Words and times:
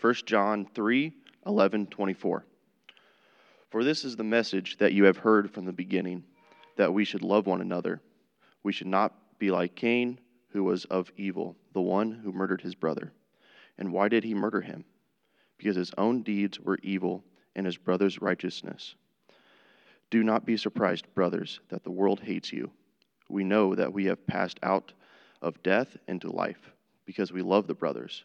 1 0.00 0.14
John 0.26 0.66
3 0.74 1.12
11 1.46 1.86
24. 1.86 2.44
For 3.70 3.84
this 3.84 4.04
is 4.04 4.14
the 4.16 4.24
message 4.24 4.76
that 4.78 4.92
you 4.92 5.04
have 5.04 5.16
heard 5.16 5.50
from 5.50 5.64
the 5.64 5.72
beginning, 5.72 6.24
that 6.76 6.92
we 6.92 7.04
should 7.04 7.22
love 7.22 7.46
one 7.46 7.60
another. 7.60 8.00
We 8.62 8.72
should 8.72 8.86
not 8.86 9.14
be 9.38 9.50
like 9.50 9.74
Cain, 9.74 10.20
who 10.50 10.64
was 10.64 10.84
of 10.86 11.10
evil, 11.16 11.56
the 11.72 11.80
one 11.80 12.12
who 12.12 12.32
murdered 12.32 12.60
his 12.60 12.74
brother. 12.74 13.12
And 13.76 13.92
why 13.92 14.08
did 14.08 14.24
he 14.24 14.34
murder 14.34 14.60
him? 14.60 14.84
Because 15.56 15.76
his 15.76 15.92
own 15.98 16.22
deeds 16.22 16.60
were 16.60 16.78
evil 16.82 17.24
and 17.56 17.66
his 17.66 17.76
brother's 17.76 18.22
righteousness. 18.22 18.94
Do 20.10 20.22
not 20.22 20.46
be 20.46 20.56
surprised, 20.56 21.12
brothers, 21.14 21.60
that 21.68 21.82
the 21.82 21.90
world 21.90 22.20
hates 22.20 22.52
you. 22.52 22.70
We 23.28 23.44
know 23.44 23.74
that 23.74 23.92
we 23.92 24.06
have 24.06 24.26
passed 24.26 24.58
out 24.62 24.92
of 25.42 25.62
death 25.62 25.96
into 26.06 26.30
life, 26.30 26.72
because 27.04 27.32
we 27.32 27.42
love 27.42 27.66
the 27.66 27.74
brothers. 27.74 28.24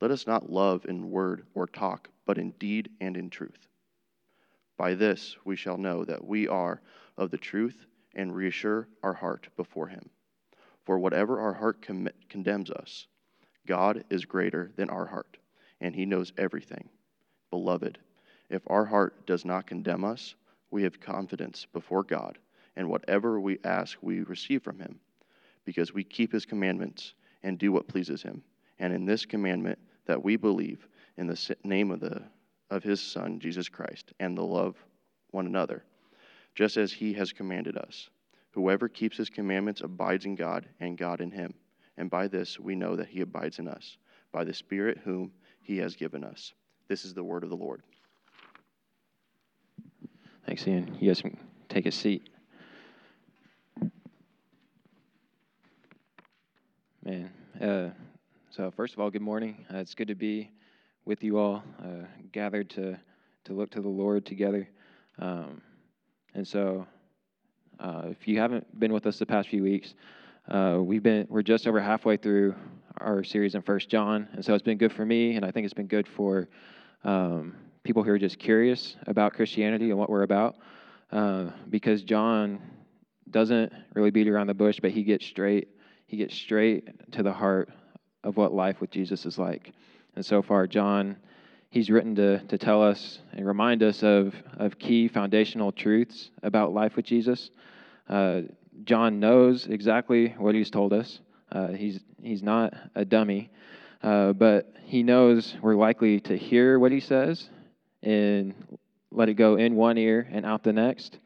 let 0.00 0.10
us 0.10 0.26
not 0.26 0.50
love 0.50 0.84
in 0.86 1.10
word 1.10 1.46
or 1.54 1.66
talk, 1.66 2.08
but 2.26 2.38
in 2.38 2.50
deed 2.52 2.90
and 3.00 3.16
in 3.16 3.30
truth. 3.30 3.68
By 4.76 4.94
this 4.94 5.36
we 5.44 5.56
shall 5.56 5.78
know 5.78 6.04
that 6.04 6.24
we 6.24 6.48
are 6.48 6.82
of 7.16 7.30
the 7.30 7.38
truth 7.38 7.86
and 8.14 8.34
reassure 8.34 8.88
our 9.02 9.14
heart 9.14 9.48
before 9.56 9.88
him. 9.88 10.10
For 10.84 10.98
whatever 10.98 11.40
our 11.40 11.54
heart 11.54 11.82
com- 11.82 12.08
condemns 12.28 12.70
us, 12.70 13.06
God 13.66 14.04
is 14.10 14.24
greater 14.24 14.70
than 14.76 14.90
our 14.90 15.06
heart, 15.06 15.38
and 15.80 15.94
he 15.94 16.06
knows 16.06 16.32
everything. 16.38 16.88
Beloved, 17.50 17.98
if 18.50 18.62
our 18.68 18.84
heart 18.84 19.26
does 19.26 19.44
not 19.44 19.66
condemn 19.66 20.04
us, 20.04 20.34
we 20.70 20.82
have 20.82 21.00
confidence 21.00 21.66
before 21.72 22.02
God, 22.02 22.38
and 22.76 22.88
whatever 22.88 23.40
we 23.40 23.58
ask, 23.64 23.98
we 24.02 24.20
receive 24.22 24.62
from 24.62 24.78
him, 24.78 25.00
because 25.64 25.92
we 25.92 26.04
keep 26.04 26.32
his 26.32 26.46
commandments 26.46 27.14
and 27.42 27.58
do 27.58 27.72
what 27.72 27.88
pleases 27.88 28.22
him. 28.22 28.42
And 28.78 28.92
in 28.92 29.04
this 29.04 29.24
commandment, 29.24 29.78
that 30.06 30.22
we 30.22 30.36
believe 30.36 30.86
in 31.16 31.26
the 31.26 31.56
name 31.64 31.90
of, 31.90 32.00
the, 32.00 32.22
of 32.70 32.82
his 32.82 33.00
Son, 33.00 33.38
Jesus 33.38 33.68
Christ, 33.68 34.12
and 34.18 34.36
the 34.36 34.42
love 34.42 34.76
one 35.30 35.46
another, 35.46 35.84
just 36.54 36.76
as 36.76 36.92
he 36.92 37.12
has 37.14 37.32
commanded 37.32 37.76
us. 37.76 38.08
Whoever 38.52 38.88
keeps 38.88 39.18
his 39.18 39.28
commandments 39.28 39.82
abides 39.82 40.24
in 40.24 40.34
God, 40.34 40.66
and 40.80 40.96
God 40.96 41.20
in 41.20 41.30
him. 41.30 41.54
And 41.98 42.08
by 42.10 42.28
this 42.28 42.58
we 42.58 42.74
know 42.74 42.96
that 42.96 43.08
he 43.08 43.20
abides 43.20 43.58
in 43.58 43.68
us, 43.68 43.98
by 44.32 44.44
the 44.44 44.54
Spirit 44.54 44.98
whom 45.04 45.32
he 45.60 45.78
has 45.78 45.96
given 45.96 46.24
us. 46.24 46.54
This 46.88 47.04
is 47.04 47.14
the 47.14 47.24
word 47.24 47.42
of 47.42 47.50
the 47.50 47.56
Lord. 47.56 47.82
Thanks, 50.46 50.66
Ian. 50.66 50.96
You 51.00 51.08
guys 51.08 51.20
can 51.20 51.36
take 51.68 51.86
a 51.86 51.92
seat. 51.92 52.28
Man, 57.04 57.30
uh, 57.60 57.90
so 58.56 58.70
first 58.70 58.94
of 58.94 59.00
all, 59.00 59.10
good 59.10 59.20
morning. 59.20 59.66
Uh, 59.70 59.76
it's 59.76 59.94
good 59.94 60.08
to 60.08 60.14
be 60.14 60.50
with 61.04 61.22
you 61.22 61.36
all, 61.36 61.62
uh, 61.78 62.06
gathered 62.32 62.70
to 62.70 62.98
to 63.44 63.52
look 63.52 63.70
to 63.70 63.82
the 63.82 63.88
Lord 63.88 64.24
together. 64.24 64.66
Um, 65.18 65.60
and 66.32 66.48
so 66.48 66.86
uh, 67.78 68.04
if 68.06 68.26
you 68.26 68.38
haven't 68.38 68.80
been 68.80 68.94
with 68.94 69.06
us 69.06 69.18
the 69.18 69.26
past 69.26 69.50
few 69.50 69.62
weeks, 69.62 69.92
uh, 70.48 70.78
we've 70.80 71.02
been 71.02 71.26
we're 71.28 71.42
just 71.42 71.66
over 71.66 71.78
halfway 71.78 72.16
through 72.16 72.54
our 72.96 73.22
series 73.22 73.54
in 73.54 73.60
First 73.60 73.90
John, 73.90 74.26
and 74.32 74.42
so 74.42 74.54
it's 74.54 74.62
been 74.62 74.78
good 74.78 74.92
for 74.92 75.04
me, 75.04 75.36
and 75.36 75.44
I 75.44 75.50
think 75.50 75.66
it's 75.66 75.74
been 75.74 75.86
good 75.86 76.08
for 76.08 76.48
um, 77.04 77.54
people 77.84 78.02
who 78.02 78.10
are 78.10 78.18
just 78.18 78.38
curious 78.38 78.96
about 79.06 79.34
Christianity 79.34 79.90
and 79.90 79.98
what 79.98 80.08
we're 80.08 80.22
about, 80.22 80.56
uh, 81.12 81.50
because 81.68 82.02
John 82.04 82.62
doesn't 83.30 83.70
really 83.92 84.10
beat 84.10 84.28
around 84.28 84.46
the 84.46 84.54
bush, 84.54 84.78
but 84.80 84.92
he 84.92 85.02
gets 85.02 85.26
straight 85.26 85.68
he 86.06 86.16
gets 86.16 86.34
straight 86.34 87.12
to 87.12 87.22
the 87.22 87.34
heart 87.34 87.68
of 88.26 88.36
what 88.36 88.52
life 88.52 88.80
with 88.80 88.90
Jesus 88.90 89.24
is 89.24 89.38
like. 89.38 89.72
And 90.14 90.24
so 90.24 90.42
far, 90.42 90.66
John 90.66 91.16
he's 91.70 91.90
written 91.90 92.14
to, 92.14 92.38
to 92.46 92.58
tell 92.58 92.82
us 92.82 93.18
and 93.32 93.46
remind 93.46 93.82
us 93.82 94.02
of, 94.02 94.34
of 94.56 94.78
key 94.78 95.08
foundational 95.08 95.72
truths 95.72 96.30
about 96.42 96.72
life 96.72 96.96
with 96.96 97.04
Jesus. 97.04 97.50
Uh, 98.08 98.42
John 98.84 99.20
knows 99.20 99.66
exactly 99.66 100.34
what 100.38 100.54
he's 100.54 100.70
told 100.70 100.92
us. 100.92 101.20
Uh, 101.50 101.68
he's, 101.68 102.00
he's 102.22 102.42
not 102.42 102.72
a 102.94 103.04
dummy, 103.04 103.50
uh, 104.02 104.32
but 104.32 104.72
he 104.84 105.02
knows 105.02 105.54
we're 105.60 105.76
likely 105.76 106.20
to 106.20 106.36
hear 106.36 106.78
what 106.78 106.92
he 106.92 107.00
says 107.00 107.48
and 108.02 108.54
let 109.10 109.28
it 109.28 109.34
go 109.34 109.56
in 109.56 109.74
one 109.74 109.98
ear 109.98 110.26
and 110.30 110.46
out 110.46 110.62
the 110.62 110.72
next. 110.72 111.18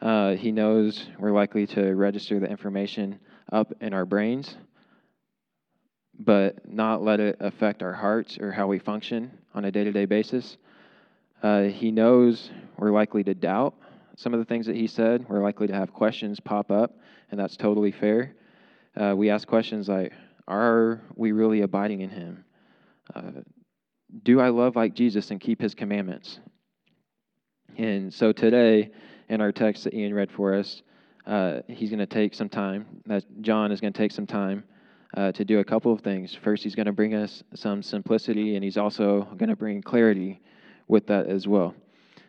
Uh, 0.00 0.32
he 0.32 0.52
knows 0.52 1.06
we're 1.18 1.32
likely 1.32 1.66
to 1.68 1.94
register 1.94 2.40
the 2.40 2.46
information 2.46 3.18
up 3.52 3.72
in 3.80 3.94
our 3.94 4.04
brains 4.04 4.56
but 6.18 6.68
not 6.70 7.02
let 7.02 7.20
it 7.20 7.36
affect 7.40 7.82
our 7.82 7.92
hearts 7.92 8.38
or 8.38 8.52
how 8.52 8.66
we 8.66 8.78
function 8.78 9.30
on 9.54 9.64
a 9.64 9.70
day 9.70 9.84
to 9.84 9.92
day 9.92 10.04
basis. 10.04 10.56
Uh, 11.42 11.64
he 11.64 11.90
knows 11.90 12.50
we're 12.78 12.90
likely 12.90 13.22
to 13.24 13.34
doubt 13.34 13.74
some 14.16 14.32
of 14.32 14.38
the 14.38 14.44
things 14.44 14.66
that 14.66 14.76
he 14.76 14.86
said. 14.86 15.26
We're 15.28 15.42
likely 15.42 15.66
to 15.66 15.74
have 15.74 15.92
questions 15.92 16.40
pop 16.40 16.70
up, 16.70 16.96
and 17.30 17.38
that's 17.38 17.56
totally 17.56 17.92
fair. 17.92 18.34
Uh, 18.96 19.14
we 19.16 19.30
ask 19.30 19.46
questions 19.46 19.88
like 19.88 20.12
Are 20.46 21.00
we 21.16 21.32
really 21.32 21.62
abiding 21.62 22.00
in 22.00 22.10
him? 22.10 22.44
Uh, 23.14 23.42
do 24.22 24.40
I 24.40 24.48
love 24.48 24.76
like 24.76 24.94
Jesus 24.94 25.30
and 25.30 25.40
keep 25.40 25.60
his 25.60 25.74
commandments? 25.74 26.38
And 27.76 28.14
so 28.14 28.30
today, 28.30 28.92
in 29.28 29.40
our 29.40 29.50
text 29.50 29.84
that 29.84 29.94
Ian 29.94 30.14
read 30.14 30.30
for 30.30 30.54
us, 30.54 30.82
uh, 31.26 31.60
he's 31.66 31.90
going 31.90 31.98
to 31.98 32.06
take 32.06 32.34
some 32.34 32.48
time, 32.48 32.86
that 33.06 33.24
John 33.40 33.72
is 33.72 33.80
going 33.80 33.92
to 33.92 33.98
take 33.98 34.12
some 34.12 34.26
time 34.26 34.62
uh, 35.16 35.32
to 35.32 35.44
do 35.44 35.60
a 35.60 35.64
couple 35.64 35.92
of 35.92 36.00
things. 36.00 36.34
First, 36.34 36.62
he's 36.62 36.74
going 36.74 36.86
to 36.86 36.92
bring 36.92 37.14
us 37.14 37.42
some 37.54 37.82
simplicity, 37.82 38.56
and 38.56 38.64
he's 38.64 38.76
also 38.76 39.22
going 39.36 39.48
to 39.48 39.56
bring 39.56 39.82
clarity 39.82 40.40
with 40.88 41.06
that 41.06 41.26
as 41.26 41.46
well. 41.46 41.74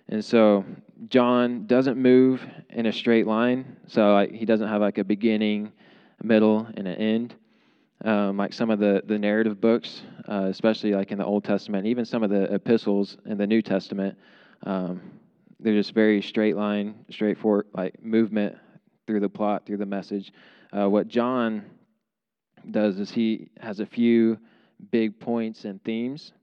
And 0.08 0.24
so, 0.24 0.64
John 1.10 1.66
doesn't 1.66 1.98
move 1.98 2.46
in 2.70 2.86
a 2.86 2.94
straight 2.94 3.26
line, 3.26 3.78
so 3.88 4.14
like, 4.14 4.32
he 4.32 4.46
doesn't 4.46 4.68
have 4.68 4.82
like 4.82 4.98
a 4.98 5.04
beginning, 5.04 5.72
middle, 6.22 6.68
and 6.76 6.88
an 6.88 6.96
end. 6.96 7.36
Um, 8.04 8.38
like 8.38 8.54
some 8.54 8.70
of 8.70 8.80
the, 8.80 9.02
the 9.06 9.18
narrative 9.18 9.60
books, 9.60 10.04
uh, 10.30 10.48
especially 10.50 10.92
like 10.92 11.12
in 11.12 11.18
the 11.18 11.26
Old 11.26 11.44
Testament, 11.44 11.88
even 11.88 12.06
some 12.06 12.24
of 12.24 12.30
the 12.30 12.54
epistles 12.54 13.18
in 13.26 13.38
the 13.38 13.48
New 13.48 13.62
Testament, 13.62 14.18
um, 14.64 15.02
they're 15.60 15.74
just 15.74 15.94
very 15.94 16.22
straight 16.22 16.56
line, 16.56 16.94
straightforward, 17.10 17.68
like 17.74 18.04
movement 18.04 18.58
through 19.08 19.22
the 19.22 19.30
plot, 19.30 19.66
through 19.66 19.78
the 19.78 19.86
message. 19.86 20.34
Uh, 20.72 20.90
what 20.90 21.08
John 21.08 21.66
does 22.72 23.00
is 23.00 23.12
he 23.12 23.50
has 23.60 23.80
a 23.80 23.86
few 23.86 24.38
big 24.92 25.20
points 25.20 25.66
and 25.66 25.84
themes 25.84 26.34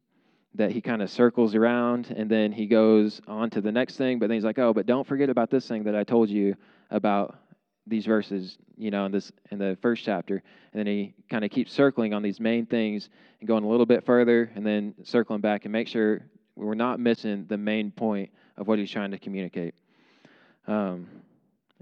that 0.55 0.71
he 0.71 0.81
kind 0.81 1.03
of 1.03 1.11
circles 1.11 1.55
around 1.55 2.13
and 2.15 2.31
then 2.31 2.53
he 2.53 2.67
goes 2.67 3.21
on 3.27 3.51
to 3.51 3.61
the 3.61 3.73
next 3.73 3.97
thing 3.97 4.19
but 4.19 4.29
then 4.29 4.37
he's 4.37 4.45
like 4.45 4.59
oh 4.59 4.73
but 4.73 4.87
don't 4.87 5.07
forget 5.07 5.29
about 5.29 5.51
this 5.51 5.67
thing 5.67 5.85
that 5.85 5.95
i 5.95 6.05
told 6.05 6.29
you 6.29 6.55
about 6.91 7.37
these 7.87 8.07
verses 8.07 8.59
you 8.77 8.91
know 8.91 9.07
in 9.07 9.13
this 9.13 9.33
in 9.51 9.59
the 9.59 9.77
first 9.83 10.05
chapter. 10.05 10.43
And 10.73 10.79
then 10.79 10.87
he 10.87 11.15
kind 11.31 11.45
of 11.45 11.51
keeps 11.51 11.73
circling 11.73 12.15
on 12.15 12.23
these 12.23 12.41
main 12.41 12.67
things 12.67 13.09
and 13.41 13.49
going 13.49 13.65
a 13.65 13.69
little 13.69 13.87
bit 13.87 14.05
further 14.05 14.51
and 14.55 14.67
then 14.67 14.95
circling 15.05 15.41
back 15.41 15.65
and 15.65 15.73
make 15.73 15.89
sure 15.89 16.23
we're 16.57 16.75
not 16.75 17.01
missing 17.01 17.47
the 17.49 17.57
main 17.57 17.91
point 17.91 18.31
of 18.57 18.69
what 18.69 18.79
he's 18.79 18.91
trying 18.91 19.11
to 19.11 19.19
communicate. 19.19 19.75
Um, 20.67 21.09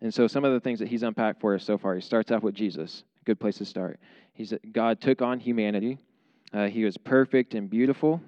and 0.00 0.12
so 0.12 0.26
some 0.26 0.44
of 0.44 0.52
the 0.52 0.60
things 0.60 0.78
that 0.78 0.88
he's 0.88 1.02
unpacked 1.02 1.40
for 1.40 1.54
us 1.54 1.64
so 1.64 1.76
far 1.76 1.94
he 1.94 2.00
starts 2.00 2.30
off 2.30 2.42
with 2.42 2.54
jesus 2.54 3.04
good 3.30 3.38
place 3.38 3.58
to 3.58 3.64
start 3.64 4.00
He 4.32 4.44
said, 4.44 4.58
God 4.72 5.00
took 5.00 5.22
on 5.22 5.38
humanity. 5.38 5.98
Uh, 6.52 6.66
he 6.66 6.84
was 6.84 6.96
perfect 6.96 7.54
and 7.54 7.70
beautiful. 7.70 8.20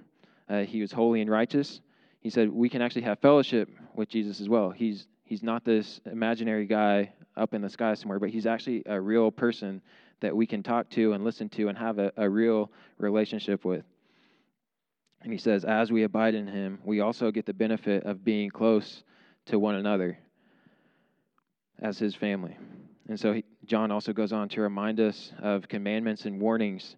Uh, 0.49 0.61
he 0.61 0.81
was 0.81 0.93
holy 0.93 1.21
and 1.21 1.29
righteous. 1.29 1.81
He 2.21 2.31
said 2.31 2.49
we 2.49 2.69
can 2.69 2.81
actually 2.81 3.03
have 3.03 3.19
fellowship 3.19 3.69
with 3.97 4.09
Jesus 4.09 4.41
as 4.41 4.49
well. 4.49 4.71
He's, 4.71 5.09
he's 5.25 5.43
not 5.43 5.65
this 5.65 6.01
imaginary 6.07 6.67
guy 6.67 7.13
up 7.37 7.53
in 7.53 7.63
the 7.63 7.69
sky 7.69 7.95
somewhere, 7.95 8.21
but 8.21 8.31
he's 8.31 8.47
actually 8.47 8.85
a 8.87 9.01
real 9.01 9.33
person 9.33 9.83
that 10.21 10.37
we 10.37 10.47
can 10.47 10.63
talk 10.63 10.89
to 10.91 11.15
and 11.15 11.25
listen 11.25 11.49
to 11.49 11.67
and 11.67 11.77
have 11.77 11.99
a, 11.99 12.13
a 12.17 12.31
real 12.31 12.71
relationship 12.99 13.65
with. 13.65 13.85
And 15.23 15.33
he 15.33 15.39
says, 15.39 15.65
as 15.65 15.91
we 15.91 16.05
abide 16.05 16.37
in 16.37 16.47
him, 16.47 16.79
we 16.85 17.01
also 17.01 17.33
get 17.33 17.45
the 17.45 17.55
benefit 17.55 18.05
of 18.05 18.23
being 18.23 18.51
close 18.51 19.03
to 19.47 19.59
one 19.59 19.75
another 19.75 20.17
as 21.81 21.99
his 21.99 22.15
family. 22.15 22.57
And 23.09 23.19
so 23.19 23.33
he, 23.33 23.42
John 23.67 23.93
also 23.93 24.13
goes 24.13 24.33
on 24.33 24.49
to 24.51 24.61
remind 24.61 24.99
us 24.99 25.33
of 25.41 25.69
commandments 25.69 26.25
and 26.25 26.41
warnings, 26.41 26.97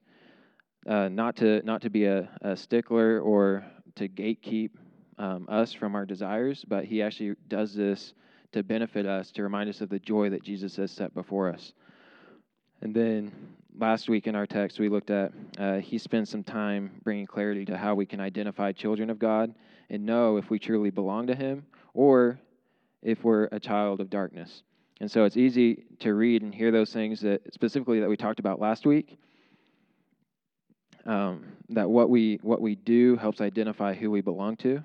uh, 0.86 1.08
not 1.08 1.36
to 1.36 1.62
not 1.62 1.82
to 1.82 1.90
be 1.90 2.06
a, 2.06 2.28
a, 2.40 2.56
stickler 2.56 3.20
or 3.20 3.64
to 3.96 4.08
gatekeep 4.08 4.70
um, 5.18 5.46
us 5.48 5.72
from 5.72 5.94
our 5.94 6.06
desires, 6.06 6.64
but 6.66 6.84
He 6.84 7.02
actually 7.02 7.34
does 7.48 7.74
this 7.74 8.14
to 8.52 8.62
benefit 8.62 9.04
us, 9.04 9.30
to 9.32 9.42
remind 9.42 9.68
us 9.68 9.80
of 9.82 9.90
the 9.90 9.98
joy 9.98 10.30
that 10.30 10.42
Jesus 10.42 10.76
has 10.76 10.90
set 10.90 11.12
before 11.12 11.52
us. 11.52 11.72
And 12.80 12.94
then 12.94 13.32
last 13.78 14.08
week 14.08 14.26
in 14.26 14.34
our 14.34 14.46
text, 14.46 14.78
we 14.78 14.88
looked 14.88 15.10
at 15.10 15.32
uh, 15.58 15.78
He 15.78 15.98
spends 15.98 16.30
some 16.30 16.44
time 16.44 17.00
bringing 17.04 17.26
clarity 17.26 17.66
to 17.66 17.76
how 17.76 17.94
we 17.94 18.06
can 18.06 18.20
identify 18.20 18.72
children 18.72 19.10
of 19.10 19.18
God 19.18 19.54
and 19.90 20.06
know 20.06 20.38
if 20.38 20.48
we 20.48 20.58
truly 20.58 20.90
belong 20.90 21.26
to 21.26 21.34
Him 21.34 21.66
or 21.92 22.38
if 23.02 23.22
we're 23.22 23.48
a 23.52 23.60
child 23.60 24.00
of 24.00 24.08
darkness. 24.08 24.62
And 25.00 25.10
so 25.10 25.24
it's 25.24 25.36
easy 25.36 25.84
to 26.00 26.14
read 26.14 26.42
and 26.42 26.54
hear 26.54 26.70
those 26.70 26.92
things 26.92 27.20
that 27.20 27.52
specifically 27.52 28.00
that 28.00 28.08
we 28.08 28.16
talked 28.16 28.38
about 28.38 28.60
last 28.60 28.86
week. 28.86 29.18
Um, 31.06 31.44
that 31.70 31.88
what 31.90 32.08
we 32.08 32.38
what 32.42 32.62
we 32.62 32.76
do 32.76 33.16
helps 33.16 33.40
identify 33.40 33.92
who 33.92 34.10
we 34.10 34.22
belong 34.22 34.56
to, 34.58 34.82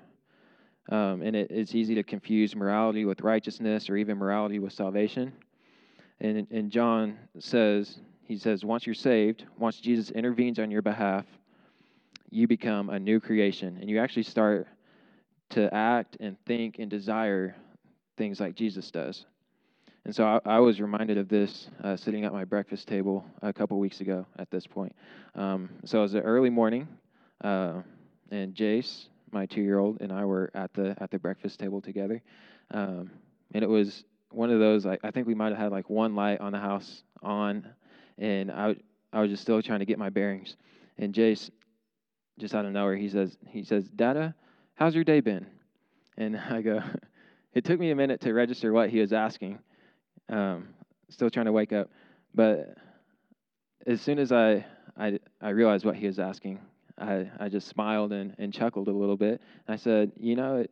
um, 0.90 1.22
and 1.22 1.34
it, 1.34 1.50
it's 1.50 1.74
easy 1.74 1.94
to 1.94 2.02
confuse 2.02 2.54
morality 2.54 3.06
with 3.06 3.22
righteousness 3.22 3.88
or 3.88 3.96
even 3.96 4.18
morality 4.18 4.58
with 4.58 4.74
salvation. 4.74 5.32
And, 6.20 6.46
and 6.50 6.70
John 6.70 7.18
says 7.38 8.00
he 8.24 8.36
says 8.36 8.64
once 8.64 8.84
you're 8.86 8.94
saved, 8.94 9.46
once 9.58 9.80
Jesus 9.80 10.10
intervenes 10.10 10.58
on 10.58 10.70
your 10.70 10.82
behalf, 10.82 11.24
you 12.28 12.46
become 12.46 12.90
a 12.90 12.98
new 12.98 13.18
creation, 13.18 13.78
and 13.80 13.88
you 13.88 13.98
actually 13.98 14.24
start 14.24 14.68
to 15.50 15.72
act 15.74 16.16
and 16.20 16.36
think 16.44 16.78
and 16.78 16.90
desire 16.90 17.56
things 18.18 18.40
like 18.40 18.54
Jesus 18.54 18.90
does. 18.90 19.24
And 20.04 20.14
so 20.14 20.24
I, 20.24 20.56
I 20.56 20.58
was 20.60 20.80
reminded 20.80 21.18
of 21.18 21.28
this 21.28 21.68
uh, 21.84 21.96
sitting 21.96 22.24
at 22.24 22.32
my 22.32 22.44
breakfast 22.44 22.88
table 22.88 23.24
a 23.42 23.52
couple 23.52 23.78
weeks 23.78 24.00
ago 24.00 24.26
at 24.38 24.50
this 24.50 24.66
point. 24.66 24.94
Um, 25.34 25.70
so 25.84 25.98
it 25.98 26.02
was 26.02 26.14
an 26.14 26.22
early 26.22 26.50
morning, 26.50 26.88
uh, 27.42 27.82
and 28.30 28.54
Jace, 28.54 29.06
my 29.30 29.46
two-year-old, 29.46 30.00
and 30.00 30.12
I 30.12 30.24
were 30.24 30.50
at 30.54 30.72
the 30.74 30.96
at 31.00 31.10
the 31.10 31.18
breakfast 31.18 31.60
table 31.60 31.80
together, 31.80 32.22
um, 32.70 33.10
and 33.52 33.62
it 33.62 33.68
was 33.68 34.04
one 34.30 34.50
of 34.50 34.58
those. 34.58 34.86
I, 34.86 34.98
I 35.04 35.10
think 35.10 35.26
we 35.26 35.34
might 35.34 35.50
have 35.50 35.58
had 35.58 35.72
like 35.72 35.90
one 35.90 36.14
light 36.14 36.40
on 36.40 36.52
the 36.52 36.58
house 36.58 37.02
on, 37.22 37.68
and 38.18 38.50
I 38.50 38.76
I 39.12 39.20
was 39.20 39.30
just 39.30 39.42
still 39.42 39.62
trying 39.62 39.80
to 39.80 39.86
get 39.86 39.98
my 39.98 40.08
bearings. 40.10 40.56
And 40.98 41.14
Jace, 41.14 41.50
just 42.38 42.54
out 42.54 42.64
of 42.64 42.72
nowhere, 42.72 42.96
he 42.96 43.08
says 43.08 43.36
he 43.46 43.64
says, 43.64 43.88
"Dada, 43.88 44.34
how's 44.74 44.94
your 44.94 45.04
day 45.04 45.20
been?" 45.20 45.46
And 46.16 46.36
I 46.50 46.62
go. 46.62 46.80
It 47.52 47.64
took 47.64 47.80
me 47.80 47.90
a 47.90 47.96
minute 47.96 48.20
to 48.20 48.32
register 48.32 48.72
what 48.72 48.90
he 48.90 49.00
was 49.00 49.12
asking, 49.12 49.58
um, 50.30 50.68
still 51.08 51.30
trying 51.30 51.46
to 51.46 51.52
wake 51.52 51.72
up. 51.72 51.90
But 52.34 52.76
as 53.86 54.00
soon 54.00 54.18
as 54.18 54.32
I, 54.32 54.64
I, 54.96 55.18
I 55.40 55.50
realized 55.50 55.84
what 55.84 55.96
he 55.96 56.06
was 56.06 56.18
asking, 56.18 56.60
I, 56.98 57.28
I 57.38 57.48
just 57.48 57.68
smiled 57.68 58.12
and, 58.12 58.34
and 58.38 58.52
chuckled 58.52 58.88
a 58.88 58.92
little 58.92 59.16
bit. 59.16 59.40
I 59.68 59.76
said, 59.76 60.12
You 60.16 60.36
know, 60.36 60.56
it, 60.56 60.70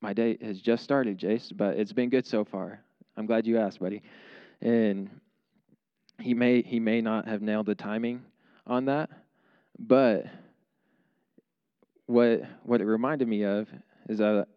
my 0.00 0.12
day 0.12 0.38
has 0.42 0.60
just 0.60 0.82
started, 0.82 1.18
Jace, 1.18 1.56
but 1.56 1.76
it's 1.76 1.92
been 1.92 2.08
good 2.08 2.26
so 2.26 2.44
far. 2.44 2.80
I'm 3.16 3.26
glad 3.26 3.46
you 3.46 3.58
asked, 3.58 3.80
buddy. 3.80 4.02
And 4.60 5.10
he 6.18 6.34
may 6.34 6.62
he 6.62 6.80
may 6.80 7.00
not 7.00 7.26
have 7.28 7.42
nailed 7.42 7.66
the 7.66 7.74
timing 7.74 8.22
on 8.66 8.86
that, 8.86 9.10
but 9.78 10.26
what 12.06 12.42
what 12.64 12.80
it 12.80 12.84
reminded 12.84 13.28
me 13.28 13.44
of 13.44 13.68
is 14.08 14.18
that 14.18 14.48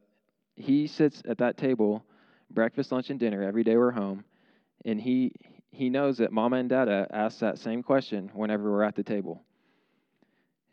he 0.55 0.87
sits 0.87 1.21
at 1.27 1.37
that 1.39 1.57
table 1.57 2.03
breakfast, 2.53 2.91
lunch, 2.91 3.09
and 3.09 3.19
dinner 3.19 3.43
every 3.43 3.63
day 3.63 3.77
we're 3.77 3.91
home, 3.91 4.23
and 4.85 4.99
he 4.99 5.33
he 5.71 5.89
knows 5.89 6.17
that 6.17 6.31
Mama 6.31 6.57
and 6.57 6.69
Dada 6.69 7.07
ask 7.11 7.39
that 7.39 7.57
same 7.57 7.81
question 7.81 8.29
whenever 8.33 8.71
we're 8.71 8.83
at 8.83 8.95
the 8.95 9.03
table, 9.03 9.43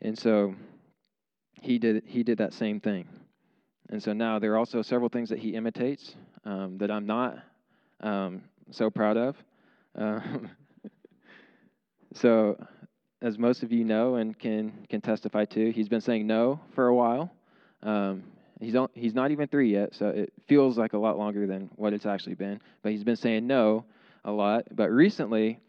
and 0.01 0.17
so 0.17 0.55
he 1.61 1.79
did 1.79 2.03
he 2.05 2.23
did 2.23 2.37
that 2.37 2.53
same 2.53 2.79
thing, 2.79 3.07
and 3.89 4.01
so 4.01 4.13
now 4.13 4.39
there 4.39 4.53
are 4.53 4.57
also 4.57 4.81
several 4.81 5.09
things 5.09 5.29
that 5.29 5.39
he 5.39 5.55
imitates 5.55 6.15
um, 6.45 6.77
that 6.77 6.91
I'm 6.91 7.05
not 7.05 7.37
um, 8.01 8.43
so 8.69 8.89
proud 8.89 9.17
of. 9.17 9.35
Um, 9.95 10.49
so, 12.13 12.57
as 13.21 13.37
most 13.37 13.63
of 13.63 13.71
you 13.71 13.83
know 13.83 14.15
and 14.15 14.37
can 14.37 14.85
can 14.89 15.01
testify 15.01 15.45
to, 15.45 15.71
he's 15.71 15.89
been 15.89 16.01
saying 16.01 16.27
no 16.27 16.59
for 16.73 16.87
a 16.87 16.95
while. 16.95 17.31
Um, 17.83 18.23
He's, 18.61 18.75
on, 18.75 18.89
he's 18.93 19.15
not 19.15 19.31
even 19.31 19.47
three 19.47 19.71
yet, 19.71 19.95
so 19.95 20.09
it 20.09 20.31
feels 20.47 20.77
like 20.77 20.93
a 20.93 20.97
lot 20.97 21.17
longer 21.17 21.47
than 21.47 21.71
what 21.77 21.93
it's 21.93 22.05
actually 22.05 22.35
been. 22.35 22.61
But 22.83 22.91
he's 22.91 23.03
been 23.03 23.15
saying 23.15 23.47
no 23.47 23.85
a 24.23 24.31
lot. 24.31 24.65
But 24.71 24.91
recently, 24.91 25.59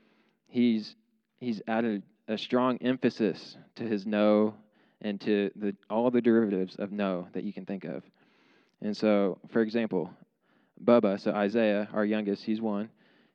he's 0.46 0.94
he's 1.40 1.62
added 1.66 2.02
a 2.28 2.36
strong 2.36 2.76
emphasis 2.82 3.56
to 3.76 3.84
his 3.84 4.06
no 4.06 4.54
and 5.00 5.18
to 5.22 5.50
the 5.56 5.74
all 5.88 6.10
the 6.10 6.20
derivatives 6.20 6.76
of 6.76 6.92
no 6.92 7.28
that 7.32 7.44
you 7.44 7.52
can 7.52 7.64
think 7.64 7.84
of. 7.84 8.02
And 8.82 8.94
so, 8.94 9.38
for 9.50 9.62
example, 9.62 10.10
Bubba, 10.84 11.18
so 11.18 11.32
Isaiah, 11.32 11.88
our 11.94 12.04
youngest, 12.04 12.44
he's 12.44 12.60
one. 12.60 12.90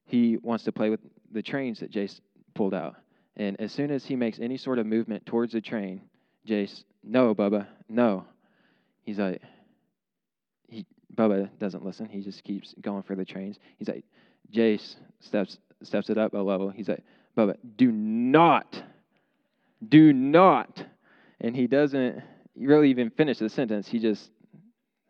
He 0.06 0.38
wants 0.38 0.66
to 0.66 0.72
play 0.72 0.92
with 0.92 1.00
the 1.32 1.42
trains 1.42 1.80
that 1.80 1.92
Jace 1.92 2.22
pulled 2.54 2.76
out. 2.76 2.96
And 3.36 3.60
as 3.60 3.72
soon 3.72 3.90
as 3.90 4.06
he 4.06 4.16
makes 4.16 4.40
any 4.40 4.58
sort 4.58 4.78
of 4.78 4.86
movement 4.86 5.26
towards 5.26 5.54
the 5.54 5.62
train, 5.62 6.02
Jace, 6.48 6.84
no, 7.04 7.34
Bubba, 7.34 7.66
no 7.90 8.26
he's 9.08 9.18
like, 9.18 9.42
he 10.68 10.86
Bubba 11.16 11.50
doesn't 11.58 11.84
listen. 11.84 12.08
He 12.10 12.22
just 12.22 12.44
keeps 12.44 12.76
going 12.82 13.02
for 13.02 13.16
the 13.16 13.26
trains. 13.26 13.58
He's 13.80 13.88
like, 13.88 14.04
Jace 14.54 14.96
steps 15.22 15.58
steps 15.82 16.10
it 16.10 16.18
up 16.18 16.34
a 16.34 16.38
level. 16.38 16.70
He's 16.70 16.90
like, 16.90 17.04
Bubba, 17.36 17.56
do 17.78 17.92
not, 17.92 18.84
do 19.88 20.12
not, 20.14 20.84
and 21.40 21.56
he 21.56 21.68
doesn't 21.68 22.22
really 22.56 22.90
even 22.90 23.10
finish 23.10 23.40
the 23.40 23.50
sentence. 23.50 23.88
He 23.88 24.00
just 24.00 24.30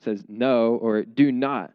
says 0.03 0.23
no 0.27 0.75
or 0.75 1.03
do 1.03 1.31
not 1.31 1.73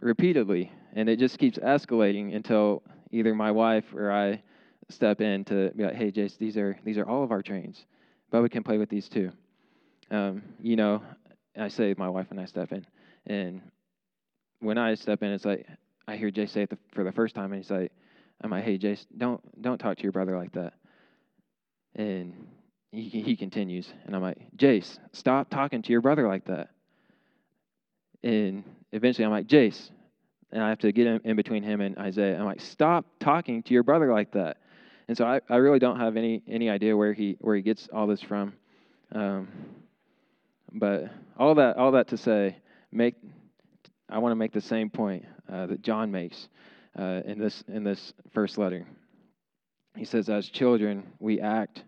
repeatedly, 0.00 0.72
and 0.94 1.08
it 1.08 1.18
just 1.18 1.38
keeps 1.38 1.58
escalating 1.58 2.34
until 2.34 2.82
either 3.10 3.34
my 3.34 3.50
wife 3.50 3.84
or 3.94 4.10
I 4.10 4.42
step 4.88 5.20
in 5.20 5.44
to 5.44 5.70
be 5.76 5.84
like, 5.84 5.94
hey, 5.94 6.10
Jace, 6.10 6.38
these 6.38 6.56
are 6.56 6.78
these 6.82 6.96
are 6.96 7.06
all 7.06 7.22
of 7.22 7.30
our 7.30 7.42
trains. 7.42 7.84
Bubba 8.32 8.50
can 8.50 8.62
play 8.62 8.78
with 8.78 8.88
these 8.88 9.08
too. 9.10 9.30
Um, 10.10 10.42
you 10.60 10.76
know, 10.76 11.02
I 11.56 11.68
say 11.68 11.94
my 11.96 12.08
wife 12.08 12.28
and 12.30 12.40
I 12.40 12.46
step 12.46 12.72
in, 12.72 12.86
and 13.26 13.60
when 14.60 14.78
I 14.78 14.94
step 14.94 15.22
in, 15.22 15.30
it's 15.30 15.44
like 15.44 15.66
I 16.06 16.16
hear 16.16 16.30
Jay 16.30 16.46
say 16.46 16.62
it 16.62 16.70
the, 16.70 16.78
for 16.92 17.04
the 17.04 17.12
first 17.12 17.34
time, 17.34 17.52
and 17.52 17.56
he's 17.56 17.70
like, 17.70 17.92
"I'm 18.40 18.50
like, 18.50 18.64
hey, 18.64 18.78
Jace, 18.78 19.04
don't 19.16 19.40
don't 19.60 19.78
talk 19.78 19.96
to 19.98 20.02
your 20.02 20.12
brother 20.12 20.36
like 20.36 20.52
that." 20.52 20.74
And 21.94 22.46
he 22.90 23.08
he 23.08 23.36
continues, 23.36 23.92
and 24.06 24.14
I'm 24.14 24.22
like, 24.22 24.38
Jace, 24.56 24.98
stop 25.12 25.50
talking 25.50 25.82
to 25.82 25.92
your 25.92 26.00
brother 26.00 26.28
like 26.28 26.44
that. 26.46 26.70
And 28.22 28.64
eventually, 28.92 29.24
I'm 29.24 29.30
like, 29.32 29.46
Jace, 29.46 29.90
and 30.52 30.62
I 30.62 30.68
have 30.68 30.78
to 30.80 30.92
get 30.92 31.06
in, 31.06 31.20
in 31.24 31.36
between 31.36 31.62
him 31.62 31.80
and 31.80 31.98
Isaiah. 31.98 32.38
I'm 32.38 32.44
like, 32.44 32.60
stop 32.60 33.04
talking 33.18 33.62
to 33.64 33.74
your 33.74 33.82
brother 33.82 34.12
like 34.12 34.32
that. 34.32 34.58
And 35.08 35.16
so 35.16 35.24
I, 35.24 35.40
I 35.48 35.56
really 35.56 35.78
don't 35.78 35.98
have 35.98 36.16
any 36.16 36.42
any 36.46 36.70
idea 36.70 36.96
where 36.96 37.12
he 37.12 37.36
where 37.40 37.56
he 37.56 37.62
gets 37.62 37.88
all 37.92 38.06
this 38.06 38.22
from. 38.22 38.54
Um, 39.12 39.48
but 40.74 41.10
all 41.38 41.54
that, 41.56 41.76
all 41.76 41.92
that 41.92 42.08
to 42.08 42.16
say, 42.16 42.56
make 42.90 43.14
I 44.08 44.18
want 44.18 44.32
to 44.32 44.36
make 44.36 44.52
the 44.52 44.60
same 44.60 44.90
point 44.90 45.24
uh, 45.50 45.66
that 45.66 45.80
John 45.82 46.10
makes 46.10 46.48
uh, 46.98 47.22
in 47.24 47.38
this 47.38 47.64
in 47.68 47.82
this 47.82 48.12
first 48.32 48.58
letter. 48.58 48.86
He 49.96 50.04
says, 50.04 50.28
as 50.28 50.48
children, 50.48 51.04
we 51.18 51.40
act 51.40 51.84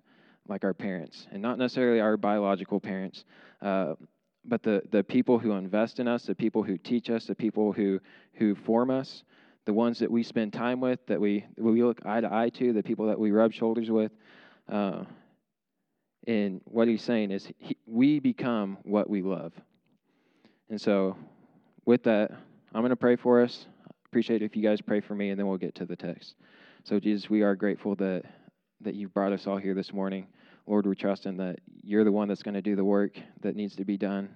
like 0.48 0.64
our 0.64 0.74
parents, 0.74 1.26
and 1.30 1.42
not 1.42 1.58
necessarily 1.58 2.00
our 2.00 2.16
biological 2.16 2.80
parents, 2.80 3.24
uh, 3.60 3.94
but 4.44 4.62
the 4.62 4.82
the 4.90 5.04
people 5.04 5.38
who 5.38 5.52
invest 5.52 6.00
in 6.00 6.08
us, 6.08 6.24
the 6.24 6.34
people 6.34 6.62
who 6.62 6.78
teach 6.78 7.10
us, 7.10 7.26
the 7.26 7.34
people 7.34 7.72
who 7.72 8.00
who 8.34 8.54
form 8.54 8.90
us, 8.90 9.22
the 9.66 9.72
ones 9.74 9.98
that 9.98 10.10
we 10.10 10.22
spend 10.22 10.52
time 10.52 10.80
with, 10.80 11.04
that 11.06 11.20
we 11.20 11.44
we 11.58 11.82
look 11.82 12.00
eye 12.06 12.20
to 12.20 12.32
eye 12.32 12.50
to, 12.50 12.72
the 12.72 12.82
people 12.82 13.06
that 13.06 13.18
we 13.18 13.32
rub 13.32 13.52
shoulders 13.52 13.90
with. 13.90 14.12
Uh, 14.68 15.04
and 16.26 16.60
what 16.64 16.88
he's 16.88 17.02
saying 17.02 17.30
is, 17.30 17.48
he, 17.58 17.76
we 17.86 18.18
become 18.18 18.78
what 18.82 19.08
we 19.08 19.22
love. 19.22 19.52
And 20.70 20.80
so, 20.80 21.16
with 21.84 22.02
that, 22.04 22.30
I'm 22.74 22.80
going 22.80 22.90
to 22.90 22.96
pray 22.96 23.16
for 23.16 23.42
us. 23.42 23.66
Appreciate 24.06 24.42
it 24.42 24.46
if 24.46 24.56
you 24.56 24.62
guys 24.62 24.80
pray 24.80 25.00
for 25.00 25.14
me, 25.14 25.30
and 25.30 25.38
then 25.38 25.46
we'll 25.46 25.58
get 25.58 25.74
to 25.76 25.86
the 25.86 25.96
text. 25.96 26.36
So, 26.84 26.98
Jesus, 26.98 27.28
we 27.28 27.42
are 27.42 27.54
grateful 27.54 27.94
that 27.96 28.24
that 28.80 28.94
you've 28.94 29.14
brought 29.14 29.32
us 29.32 29.46
all 29.46 29.56
here 29.56 29.74
this 29.74 29.92
morning. 29.92 30.26
Lord, 30.66 30.86
we 30.86 30.94
trust 30.94 31.26
in 31.26 31.36
that 31.38 31.58
you're 31.82 32.04
the 32.04 32.12
one 32.12 32.28
that's 32.28 32.42
going 32.42 32.54
to 32.54 32.62
do 32.62 32.76
the 32.76 32.84
work 32.84 33.18
that 33.42 33.56
needs 33.56 33.76
to 33.76 33.84
be 33.84 33.96
done. 33.96 34.28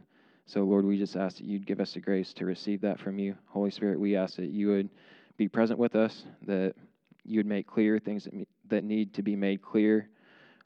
So, 0.46 0.62
Lord, 0.64 0.84
we 0.84 0.98
just 0.98 1.16
ask 1.16 1.36
that 1.36 1.44
you'd 1.44 1.66
give 1.66 1.80
us 1.80 1.92
the 1.92 2.00
grace 2.00 2.32
to 2.34 2.46
receive 2.46 2.80
that 2.80 2.98
from 2.98 3.18
you. 3.18 3.34
Holy 3.46 3.70
Spirit, 3.70 4.00
we 4.00 4.16
ask 4.16 4.36
that 4.36 4.50
you 4.50 4.68
would 4.68 4.88
be 5.36 5.48
present 5.48 5.78
with 5.78 5.94
us, 5.94 6.24
that 6.46 6.74
you 7.24 7.38
would 7.38 7.46
make 7.46 7.66
clear 7.66 7.98
things 7.98 8.24
that, 8.24 8.48
that 8.68 8.84
need 8.84 9.12
to 9.14 9.22
be 9.22 9.36
made 9.36 9.62
clear. 9.62 10.08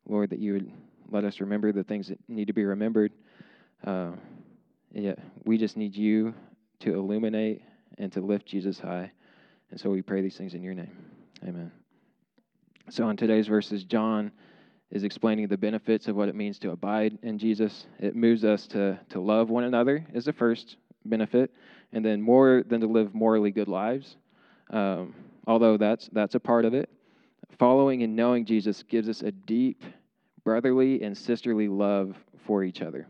Lord, 0.08 0.30
that 0.30 0.38
you 0.38 0.52
would 0.54 0.72
let 1.12 1.24
us 1.24 1.40
remember 1.40 1.72
the 1.72 1.84
things 1.84 2.08
that 2.08 2.18
need 2.28 2.46
to 2.46 2.52
be 2.52 2.64
remembered. 2.64 3.12
Uh, 3.84 4.12
yeah, 4.92 5.14
we 5.44 5.58
just 5.58 5.76
need 5.76 5.94
you 5.94 6.34
to 6.80 6.94
illuminate 6.94 7.62
and 7.98 8.12
to 8.12 8.20
lift 8.20 8.46
Jesus 8.46 8.78
high. 8.78 9.12
And 9.70 9.78
so 9.78 9.90
we 9.90 10.02
pray 10.02 10.22
these 10.22 10.36
things 10.36 10.54
in 10.54 10.62
your 10.62 10.74
name. 10.74 10.90
Amen. 11.46 11.70
So 12.90 13.08
in 13.08 13.16
today's 13.16 13.46
verses, 13.46 13.84
John 13.84 14.32
is 14.90 15.04
explaining 15.04 15.48
the 15.48 15.56
benefits 15.56 16.08
of 16.08 16.16
what 16.16 16.28
it 16.28 16.34
means 16.34 16.58
to 16.60 16.70
abide 16.70 17.18
in 17.22 17.38
Jesus. 17.38 17.86
It 17.98 18.14
moves 18.14 18.44
us 18.44 18.66
to, 18.68 18.98
to 19.10 19.20
love 19.20 19.48
one 19.48 19.64
another, 19.64 20.06
is 20.12 20.24
the 20.24 20.32
first 20.32 20.76
benefit, 21.04 21.50
and 21.92 22.04
then 22.04 22.20
more 22.20 22.62
than 22.66 22.80
to 22.80 22.86
live 22.86 23.14
morally 23.14 23.50
good 23.50 23.68
lives, 23.68 24.16
um, 24.70 25.14
although 25.46 25.76
that's, 25.76 26.08
that's 26.12 26.34
a 26.34 26.40
part 26.40 26.64
of 26.64 26.74
it. 26.74 26.90
Following 27.58 28.02
and 28.02 28.16
knowing 28.16 28.44
Jesus 28.44 28.82
gives 28.82 29.08
us 29.08 29.22
a 29.22 29.30
deep 29.30 29.82
brotherly 30.44 31.02
and 31.02 31.16
sisterly 31.16 31.68
love 31.68 32.16
for 32.46 32.64
each 32.64 32.82
other. 32.82 33.06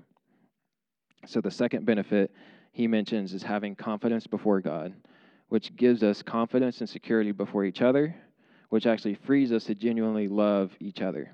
So, 1.27 1.41
the 1.41 1.51
second 1.51 1.87
benefit 1.87 2.33
he 2.73 2.87
mentions 2.87 3.33
is 3.33 3.43
having 3.43 3.77
confidence 3.77 4.27
before 4.27 4.61
God, 4.61 4.95
which 5.49 5.77
gives 5.77 6.03
us 6.03 6.23
confidence 6.23 6.81
and 6.81 6.89
security 6.89 7.33
before 7.33 7.65
each 7.65 7.83
other, 7.83 8.15
which 8.71 8.87
actually 8.87 9.15
frees 9.15 9.53
us 9.53 9.65
to 9.65 9.75
genuinely 9.75 10.27
love 10.29 10.73
each 10.81 11.01
other 11.01 11.31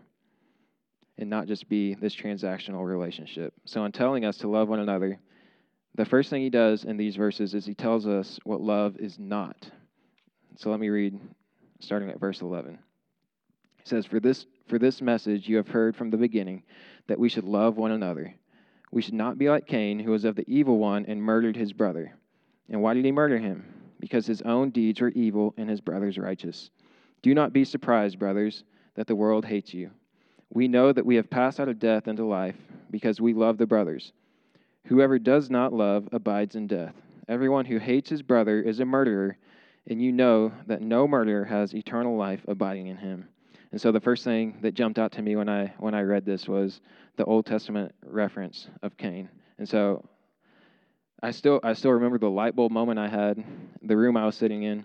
and 1.18 1.28
not 1.28 1.46
just 1.46 1.68
be 1.68 1.94
this 1.94 2.14
transactional 2.14 2.86
relationship. 2.86 3.52
So, 3.64 3.84
in 3.84 3.92
telling 3.92 4.24
us 4.24 4.38
to 4.38 4.48
love 4.48 4.68
one 4.68 4.80
another, 4.80 5.18
the 5.94 6.04
first 6.04 6.30
thing 6.30 6.42
he 6.42 6.50
does 6.50 6.84
in 6.84 6.96
these 6.96 7.16
verses 7.16 7.54
is 7.54 7.66
he 7.66 7.74
tells 7.74 8.06
us 8.06 8.38
what 8.44 8.60
love 8.60 8.96
is 8.98 9.18
not. 9.18 9.70
So, 10.56 10.70
let 10.70 10.80
me 10.80 10.88
read 10.88 11.18
starting 11.80 12.10
at 12.10 12.20
verse 12.20 12.40
11. 12.40 12.78
He 13.78 13.88
says, 13.88 14.06
For 14.06 14.20
this, 14.20 14.46
for 14.68 14.78
this 14.78 15.00
message 15.00 15.48
you 15.48 15.56
have 15.56 15.68
heard 15.68 15.96
from 15.96 16.10
the 16.10 16.16
beginning, 16.16 16.62
that 17.06 17.18
we 17.18 17.28
should 17.28 17.44
love 17.44 17.76
one 17.76 17.92
another. 17.92 18.34
We 18.92 19.02
should 19.02 19.14
not 19.14 19.38
be 19.38 19.48
like 19.48 19.66
Cain, 19.66 19.98
who 19.98 20.10
was 20.10 20.24
of 20.24 20.36
the 20.36 20.48
evil 20.48 20.78
one 20.78 21.04
and 21.06 21.22
murdered 21.22 21.56
his 21.56 21.72
brother. 21.72 22.14
And 22.68 22.82
why 22.82 22.94
did 22.94 23.04
he 23.04 23.12
murder 23.12 23.38
him? 23.38 23.64
Because 24.00 24.26
his 24.26 24.42
own 24.42 24.70
deeds 24.70 25.00
were 25.00 25.08
evil 25.10 25.54
and 25.56 25.68
his 25.68 25.80
brother's 25.80 26.18
righteous. 26.18 26.70
Do 27.22 27.34
not 27.34 27.52
be 27.52 27.64
surprised, 27.64 28.18
brothers, 28.18 28.64
that 28.94 29.06
the 29.06 29.16
world 29.16 29.44
hates 29.44 29.74
you. 29.74 29.90
We 30.50 30.68
know 30.68 30.92
that 30.92 31.04
we 31.04 31.16
have 31.16 31.28
passed 31.28 31.60
out 31.60 31.68
of 31.68 31.78
death 31.78 32.08
into 32.08 32.24
life 32.24 32.56
because 32.90 33.20
we 33.20 33.34
love 33.34 33.58
the 33.58 33.66
brothers. 33.66 34.12
Whoever 34.86 35.18
does 35.18 35.50
not 35.50 35.72
love 35.72 36.08
abides 36.12 36.54
in 36.54 36.66
death. 36.66 36.94
Everyone 37.28 37.66
who 37.66 37.78
hates 37.78 38.08
his 38.08 38.22
brother 38.22 38.62
is 38.62 38.80
a 38.80 38.86
murderer, 38.86 39.36
and 39.86 40.00
you 40.00 40.12
know 40.12 40.52
that 40.66 40.80
no 40.80 41.06
murderer 41.06 41.44
has 41.44 41.74
eternal 41.74 42.16
life 42.16 42.40
abiding 42.48 42.86
in 42.86 42.96
him. 42.96 43.28
And 43.70 43.80
so 43.80 43.92
the 43.92 44.00
first 44.00 44.24
thing 44.24 44.58
that 44.62 44.74
jumped 44.74 44.98
out 44.98 45.12
to 45.12 45.22
me 45.22 45.36
when 45.36 45.48
I 45.48 45.74
when 45.78 45.94
I 45.94 46.02
read 46.02 46.24
this 46.24 46.48
was 46.48 46.80
the 47.16 47.24
Old 47.24 47.46
Testament 47.46 47.94
reference 48.04 48.68
of 48.82 48.96
Cain. 48.96 49.28
And 49.58 49.68
so 49.68 50.08
I 51.22 51.32
still 51.32 51.60
I 51.62 51.74
still 51.74 51.92
remember 51.92 52.18
the 52.18 52.30
light 52.30 52.56
bulb 52.56 52.72
moment 52.72 52.98
I 52.98 53.08
had, 53.08 53.44
the 53.82 53.96
room 53.96 54.16
I 54.16 54.24
was 54.24 54.36
sitting 54.36 54.62
in, 54.62 54.84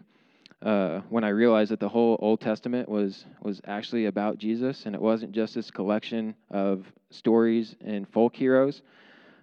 uh, 0.61 1.01
when 1.09 1.23
I 1.23 1.29
realized 1.29 1.71
that 1.71 1.79
the 1.79 1.89
whole 1.89 2.17
Old 2.19 2.41
Testament 2.41 2.89
was 2.89 3.25
was 3.41 3.61
actually 3.65 4.07
about 4.07 4.37
Jesus, 4.37 4.85
and 4.85 4.95
it 4.95 5.01
wasn't 5.01 5.31
just 5.31 5.55
this 5.55 5.71
collection 5.71 6.35
of 6.49 6.85
stories 7.11 7.75
and 7.85 8.07
folk 8.09 8.35
heroes. 8.35 8.81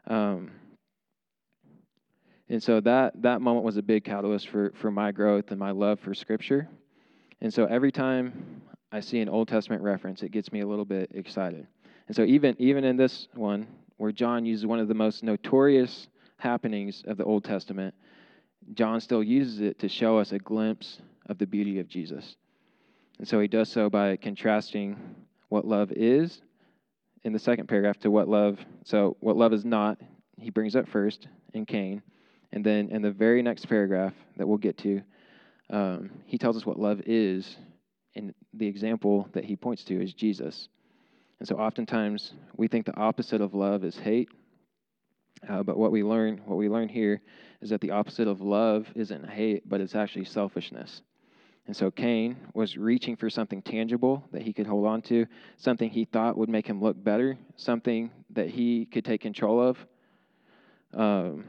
Um, 0.07 0.51
and 2.49 2.63
so 2.63 2.81
that 2.81 3.23
that 3.23 3.41
moment 3.41 3.65
was 3.65 3.77
a 3.77 3.83
big 3.83 4.05
catalyst 4.05 4.49
for 4.49 4.73
for 4.75 4.91
my 4.91 5.13
growth 5.13 5.51
and 5.51 5.59
my 5.59 5.71
love 5.71 6.01
for 6.01 6.13
Scripture. 6.13 6.69
And 7.41 7.55
so 7.55 7.65
every 7.65 7.93
time 7.93 8.61
I 8.93 9.01
see 9.01 9.21
an 9.21 9.29
Old 9.29 9.49
Testament 9.49 9.83
reference, 9.83 10.23
it 10.23 10.31
gets 10.31 10.53
me 10.53 10.61
a 10.61 10.67
little 10.67 10.85
bit 10.85 11.11
excited. 11.15 11.67
And 12.07 12.17
so 12.17 12.23
even 12.25 12.57
even 12.59 12.85
in 12.85 12.97
this 12.97 13.29
one, 13.35 13.67
where 13.99 14.13
John 14.13 14.45
uses 14.45 14.67
one 14.67 14.81
of 14.81 14.89
the 14.89 14.95
most 14.95 15.23
notorious 15.23 16.09
happenings 16.39 17.05
of 17.07 17.17
the 17.17 17.25
Old 17.25 17.45
Testament, 17.45 17.95
John 18.75 19.01
still 19.01 19.23
uses 19.23 19.61
it 19.61 19.79
to 19.81 19.89
show 19.89 20.19
us 20.19 20.33
a 20.33 20.39
glimpse 20.39 21.01
of 21.27 21.39
the 21.39 21.47
beauty 21.47 21.79
of 21.79 21.89
Jesus. 21.89 22.37
And 23.19 23.29
so 23.29 23.39
he 23.39 23.49
does 23.49 23.71
so 23.71 23.91
by 23.91 24.17
contrasting 24.17 24.99
what 25.51 25.67
love 25.67 25.93
is 25.93 26.41
in 27.23 27.33
the 27.33 27.39
second 27.39 27.69
paragraph 27.69 27.99
to 28.01 28.11
what 28.11 28.29
love, 28.29 28.59
so 28.85 29.17
what 29.21 29.37
love 29.37 29.53
is 29.53 29.65
not, 29.65 29.99
he 30.39 30.51
brings 30.51 30.75
up 30.75 30.89
first 30.89 31.29
in 31.53 31.67
Cain. 31.67 32.03
And 32.53 32.65
then 32.65 32.89
in 32.89 33.03
the 33.03 33.11
very 33.11 33.43
next 33.43 33.67
paragraph 33.67 34.15
that 34.37 34.49
we'll 34.49 34.59
get 34.59 34.79
to, 34.79 35.03
um, 35.69 36.11
he 36.25 36.39
tells 36.39 36.57
us 36.57 36.65
what 36.65 36.79
love 36.79 37.03
is. 37.07 37.57
And 38.17 38.35
the 38.55 38.67
example 38.67 39.29
that 39.33 39.45
he 39.45 39.57
points 39.57 39.85
to 39.85 40.03
is 40.03 40.13
Jesus. 40.15 40.69
And 41.39 41.49
so 41.49 41.57
oftentimes 41.57 42.35
we 42.57 42.69
think 42.69 42.87
the 42.87 42.97
opposite 42.97 43.41
of 43.41 43.55
love 43.55 43.85
is 43.85 43.97
hate. 43.97 44.29
Uh, 45.49 45.63
but 45.63 45.79
what 45.79 45.91
we 45.91 46.03
learn, 46.03 46.41
what 46.45 46.57
we 46.57 46.69
learn 46.69 46.89
here, 46.89 47.23
is 47.63 47.71
that 47.71 47.81
the 47.81 47.93
opposite 47.93 48.29
of 48.29 48.41
love 48.43 48.87
isn't 48.95 49.29
hate, 49.29 49.67
but 49.69 49.81
it's 49.81 49.95
actually 49.95 50.27
selfishness. 50.27 51.03
And 51.67 51.77
so 51.77 51.91
Cain 51.91 52.37
was 52.53 52.77
reaching 52.77 53.17
for 53.17 53.31
something 53.31 53.63
tangible 53.63 54.25
that 54.33 54.43
he 54.43 54.53
could 54.53 54.67
hold 54.67 54.87
on 54.87 55.03
to, 55.03 55.27
something 55.57 55.89
he 55.89 56.05
thought 56.05 56.37
would 56.37 56.49
make 56.49 56.67
him 56.67 56.83
look 56.83 57.03
better, 57.03 57.39
something 57.57 58.11
that 58.31 58.49
he 58.49 58.87
could 58.87 59.05
take 59.05 59.21
control 59.21 59.61
of, 59.61 59.79
um, 60.95 61.45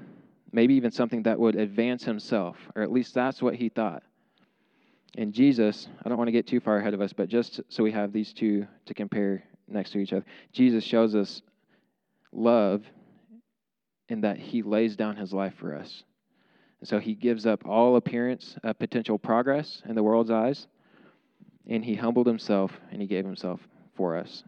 maybe 0.52 0.76
even 0.76 0.92
something 0.92 1.24
that 1.24 1.40
would 1.40 1.56
advance 1.56 2.04
himself, 2.04 2.56
or 2.76 2.82
at 2.84 2.92
least 2.92 3.14
that's 3.14 3.42
what 3.42 3.56
he 3.56 3.70
thought. 3.70 4.04
And 5.18 5.34
Jesus, 5.34 5.88
I 6.04 6.10
don't 6.10 6.18
want 6.18 6.30
to 6.30 6.34
get 6.34 6.48
too 6.48 6.60
far 6.60 6.78
ahead 6.78 6.94
of 6.94 7.02
us, 7.02 7.12
but 7.14 7.28
just 7.28 7.60
so 7.70 7.84
we 7.84 7.92
have 7.92 8.14
these 8.14 8.34
two 8.34 8.66
to 8.86 8.94
compare 8.94 9.44
next 9.68 9.92
to 9.92 10.00
each 10.00 10.14
other, 10.14 10.26
Jesus 10.54 10.84
shows 10.84 11.16
us 11.16 11.42
love 12.32 12.84
in 14.08 14.22
that 14.22 14.38
he 14.38 14.62
lays 14.62 14.96
down 14.96 15.16
his 15.16 15.34
life 15.34 15.54
for 15.60 15.76
us. 15.76 16.04
And 16.80 16.88
so 16.88 17.00
he 17.00 17.14
gives 17.14 17.46
up 17.46 17.66
all 17.66 17.96
appearance 17.96 18.56
of 18.64 18.80
potential 18.80 19.18
progress 19.18 19.82
in 19.86 19.96
the 19.96 20.04
world's 20.04 20.32
eyes, 20.32 20.68
and 21.68 21.84
he 21.84 21.96
humbled 21.96 22.28
himself 22.28 22.72
and 22.92 23.02
he 23.02 23.08
gave 23.08 23.26
himself 23.26 23.60
for 23.96 24.18
us. 24.18 24.44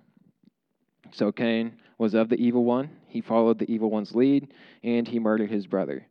So 1.11 1.31
Cain 1.31 1.73
was 1.97 2.15
of 2.15 2.29
the 2.29 2.41
evil 2.41 2.63
one. 2.63 2.89
He 3.07 3.21
followed 3.21 3.59
the 3.59 3.71
evil 3.71 3.91
one's 3.91 4.15
lead, 4.15 4.53
and 4.83 5.07
he 5.07 5.19
murdered 5.19 5.51
his 5.51 5.67
brother. 5.67 6.07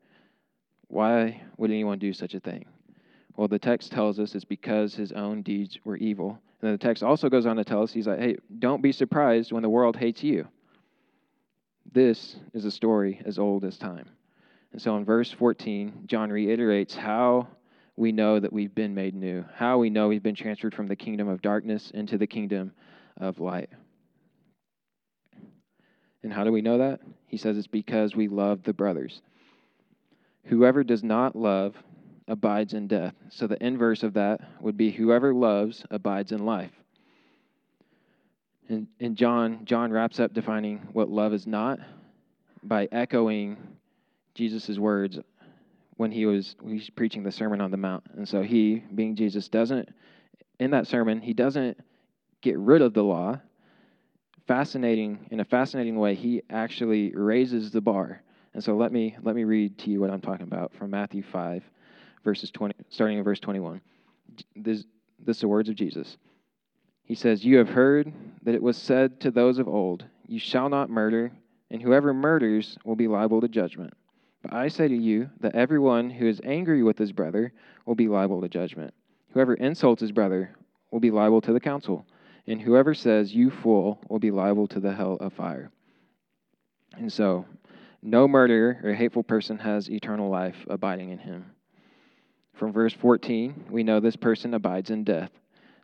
Why 0.88 1.42
would 1.56 1.70
anyone 1.70 1.98
do 1.98 2.12
such 2.12 2.34
a 2.34 2.40
thing? 2.40 2.66
Well, 3.36 3.48
the 3.48 3.58
text 3.58 3.92
tells 3.92 4.18
us 4.18 4.34
it's 4.34 4.44
because 4.44 4.94
his 4.94 5.12
own 5.12 5.42
deeds 5.42 5.78
were 5.84 5.96
evil. 5.96 6.30
And 6.60 6.68
then 6.68 6.72
the 6.72 6.78
text 6.78 7.02
also 7.02 7.28
goes 7.28 7.46
on 7.46 7.56
to 7.56 7.64
tell 7.64 7.82
us, 7.82 7.92
he's 7.92 8.06
like, 8.06 8.18
hey, 8.18 8.36
don't 8.58 8.82
be 8.82 8.92
surprised 8.92 9.52
when 9.52 9.62
the 9.62 9.68
world 9.68 9.96
hates 9.96 10.22
you. 10.22 10.46
This 11.90 12.36
is 12.54 12.64
a 12.64 12.70
story 12.70 13.20
as 13.24 13.38
old 13.38 13.64
as 13.64 13.78
time. 13.78 14.08
And 14.72 14.80
so 14.80 14.96
in 14.96 15.04
verse 15.04 15.30
14, 15.30 16.04
John 16.06 16.30
reiterates 16.30 16.94
how 16.94 17.48
we 17.96 18.12
know 18.12 18.40
that 18.40 18.52
we've 18.52 18.74
been 18.74 18.94
made 18.94 19.14
new, 19.14 19.44
how 19.54 19.78
we 19.78 19.90
know 19.90 20.08
we've 20.08 20.22
been 20.22 20.34
transferred 20.34 20.74
from 20.74 20.86
the 20.86 20.96
kingdom 20.96 21.28
of 21.28 21.42
darkness 21.42 21.90
into 21.90 22.16
the 22.16 22.26
kingdom 22.26 22.72
of 23.18 23.40
light. 23.40 23.70
And 26.22 26.32
how 26.32 26.44
do 26.44 26.52
we 26.52 26.62
know 26.62 26.78
that? 26.78 27.00
He 27.26 27.36
says 27.36 27.58
it's 27.58 27.66
because 27.66 28.14
we 28.14 28.28
love 28.28 28.62
the 28.62 28.72
brothers. 28.72 29.20
Whoever 30.44 30.84
does 30.84 31.02
not 31.02 31.36
love 31.36 31.74
abides 32.28 32.74
in 32.74 32.86
death. 32.86 33.14
So 33.30 33.46
the 33.46 33.62
inverse 33.64 34.02
of 34.02 34.14
that 34.14 34.40
would 34.60 34.76
be 34.76 34.90
whoever 34.90 35.34
loves 35.34 35.84
abides 35.90 36.32
in 36.32 36.44
life. 36.44 36.72
And, 38.68 38.86
and 39.00 39.16
John, 39.16 39.64
John 39.64 39.92
wraps 39.92 40.20
up 40.20 40.32
defining 40.32 40.88
what 40.92 41.08
love 41.08 41.32
is 41.32 41.46
not 41.46 41.78
by 42.62 42.88
echoing 42.92 43.56
Jesus' 44.34 44.78
words 44.78 45.18
when 45.96 46.10
he 46.10 46.26
was 46.26 46.56
he's 46.66 46.88
preaching 46.90 47.22
the 47.22 47.32
Sermon 47.32 47.60
on 47.60 47.70
the 47.70 47.76
Mount. 47.76 48.04
And 48.16 48.28
so 48.28 48.42
he, 48.42 48.82
being 48.94 49.14
Jesus, 49.16 49.48
doesn't 49.48 49.88
in 50.58 50.70
that 50.70 50.86
sermon, 50.86 51.20
he 51.20 51.32
doesn't 51.32 51.78
get 52.40 52.58
rid 52.58 52.82
of 52.82 52.94
the 52.94 53.02
law. 53.02 53.40
Fascinating 54.46 55.26
in 55.30 55.40
a 55.40 55.44
fascinating 55.44 55.96
way, 55.96 56.14
he 56.14 56.42
actually 56.50 57.12
raises 57.14 57.70
the 57.70 57.80
bar. 57.80 58.22
And 58.54 58.62
so 58.62 58.76
let 58.76 58.92
me 58.92 59.16
let 59.22 59.34
me 59.34 59.44
read 59.44 59.78
to 59.78 59.90
you 59.90 60.00
what 60.00 60.10
I'm 60.10 60.20
talking 60.20 60.46
about 60.46 60.72
from 60.74 60.90
Matthew 60.90 61.22
5, 61.22 61.62
verses 62.24 62.50
20, 62.50 62.74
starting 62.88 63.18
in 63.18 63.24
verse 63.24 63.40
21. 63.40 63.80
This, 64.56 64.84
this 65.18 65.36
is 65.36 65.40
the 65.40 65.48
words 65.48 65.68
of 65.68 65.74
Jesus. 65.74 66.16
He 67.04 67.14
says, 67.14 67.44
You 67.44 67.58
have 67.58 67.68
heard 67.68 68.12
that 68.42 68.54
it 68.54 68.62
was 68.62 68.76
said 68.76 69.20
to 69.20 69.30
those 69.30 69.58
of 69.58 69.68
old, 69.68 70.04
You 70.26 70.38
shall 70.38 70.68
not 70.68 70.90
murder, 70.90 71.32
and 71.70 71.82
whoever 71.82 72.14
murders 72.14 72.78
will 72.84 72.96
be 72.96 73.08
liable 73.08 73.40
to 73.40 73.48
judgment. 73.48 73.94
But 74.42 74.52
I 74.52 74.68
say 74.68 74.88
to 74.88 74.96
you 74.96 75.30
that 75.40 75.54
everyone 75.54 76.10
who 76.10 76.26
is 76.26 76.40
angry 76.44 76.82
with 76.82 76.98
his 76.98 77.12
brother 77.12 77.52
will 77.86 77.94
be 77.94 78.08
liable 78.08 78.40
to 78.40 78.48
judgment. 78.48 78.92
Whoever 79.32 79.54
insults 79.54 80.00
his 80.00 80.12
brother 80.12 80.54
will 80.90 81.00
be 81.00 81.10
liable 81.10 81.40
to 81.42 81.52
the 81.52 81.60
council, 81.60 82.06
and 82.46 82.60
whoever 82.60 82.94
says, 82.94 83.34
You 83.34 83.50
fool, 83.50 84.00
will 84.08 84.18
be 84.18 84.30
liable 84.30 84.66
to 84.68 84.80
the 84.80 84.92
hell 84.92 85.16
of 85.20 85.32
fire. 85.32 85.70
And 86.96 87.12
so, 87.12 87.46
no 88.02 88.26
murderer 88.26 88.80
or 88.82 88.94
hateful 88.94 89.22
person 89.22 89.58
has 89.58 89.88
eternal 89.88 90.28
life 90.28 90.56
abiding 90.68 91.10
in 91.10 91.18
him. 91.18 91.46
From 92.54 92.72
verse 92.72 92.92
14, 92.92 93.66
we 93.70 93.82
know 93.82 94.00
this 94.00 94.16
person 94.16 94.54
abides 94.54 94.90
in 94.90 95.04
death, 95.04 95.30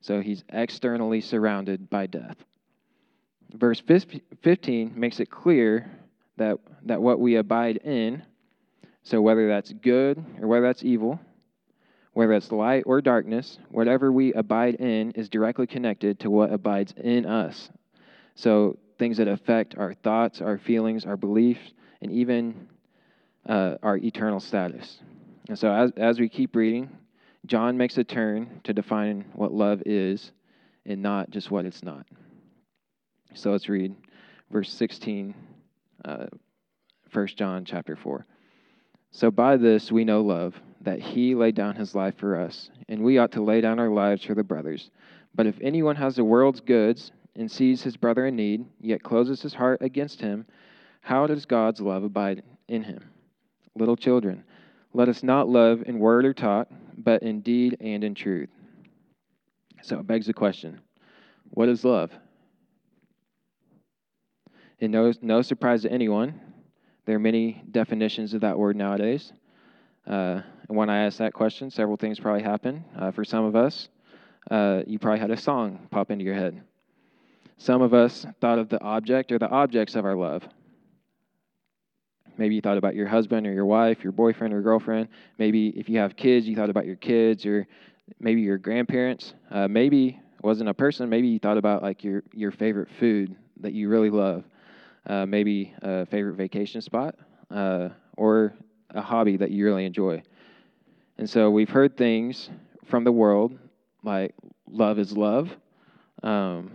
so 0.00 0.20
he's 0.20 0.44
externally 0.50 1.20
surrounded 1.20 1.90
by 1.90 2.06
death. 2.06 2.36
Verse 3.52 3.82
15 4.42 4.92
makes 4.94 5.20
it 5.20 5.30
clear 5.30 5.90
that, 6.36 6.58
that 6.84 7.00
what 7.00 7.18
we 7.18 7.36
abide 7.36 7.78
in 7.78 8.22
so, 9.08 9.22
whether 9.22 9.48
that's 9.48 9.72
good 9.72 10.22
or 10.38 10.48
whether 10.48 10.66
that's 10.66 10.84
evil, 10.84 11.18
whether 12.12 12.34
it's 12.34 12.52
light 12.52 12.82
or 12.84 13.00
darkness, 13.00 13.58
whatever 13.70 14.12
we 14.12 14.34
abide 14.34 14.74
in 14.74 15.12
is 15.12 15.30
directly 15.30 15.66
connected 15.66 16.20
to 16.20 16.30
what 16.30 16.52
abides 16.52 16.92
in 16.92 17.24
us. 17.24 17.70
So, 18.34 18.76
things 18.98 19.16
that 19.16 19.26
affect 19.26 19.78
our 19.78 19.94
thoughts, 19.94 20.42
our 20.42 20.58
feelings, 20.58 21.06
our 21.06 21.16
beliefs, 21.16 21.72
and 22.02 22.12
even 22.12 22.68
uh, 23.48 23.76
our 23.82 23.96
eternal 23.96 24.40
status. 24.40 24.98
And 25.48 25.58
so, 25.58 25.72
as, 25.72 25.92
as 25.96 26.20
we 26.20 26.28
keep 26.28 26.54
reading, 26.54 26.90
John 27.46 27.76
makes 27.76 27.96
a 27.98 28.04
turn 28.04 28.60
to 28.64 28.74
define 28.74 29.24
what 29.34 29.52
love 29.52 29.82
is 29.86 30.32
and 30.84 31.02
not 31.02 31.30
just 31.30 31.50
what 31.50 31.64
it's 31.64 31.82
not. 31.82 32.06
So, 33.34 33.50
let's 33.52 33.68
read 33.68 33.94
verse 34.50 34.72
16, 34.72 35.34
uh, 36.04 36.26
1 37.12 37.26
John 37.28 37.64
chapter 37.64 37.96
4. 37.96 38.26
So 39.10 39.30
by 39.30 39.56
this 39.56 39.90
we 39.90 40.04
know 40.04 40.20
love, 40.20 40.54
that 40.82 41.00
he 41.00 41.34
laid 41.34 41.54
down 41.54 41.74
his 41.74 41.94
life 41.94 42.16
for 42.18 42.38
us, 42.38 42.70
and 42.88 43.02
we 43.02 43.18
ought 43.18 43.32
to 43.32 43.42
lay 43.42 43.60
down 43.60 43.78
our 43.78 43.90
lives 43.90 44.24
for 44.24 44.34
the 44.34 44.44
brothers. 44.44 44.90
But 45.34 45.46
if 45.46 45.58
anyone 45.60 45.96
has 45.96 46.16
the 46.16 46.24
world's 46.24 46.60
goods 46.60 47.12
and 47.34 47.50
sees 47.50 47.82
his 47.82 47.96
brother 47.96 48.26
in 48.26 48.36
need, 48.36 48.64
yet 48.80 49.02
closes 49.02 49.42
his 49.42 49.54
heart 49.54 49.82
against 49.82 50.20
him, 50.20 50.46
how 51.00 51.26
does 51.26 51.46
God's 51.46 51.80
love 51.80 52.04
abide 52.04 52.42
in 52.68 52.82
him? 52.82 53.10
Little 53.74 53.96
children, 53.96 54.44
let 54.98 55.08
us 55.08 55.22
not 55.22 55.48
love 55.48 55.84
in 55.86 56.00
word 56.00 56.24
or 56.24 56.34
talk, 56.34 56.66
but 56.96 57.22
in 57.22 57.40
deed 57.40 57.76
and 57.80 58.02
in 58.02 58.16
truth. 58.16 58.48
So 59.80 60.00
it 60.00 60.08
begs 60.08 60.26
the 60.26 60.32
question 60.32 60.80
what 61.50 61.68
is 61.68 61.84
love? 61.84 62.10
And 64.80 64.90
no, 64.90 65.12
no 65.22 65.40
surprise 65.40 65.82
to 65.82 65.92
anyone, 65.92 66.40
there 67.06 67.14
are 67.14 67.20
many 67.20 67.62
definitions 67.70 68.34
of 68.34 68.40
that 68.40 68.58
word 68.58 68.74
nowadays. 68.74 69.32
Uh, 70.04 70.42
and 70.68 70.76
when 70.76 70.90
I 70.90 71.04
asked 71.04 71.18
that 71.18 71.32
question, 71.32 71.70
several 71.70 71.96
things 71.96 72.18
probably 72.18 72.42
happened. 72.42 72.82
Uh, 72.98 73.12
for 73.12 73.24
some 73.24 73.44
of 73.44 73.54
us, 73.54 73.88
uh, 74.50 74.82
you 74.84 74.98
probably 74.98 75.20
had 75.20 75.30
a 75.30 75.36
song 75.36 75.86
pop 75.92 76.10
into 76.10 76.24
your 76.24 76.34
head. 76.34 76.60
Some 77.56 77.82
of 77.82 77.94
us 77.94 78.26
thought 78.40 78.58
of 78.58 78.68
the 78.68 78.82
object 78.82 79.30
or 79.30 79.38
the 79.38 79.48
objects 79.48 79.94
of 79.94 80.04
our 80.04 80.16
love. 80.16 80.42
Maybe 82.38 82.54
you 82.54 82.60
thought 82.60 82.78
about 82.78 82.94
your 82.94 83.06
husband 83.08 83.46
or 83.46 83.52
your 83.52 83.66
wife, 83.66 84.02
your 84.02 84.12
boyfriend 84.12 84.54
or 84.54 84.62
girlfriend. 84.62 85.08
Maybe 85.38 85.68
if 85.70 85.88
you 85.88 85.98
have 85.98 86.16
kids, 86.16 86.46
you 86.46 86.56
thought 86.56 86.70
about 86.70 86.86
your 86.86 86.96
kids 86.96 87.44
or 87.44 87.66
maybe 88.20 88.40
your 88.40 88.58
grandparents. 88.58 89.34
Uh, 89.50 89.68
maybe 89.68 90.20
wasn't 90.42 90.68
a 90.68 90.74
person. 90.74 91.08
Maybe 91.08 91.28
you 91.28 91.38
thought 91.38 91.58
about 91.58 91.82
like 91.82 92.04
your, 92.04 92.22
your 92.32 92.52
favorite 92.52 92.88
food 92.98 93.36
that 93.60 93.72
you 93.72 93.88
really 93.88 94.10
love 94.10 94.44
uh, 95.06 95.26
maybe 95.26 95.74
a 95.82 96.06
favorite 96.06 96.34
vacation 96.34 96.80
spot, 96.80 97.14
uh, 97.50 97.88
or 98.16 98.54
a 98.90 99.00
hobby 99.00 99.36
that 99.36 99.50
you 99.50 99.64
really 99.64 99.84
enjoy. 99.86 100.22
And 101.16 101.28
so 101.28 101.50
we've 101.50 101.70
heard 101.70 101.96
things 101.96 102.50
from 102.86 103.04
the 103.04 103.12
world 103.12 103.58
like 104.04 104.34
love 104.70 104.98
is 104.98 105.16
love. 105.16 105.50
Um, 106.22 106.70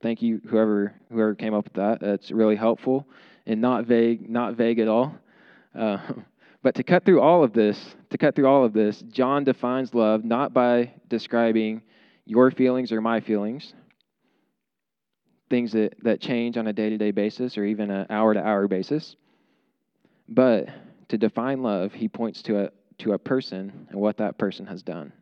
thank 0.00 0.22
you, 0.22 0.40
whoever 0.48 0.94
whoever 1.10 1.34
came 1.34 1.54
up 1.54 1.64
with 1.64 1.74
that. 1.74 2.00
That's 2.00 2.30
really 2.30 2.56
helpful 2.56 3.06
and 3.46 3.60
not 3.60 3.86
vague, 3.86 4.28
not 4.28 4.54
vague 4.54 4.78
at 4.78 4.88
all. 4.88 5.14
Uh, 5.74 5.98
but 6.62 6.74
to 6.76 6.82
cut 6.82 7.04
through 7.04 7.20
all 7.20 7.42
of 7.42 7.52
this, 7.52 7.96
to 8.10 8.18
cut 8.18 8.34
through 8.34 8.46
all 8.46 8.64
of 8.64 8.72
this, 8.72 9.02
John 9.02 9.44
defines 9.44 9.94
love 9.94 10.24
not 10.24 10.52
by 10.52 10.92
describing 11.08 11.82
your 12.24 12.50
feelings 12.50 12.92
or 12.92 13.00
my 13.00 13.20
feelings, 13.20 13.74
things 15.50 15.72
that, 15.72 15.94
that 16.02 16.20
change 16.20 16.56
on 16.56 16.66
a 16.66 16.72
day 16.72 16.88
to 16.90 16.96
day 16.96 17.10
basis 17.10 17.58
or 17.58 17.64
even 17.64 17.90
an 17.90 18.06
hour 18.10 18.32
to 18.32 18.40
hour 18.40 18.68
basis. 18.68 19.16
But 20.28 20.68
to 21.08 21.18
define 21.18 21.62
love, 21.62 21.92
he 21.92 22.08
points 22.08 22.42
to 22.42 22.64
a, 22.64 22.70
to 22.98 23.12
a 23.12 23.18
person 23.18 23.86
and 23.90 24.00
what 24.00 24.16
that 24.18 24.38
person 24.38 24.66
has 24.66 24.82
done. 24.82 25.12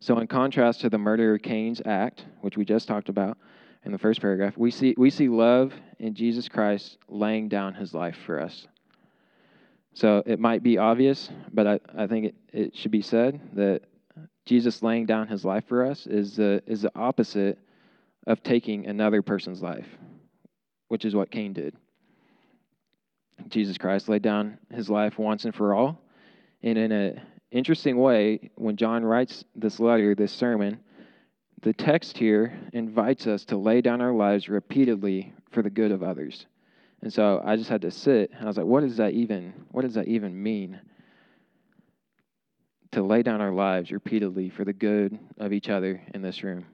So, 0.00 0.18
in 0.18 0.28
contrast 0.28 0.80
to 0.82 0.90
the 0.90 0.98
murder 0.98 1.34
of 1.34 1.42
Cain's 1.42 1.82
act, 1.84 2.24
which 2.40 2.56
we 2.56 2.64
just 2.64 2.86
talked 2.86 3.08
about 3.08 3.36
in 3.88 3.92
the 3.92 3.98
first 3.98 4.20
paragraph, 4.20 4.52
we 4.58 4.70
see, 4.70 4.94
we 4.98 5.08
see 5.08 5.30
love 5.30 5.72
in 5.98 6.14
Jesus 6.14 6.46
Christ 6.46 6.98
laying 7.08 7.48
down 7.48 7.72
his 7.72 7.94
life 7.94 8.18
for 8.26 8.38
us. 8.38 8.66
So, 9.94 10.22
it 10.26 10.38
might 10.38 10.62
be 10.62 10.76
obvious, 10.76 11.30
but 11.50 11.66
I, 11.66 11.80
I 11.96 12.06
think 12.06 12.26
it, 12.26 12.34
it 12.52 12.76
should 12.76 12.90
be 12.90 13.00
said 13.00 13.40
that 13.54 13.80
Jesus 14.44 14.82
laying 14.82 15.06
down 15.06 15.26
his 15.26 15.42
life 15.42 15.64
for 15.68 15.86
us 15.86 16.06
is 16.06 16.36
the, 16.36 16.62
is 16.66 16.82
the 16.82 16.92
opposite 16.94 17.58
of 18.26 18.42
taking 18.42 18.86
another 18.86 19.22
person's 19.22 19.62
life, 19.62 19.88
which 20.88 21.06
is 21.06 21.14
what 21.14 21.30
Cain 21.30 21.54
did. 21.54 21.74
Jesus 23.48 23.78
Christ 23.78 24.06
laid 24.10 24.20
down 24.20 24.58
his 24.70 24.90
life 24.90 25.18
once 25.18 25.46
and 25.46 25.54
for 25.54 25.72
all. 25.72 25.98
And 26.62 26.76
in 26.76 26.92
an 26.92 27.22
interesting 27.50 27.96
way, 27.96 28.50
when 28.56 28.76
John 28.76 29.02
writes 29.02 29.46
this 29.56 29.80
letter, 29.80 30.14
this 30.14 30.32
sermon, 30.32 30.80
the 31.62 31.72
text 31.72 32.16
here 32.16 32.58
invites 32.72 33.26
us 33.26 33.44
to 33.46 33.56
lay 33.56 33.80
down 33.80 34.00
our 34.00 34.12
lives 34.12 34.48
repeatedly 34.48 35.32
for 35.50 35.62
the 35.62 35.70
good 35.70 35.90
of 35.90 36.02
others. 36.02 36.46
And 37.02 37.12
so 37.12 37.40
I 37.44 37.56
just 37.56 37.70
had 37.70 37.82
to 37.82 37.90
sit 37.90 38.30
and 38.32 38.42
I 38.42 38.46
was 38.46 38.56
like, 38.56 38.66
what 38.66 38.80
does 38.80 38.96
that 38.96 39.12
even 39.12 39.52
what 39.70 39.82
does 39.82 39.94
that 39.94 40.08
even 40.08 40.40
mean? 40.40 40.80
To 42.92 43.02
lay 43.02 43.22
down 43.22 43.40
our 43.40 43.52
lives 43.52 43.92
repeatedly 43.92 44.48
for 44.48 44.64
the 44.64 44.72
good 44.72 45.18
of 45.38 45.52
each 45.52 45.68
other 45.68 46.02
in 46.14 46.22
this 46.22 46.42
room. 46.42 46.64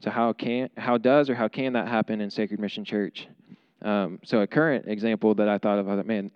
So 0.00 0.10
how 0.10 0.32
can 0.32 0.68
how 0.76 0.98
does 0.98 1.30
or 1.30 1.34
how 1.34 1.48
can 1.48 1.74
that 1.74 1.88
happen 1.88 2.20
in 2.20 2.30
Sacred 2.30 2.60
Mission 2.60 2.84
Church? 2.84 3.28
Um, 3.82 4.20
so 4.24 4.40
a 4.40 4.46
current 4.46 4.86
example 4.88 5.34
that 5.36 5.48
I 5.48 5.58
thought 5.58 5.78
of, 5.78 5.88
I 5.88 5.96
thought, 5.96 6.06
man, 6.06 6.30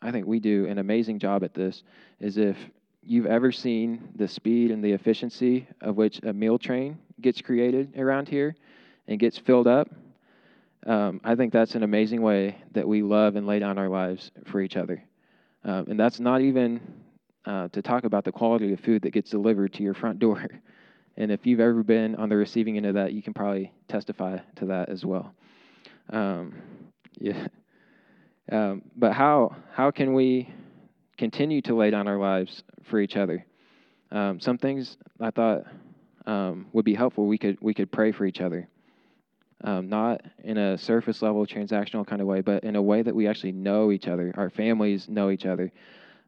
I 0.00 0.10
think 0.10 0.26
we 0.26 0.40
do 0.40 0.66
an 0.66 0.78
amazing 0.78 1.18
job 1.18 1.42
at 1.44 1.54
this. 1.54 1.82
Is 2.20 2.38
if 2.38 2.56
you've 3.08 3.26
ever 3.26 3.50
seen 3.50 4.10
the 4.16 4.28
speed 4.28 4.70
and 4.70 4.84
the 4.84 4.92
efficiency 4.92 5.66
of 5.80 5.96
which 5.96 6.20
a 6.22 6.32
meal 6.32 6.58
train 6.58 6.98
gets 7.20 7.40
created 7.40 7.98
around 7.98 8.28
here 8.28 8.54
and 9.06 9.18
gets 9.18 9.38
filled 9.38 9.66
up, 9.66 9.88
um, 10.86 11.20
I 11.24 11.34
think 11.34 11.52
that's 11.52 11.74
an 11.74 11.82
amazing 11.82 12.20
way 12.20 12.56
that 12.72 12.86
we 12.86 13.02
love 13.02 13.36
and 13.36 13.46
lay 13.46 13.58
down 13.58 13.78
our 13.78 13.88
lives 13.88 14.30
for 14.46 14.60
each 14.60 14.76
other. 14.76 15.02
Um, 15.64 15.86
and 15.88 15.98
that's 15.98 16.20
not 16.20 16.42
even 16.42 16.80
uh, 17.46 17.68
to 17.68 17.80
talk 17.80 18.04
about 18.04 18.24
the 18.24 18.32
quality 18.32 18.72
of 18.74 18.80
food 18.80 19.02
that 19.02 19.10
gets 19.10 19.30
delivered 19.30 19.72
to 19.74 19.82
your 19.82 19.94
front 19.94 20.18
door. 20.18 20.46
And 21.20 21.32
if 21.32 21.44
you've 21.46 21.58
ever 21.58 21.82
been 21.82 22.14
on 22.14 22.28
the 22.28 22.36
receiving 22.36 22.76
end 22.76 22.86
of 22.86 22.94
that, 22.94 23.12
you 23.12 23.22
can 23.22 23.34
probably 23.34 23.72
testify 23.88 24.38
to 24.54 24.66
that 24.66 24.88
as 24.88 25.04
well. 25.04 25.34
Um, 26.10 26.54
yeah. 27.18 27.48
Um, 28.52 28.82
but 28.94 29.14
how 29.14 29.56
how 29.72 29.90
can 29.90 30.14
we 30.14 30.48
continue 31.18 31.60
to 31.62 31.74
lay 31.74 31.90
down 31.90 32.08
our 32.08 32.18
lives 32.18 32.62
for 32.84 33.00
each 33.00 33.16
other? 33.16 33.44
Um, 34.10 34.40
some 34.40 34.56
things 34.56 34.96
I 35.20 35.30
thought 35.30 35.64
um, 36.26 36.66
would 36.72 36.84
be 36.84 36.94
helpful. 36.94 37.26
We 37.26 37.36
could 37.36 37.58
we 37.60 37.74
could 37.74 37.92
pray 37.92 38.12
for 38.12 38.24
each 38.24 38.40
other, 38.40 38.68
um, 39.64 39.88
not 39.88 40.22
in 40.42 40.56
a 40.56 40.78
surface 40.78 41.20
level 41.20 41.44
transactional 41.46 42.06
kind 42.06 42.22
of 42.22 42.26
way, 42.26 42.40
but 42.40 42.64
in 42.64 42.76
a 42.76 42.82
way 42.82 43.02
that 43.02 43.14
we 43.14 43.26
actually 43.26 43.52
know 43.52 43.90
each 43.90 44.08
other. 44.08 44.32
Our 44.36 44.48
families 44.48 45.08
know 45.08 45.30
each 45.30 45.44
other. 45.44 45.72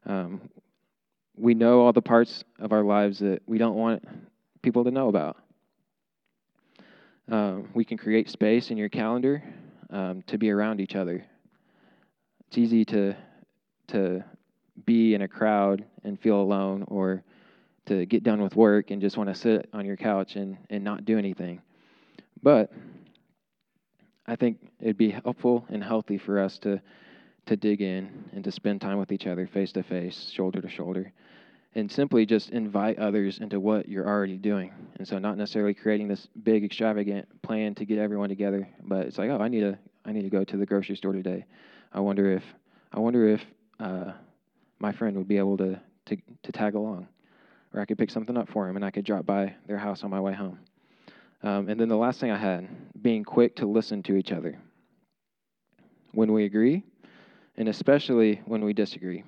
Um, 0.05 0.49
we 1.35 1.53
know 1.53 1.81
all 1.81 1.93
the 1.93 2.01
parts 2.01 2.43
of 2.59 2.71
our 2.71 2.83
lives 2.83 3.19
that 3.19 3.41
we 3.47 3.57
don't 3.57 3.75
want 3.75 4.03
people 4.61 4.83
to 4.83 4.91
know 4.91 5.07
about. 5.07 5.37
Um, 7.31 7.69
we 7.73 7.85
can 7.85 7.97
create 7.97 8.29
space 8.29 8.71
in 8.71 8.77
your 8.77 8.89
calendar 8.89 9.41
um, 9.89 10.23
to 10.27 10.37
be 10.37 10.51
around 10.51 10.81
each 10.81 10.95
other. 10.95 11.23
It's 12.47 12.57
easy 12.57 12.83
to 12.85 13.15
to 13.87 14.23
be 14.85 15.13
in 15.13 15.21
a 15.21 15.27
crowd 15.27 15.85
and 16.03 16.19
feel 16.19 16.39
alone, 16.39 16.85
or 16.87 17.23
to 17.85 18.05
get 18.05 18.23
done 18.23 18.41
with 18.41 18.55
work 18.55 18.91
and 18.91 19.01
just 19.01 19.17
want 19.17 19.29
to 19.29 19.35
sit 19.35 19.69
on 19.73 19.85
your 19.85 19.97
couch 19.97 20.35
and, 20.35 20.57
and 20.69 20.83
not 20.83 21.05
do 21.05 21.17
anything. 21.17 21.61
But 22.41 22.71
I 24.25 24.35
think 24.35 24.57
it'd 24.79 24.97
be 24.97 25.11
helpful 25.11 25.65
and 25.69 25.83
healthy 25.83 26.17
for 26.17 26.39
us 26.39 26.57
to 26.59 26.81
to 27.47 27.55
dig 27.55 27.81
in 27.81 28.29
and 28.33 28.43
to 28.43 28.51
spend 28.51 28.79
time 28.79 28.99
with 28.99 29.11
each 29.11 29.25
other 29.25 29.47
face 29.47 29.71
to 29.71 29.81
face, 29.81 30.29
shoulder 30.31 30.61
to 30.61 30.69
shoulder 30.69 31.11
and 31.73 31.91
simply 31.91 32.25
just 32.25 32.49
invite 32.49 32.99
others 32.99 33.39
into 33.39 33.59
what 33.59 33.87
you're 33.87 34.07
already 34.07 34.37
doing. 34.37 34.73
And 34.97 35.07
so 35.07 35.19
not 35.19 35.37
necessarily 35.37 35.73
creating 35.73 36.07
this 36.07 36.27
big 36.43 36.63
extravagant 36.63 37.41
plan 37.41 37.75
to 37.75 37.85
get 37.85 37.97
everyone 37.97 38.29
together, 38.29 38.67
but 38.83 39.05
it's 39.07 39.17
like, 39.17 39.29
oh, 39.29 39.39
I 39.39 39.47
need 39.47 39.61
to 39.61 39.77
I 40.03 40.11
need 40.11 40.23
to 40.23 40.29
go 40.29 40.43
to 40.43 40.57
the 40.57 40.65
grocery 40.65 40.95
store 40.95 41.13
today. 41.13 41.45
I 41.93 41.99
wonder 41.99 42.31
if 42.31 42.43
I 42.91 42.99
wonder 42.99 43.27
if 43.27 43.41
uh, 43.79 44.11
my 44.81 44.91
friend 44.91 45.15
would 45.17 45.27
be 45.27 45.37
able 45.37 45.57
to, 45.57 45.79
to 46.05 46.17
to 46.43 46.51
tag 46.51 46.75
along, 46.75 47.07
or 47.73 47.79
I 47.79 47.85
could 47.85 47.97
pick 47.97 48.09
something 48.09 48.35
up 48.35 48.49
for 48.49 48.67
him 48.67 48.75
and 48.75 48.83
I 48.83 48.91
could 48.91 49.05
drop 49.05 49.25
by 49.25 49.55
their 49.67 49.77
house 49.77 50.03
on 50.03 50.09
my 50.09 50.19
way 50.19 50.33
home. 50.33 50.59
Um, 51.43 51.69
and 51.69 51.79
then 51.79 51.87
the 51.87 51.97
last 51.97 52.19
thing 52.19 52.31
I 52.31 52.37
had, 52.37 52.67
being 53.01 53.23
quick 53.23 53.55
to 53.57 53.65
listen 53.65 54.03
to 54.03 54.15
each 54.15 54.31
other 54.31 54.59
when 56.13 56.33
we 56.33 56.45
agree, 56.45 56.83
and 57.57 57.69
especially 57.69 58.41
when 58.45 58.63
we 58.63 58.73
disagree 58.73 59.23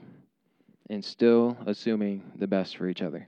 and 0.89 1.03
still 1.03 1.57
assuming 1.65 2.23
the 2.35 2.47
best 2.47 2.77
for 2.77 2.87
each 2.87 3.01
other. 3.01 3.27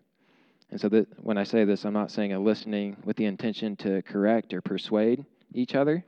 And 0.72 0.82
so 0.82 0.90
that 0.90 1.08
when 1.24 1.38
I 1.38 1.44
say 1.44 1.64
this, 1.64 1.86
I'm 1.86 1.94
not 1.94 2.12
saying 2.12 2.34
a 2.34 2.40
listening 2.40 2.98
with 3.06 3.16
the 3.18 3.26
intention 3.26 3.76
to 3.78 4.02
correct 4.02 4.54
or 4.54 4.62
persuade 4.62 5.26
each 5.54 5.74
other, 5.74 6.04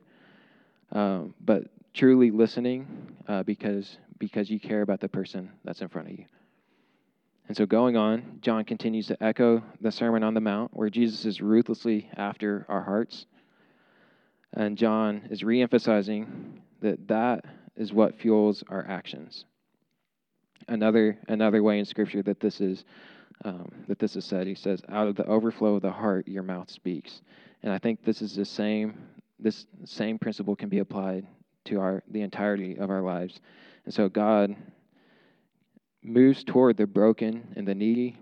um, 0.91 1.33
but 1.39 1.63
truly 1.93 2.31
listening 2.31 2.85
uh, 3.27 3.43
because 3.43 3.97
because 4.19 4.49
you 4.49 4.59
care 4.59 4.81
about 4.81 4.99
the 4.99 5.09
person 5.09 5.51
that's 5.63 5.81
in 5.81 5.87
front 5.87 6.09
of 6.09 6.17
you. 6.17 6.25
And 7.47 7.55
so 7.55 7.65
going 7.65 7.95
on, 7.95 8.39
John 8.41 8.65
continues 8.65 9.07
to 9.07 9.23
echo 9.23 9.63
the 9.79 9.91
Sermon 9.91 10.23
on 10.23 10.33
the 10.33 10.41
Mount, 10.41 10.75
where 10.75 10.89
Jesus 10.89 11.25
is 11.25 11.41
ruthlessly 11.41 12.09
after 12.15 12.65
our 12.67 12.81
hearts. 12.81 13.25
And 14.53 14.77
John 14.77 15.27
is 15.29 15.43
reemphasizing 15.43 16.59
that 16.81 17.07
that 17.07 17.45
is 17.75 17.93
what 17.93 18.19
fuels 18.19 18.63
our 18.69 18.85
actions. 18.87 19.45
Another, 20.67 21.17
another 21.27 21.63
way 21.63 21.79
in 21.79 21.85
Scripture 21.85 22.21
that 22.23 22.39
this 22.39 22.59
is 22.59 22.83
um, 23.45 23.69
that 23.87 23.99
this 23.99 24.15
is 24.15 24.25
said. 24.25 24.47
He 24.47 24.55
says, 24.55 24.81
"Out 24.89 25.07
of 25.07 25.15
the 25.15 25.25
overflow 25.25 25.75
of 25.75 25.83
the 25.83 25.91
heart, 25.91 26.27
your 26.27 26.43
mouth 26.43 26.69
speaks." 26.71 27.21
And 27.61 27.71
I 27.71 27.77
think 27.77 28.03
this 28.03 28.21
is 28.21 28.35
the 28.35 28.45
same. 28.45 28.97
This 29.39 29.67
same 29.85 30.17
principle 30.17 30.55
can 30.55 30.69
be 30.69 30.79
applied 30.79 31.27
to 31.65 31.79
our 31.79 32.03
the 32.09 32.21
entirety 32.21 32.77
of 32.77 32.89
our 32.89 33.01
lives. 33.01 33.39
And 33.87 33.93
so 33.93 34.09
God 34.09 34.53
moves 36.03 36.43
toward 36.43 36.75
the 36.75 36.85
broken 36.85 37.53
and 37.55 37.65
the 37.65 37.73
needy. 37.73 38.17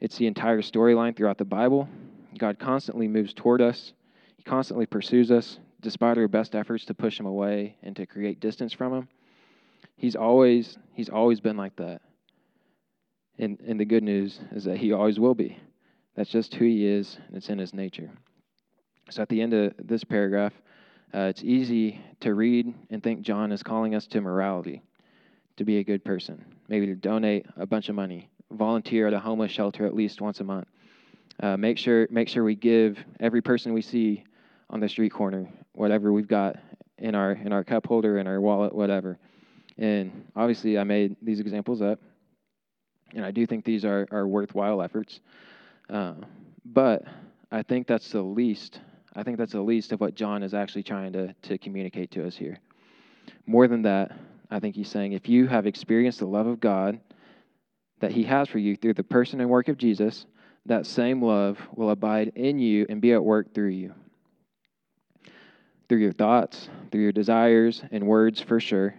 It's 0.00 0.18
the 0.18 0.26
entire 0.26 0.62
storyline 0.62 1.16
throughout 1.16 1.38
the 1.38 1.44
Bible. 1.44 1.88
God 2.36 2.58
constantly 2.58 3.06
moves 3.06 3.32
toward 3.32 3.62
us. 3.62 3.92
He 4.36 4.42
constantly 4.42 4.84
pursues 4.84 5.30
us 5.30 5.60
despite 5.80 6.18
our 6.18 6.26
best 6.26 6.56
efforts 6.56 6.84
to 6.86 6.94
push 6.94 7.20
him 7.20 7.26
away 7.26 7.76
and 7.84 7.94
to 7.94 8.04
create 8.04 8.40
distance 8.40 8.72
from 8.72 8.92
him. 8.92 9.08
He's 9.94 10.16
always 10.16 10.76
he's 10.92 11.08
always 11.08 11.38
been 11.38 11.56
like 11.56 11.76
that. 11.76 12.00
And, 13.38 13.60
and 13.60 13.78
the 13.78 13.84
good 13.84 14.02
news 14.02 14.40
is 14.50 14.64
that 14.64 14.78
he 14.78 14.92
always 14.92 15.20
will 15.20 15.36
be. 15.36 15.56
That's 16.16 16.30
just 16.30 16.52
who 16.56 16.64
he 16.64 16.84
is, 16.84 17.16
and 17.28 17.36
it's 17.36 17.48
in 17.48 17.58
his 17.58 17.72
nature. 17.72 18.10
So 19.08 19.22
at 19.22 19.28
the 19.28 19.40
end 19.40 19.54
of 19.54 19.74
this 19.78 20.02
paragraph, 20.02 20.52
uh, 21.14 21.20
it's 21.30 21.42
easy 21.42 22.00
to 22.20 22.34
read 22.34 22.74
and 22.90 23.02
think 23.02 23.22
John 23.22 23.52
is 23.52 23.62
calling 23.62 23.94
us 23.94 24.06
to 24.08 24.20
morality, 24.20 24.82
to 25.56 25.64
be 25.64 25.78
a 25.78 25.84
good 25.84 26.04
person, 26.04 26.44
maybe 26.68 26.86
to 26.86 26.94
donate 26.94 27.46
a 27.56 27.66
bunch 27.66 27.88
of 27.88 27.94
money, 27.94 28.28
volunteer 28.50 29.06
at 29.06 29.14
a 29.14 29.20
homeless 29.20 29.52
shelter 29.52 29.86
at 29.86 29.94
least 29.94 30.20
once 30.20 30.40
a 30.40 30.44
month. 30.44 30.68
Uh, 31.40 31.56
make 31.56 31.78
sure 31.78 32.08
make 32.10 32.28
sure 32.28 32.42
we 32.42 32.56
give 32.56 32.98
every 33.20 33.40
person 33.40 33.72
we 33.72 33.82
see 33.82 34.24
on 34.70 34.80
the 34.80 34.88
street 34.88 35.12
corner 35.12 35.48
whatever 35.72 36.12
we've 36.12 36.26
got 36.26 36.56
in 36.98 37.14
our 37.14 37.32
in 37.32 37.52
our 37.52 37.62
cup 37.62 37.86
holder, 37.86 38.18
in 38.18 38.26
our 38.26 38.40
wallet, 38.40 38.74
whatever. 38.74 39.18
And 39.78 40.26
obviously, 40.34 40.76
I 40.76 40.84
made 40.84 41.16
these 41.22 41.40
examples 41.40 41.80
up. 41.80 42.00
And 43.14 43.24
I 43.24 43.30
do 43.30 43.46
think 43.46 43.64
these 43.64 43.84
are, 43.84 44.06
are 44.10 44.26
worthwhile 44.26 44.82
efforts. 44.82 45.20
Uh, 45.88 46.14
but 46.64 47.04
I 47.50 47.62
think 47.62 47.86
that's 47.86 48.10
the 48.10 48.20
least. 48.20 48.80
I 49.14 49.22
think 49.22 49.38
that's 49.38 49.52
the 49.52 49.60
least 49.60 49.92
of 49.92 50.00
what 50.00 50.14
John 50.14 50.42
is 50.42 50.54
actually 50.54 50.82
trying 50.82 51.12
to, 51.12 51.34
to 51.42 51.58
communicate 51.58 52.10
to 52.12 52.26
us 52.26 52.36
here. 52.36 52.58
More 53.46 53.66
than 53.68 53.82
that, 53.82 54.12
I 54.50 54.60
think 54.60 54.76
he's 54.76 54.88
saying 54.88 55.12
if 55.12 55.28
you 55.28 55.46
have 55.46 55.66
experienced 55.66 56.20
the 56.20 56.26
love 56.26 56.46
of 56.46 56.60
God 56.60 57.00
that 58.00 58.12
he 58.12 58.24
has 58.24 58.48
for 58.48 58.58
you 58.58 58.76
through 58.76 58.94
the 58.94 59.02
person 59.02 59.40
and 59.40 59.50
work 59.50 59.68
of 59.68 59.78
Jesus, 59.78 60.26
that 60.66 60.86
same 60.86 61.22
love 61.22 61.58
will 61.74 61.90
abide 61.90 62.32
in 62.34 62.58
you 62.58 62.86
and 62.88 63.00
be 63.00 63.12
at 63.12 63.24
work 63.24 63.54
through 63.54 63.68
you. 63.68 63.94
Through 65.88 65.98
your 65.98 66.12
thoughts, 66.12 66.68
through 66.90 67.02
your 67.02 67.12
desires 67.12 67.82
and 67.90 68.06
words 68.06 68.40
for 68.40 68.60
sure, 68.60 68.94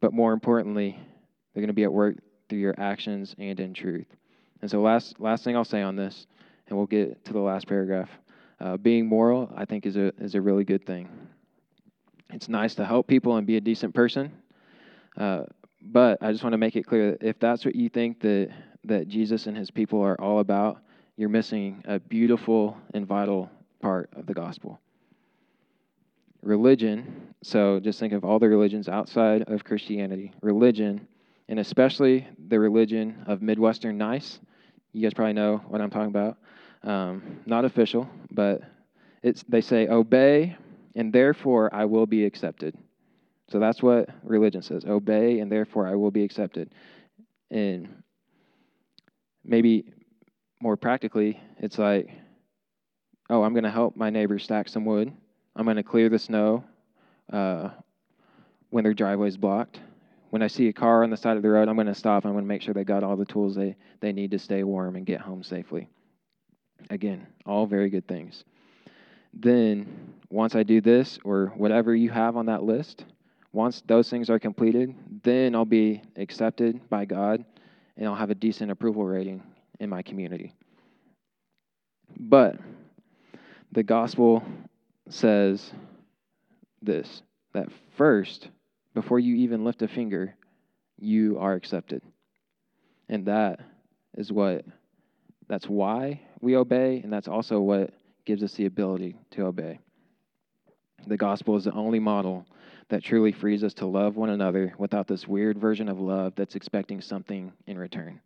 but 0.00 0.12
more 0.12 0.32
importantly, 0.32 0.96
they're 1.52 1.60
going 1.60 1.68
to 1.68 1.72
be 1.72 1.84
at 1.84 1.92
work 1.92 2.16
through 2.48 2.60
your 2.60 2.74
actions 2.78 3.34
and 3.38 3.58
in 3.58 3.74
truth. 3.74 4.06
And 4.62 4.70
so, 4.70 4.80
last 4.80 5.18
last 5.18 5.42
thing 5.42 5.56
I'll 5.56 5.64
say 5.64 5.82
on 5.82 5.96
this, 5.96 6.26
and 6.68 6.78
we'll 6.78 6.86
get 6.86 7.24
to 7.24 7.32
the 7.32 7.40
last 7.40 7.66
paragraph. 7.66 8.08
Uh, 8.64 8.78
being 8.78 9.06
moral, 9.06 9.52
I 9.54 9.66
think, 9.66 9.84
is 9.84 9.98
a 9.98 10.10
is 10.18 10.34
a 10.34 10.40
really 10.40 10.64
good 10.64 10.86
thing. 10.86 11.06
It's 12.32 12.48
nice 12.48 12.74
to 12.76 12.86
help 12.86 13.06
people 13.06 13.36
and 13.36 13.46
be 13.46 13.58
a 13.58 13.60
decent 13.60 13.94
person, 13.94 14.32
uh, 15.18 15.42
but 15.82 16.22
I 16.22 16.32
just 16.32 16.42
want 16.42 16.54
to 16.54 16.58
make 16.58 16.74
it 16.74 16.86
clear 16.86 17.10
that 17.10 17.22
if 17.22 17.38
that's 17.38 17.66
what 17.66 17.76
you 17.76 17.90
think 17.90 18.20
that 18.20 18.48
that 18.84 19.06
Jesus 19.06 19.46
and 19.48 19.54
His 19.54 19.70
people 19.70 20.00
are 20.00 20.18
all 20.18 20.38
about, 20.38 20.78
you're 21.18 21.28
missing 21.28 21.82
a 21.86 22.00
beautiful 22.00 22.74
and 22.94 23.06
vital 23.06 23.50
part 23.80 24.08
of 24.16 24.24
the 24.24 24.32
gospel. 24.32 24.80
Religion. 26.40 27.34
So 27.42 27.80
just 27.80 28.00
think 28.00 28.14
of 28.14 28.24
all 28.24 28.38
the 28.38 28.48
religions 28.48 28.88
outside 28.88 29.42
of 29.42 29.62
Christianity. 29.62 30.32
Religion 30.40 31.06
and 31.50 31.58
especially 31.58 32.26
the 32.48 32.58
religion 32.58 33.24
of 33.26 33.42
Midwestern 33.42 33.98
Nice. 33.98 34.40
You 34.94 35.02
guys 35.02 35.12
probably 35.12 35.34
know 35.34 35.58
what 35.68 35.82
I'm 35.82 35.90
talking 35.90 36.08
about. 36.08 36.38
Um, 36.84 37.40
not 37.46 37.64
official, 37.64 38.08
but 38.30 38.60
it's, 39.22 39.42
they 39.48 39.62
say, 39.62 39.88
Obey, 39.88 40.56
and 40.94 41.12
therefore 41.12 41.74
I 41.74 41.86
will 41.86 42.06
be 42.06 42.24
accepted. 42.24 42.76
So 43.48 43.58
that's 43.58 43.82
what 43.82 44.08
religion 44.22 44.62
says 44.62 44.84
obey, 44.84 45.40
and 45.40 45.50
therefore 45.50 45.86
I 45.86 45.94
will 45.96 46.10
be 46.10 46.24
accepted. 46.24 46.72
And 47.50 48.02
maybe 49.44 49.92
more 50.60 50.76
practically, 50.76 51.40
it's 51.58 51.78
like, 51.78 52.10
oh, 53.28 53.42
I'm 53.42 53.52
going 53.52 53.64
to 53.64 53.70
help 53.70 53.96
my 53.96 54.10
neighbor 54.10 54.38
stack 54.38 54.68
some 54.68 54.84
wood. 54.84 55.12
I'm 55.56 55.64
going 55.64 55.76
to 55.76 55.82
clear 55.82 56.08
the 56.08 56.18
snow 56.18 56.64
uh, 57.32 57.70
when 58.70 58.84
their 58.84 58.94
driveway 58.94 59.28
is 59.28 59.36
blocked 59.36 59.78
when 60.34 60.42
I 60.42 60.48
see 60.48 60.66
a 60.66 60.72
car 60.72 61.04
on 61.04 61.10
the 61.10 61.16
side 61.16 61.36
of 61.36 61.44
the 61.44 61.48
road, 61.48 61.68
I'm 61.68 61.76
going 61.76 61.86
to 61.86 61.94
stop. 61.94 62.26
I'm 62.26 62.32
going 62.32 62.42
to 62.42 62.48
make 62.48 62.60
sure 62.60 62.74
they 62.74 62.82
got 62.82 63.04
all 63.04 63.14
the 63.14 63.24
tools 63.24 63.54
they, 63.54 63.76
they 64.00 64.12
need 64.12 64.32
to 64.32 64.38
stay 64.40 64.64
warm 64.64 64.96
and 64.96 65.06
get 65.06 65.20
home 65.20 65.44
safely. 65.44 65.88
Again, 66.90 67.26
all 67.46 67.66
very 67.66 67.90
good 67.90 68.06
things. 68.06 68.44
Then, 69.32 70.14
once 70.30 70.54
I 70.54 70.62
do 70.62 70.80
this 70.80 71.18
or 71.24 71.52
whatever 71.56 71.94
you 71.94 72.10
have 72.10 72.36
on 72.36 72.46
that 72.46 72.62
list, 72.62 73.04
once 73.52 73.82
those 73.86 74.08
things 74.10 74.30
are 74.30 74.38
completed, 74.38 74.94
then 75.22 75.54
I'll 75.54 75.64
be 75.64 76.02
accepted 76.16 76.88
by 76.88 77.04
God 77.04 77.44
and 77.96 78.06
I'll 78.06 78.14
have 78.14 78.30
a 78.30 78.34
decent 78.34 78.70
approval 78.70 79.04
rating 79.04 79.42
in 79.80 79.88
my 79.88 80.02
community. 80.02 80.52
But 82.18 82.56
the 83.72 83.82
gospel 83.82 84.42
says 85.08 85.72
this 86.82 87.22
that 87.52 87.68
first 87.96 88.48
before 88.94 89.18
you 89.18 89.36
even 89.36 89.64
lift 89.64 89.82
a 89.82 89.88
finger, 89.88 90.34
you 90.98 91.38
are 91.38 91.54
accepted. 91.54 92.02
And 93.08 93.26
that 93.26 93.60
is 94.16 94.32
what, 94.32 94.64
that's 95.48 95.68
why 95.68 96.20
we 96.44 96.56
obey, 96.56 97.00
and 97.02 97.12
that's 97.12 97.26
also 97.26 97.60
what 97.60 97.90
gives 98.24 98.42
us 98.42 98.52
the 98.54 98.66
ability 98.66 99.16
to 99.32 99.46
obey. 99.46 99.80
The 101.06 101.16
gospel 101.16 101.56
is 101.56 101.64
the 101.64 101.72
only 101.72 101.98
model 101.98 102.46
that 102.88 103.02
truly 103.02 103.32
frees 103.32 103.64
us 103.64 103.74
to 103.74 103.86
love 103.86 104.16
one 104.16 104.30
another 104.30 104.74
without 104.78 105.08
this 105.08 105.26
weird 105.26 105.58
version 105.58 105.88
of 105.88 105.98
love 105.98 106.34
that's 106.36 106.54
expecting 106.54 107.00
something 107.00 107.52
in 107.66 107.78
return. 107.78 108.20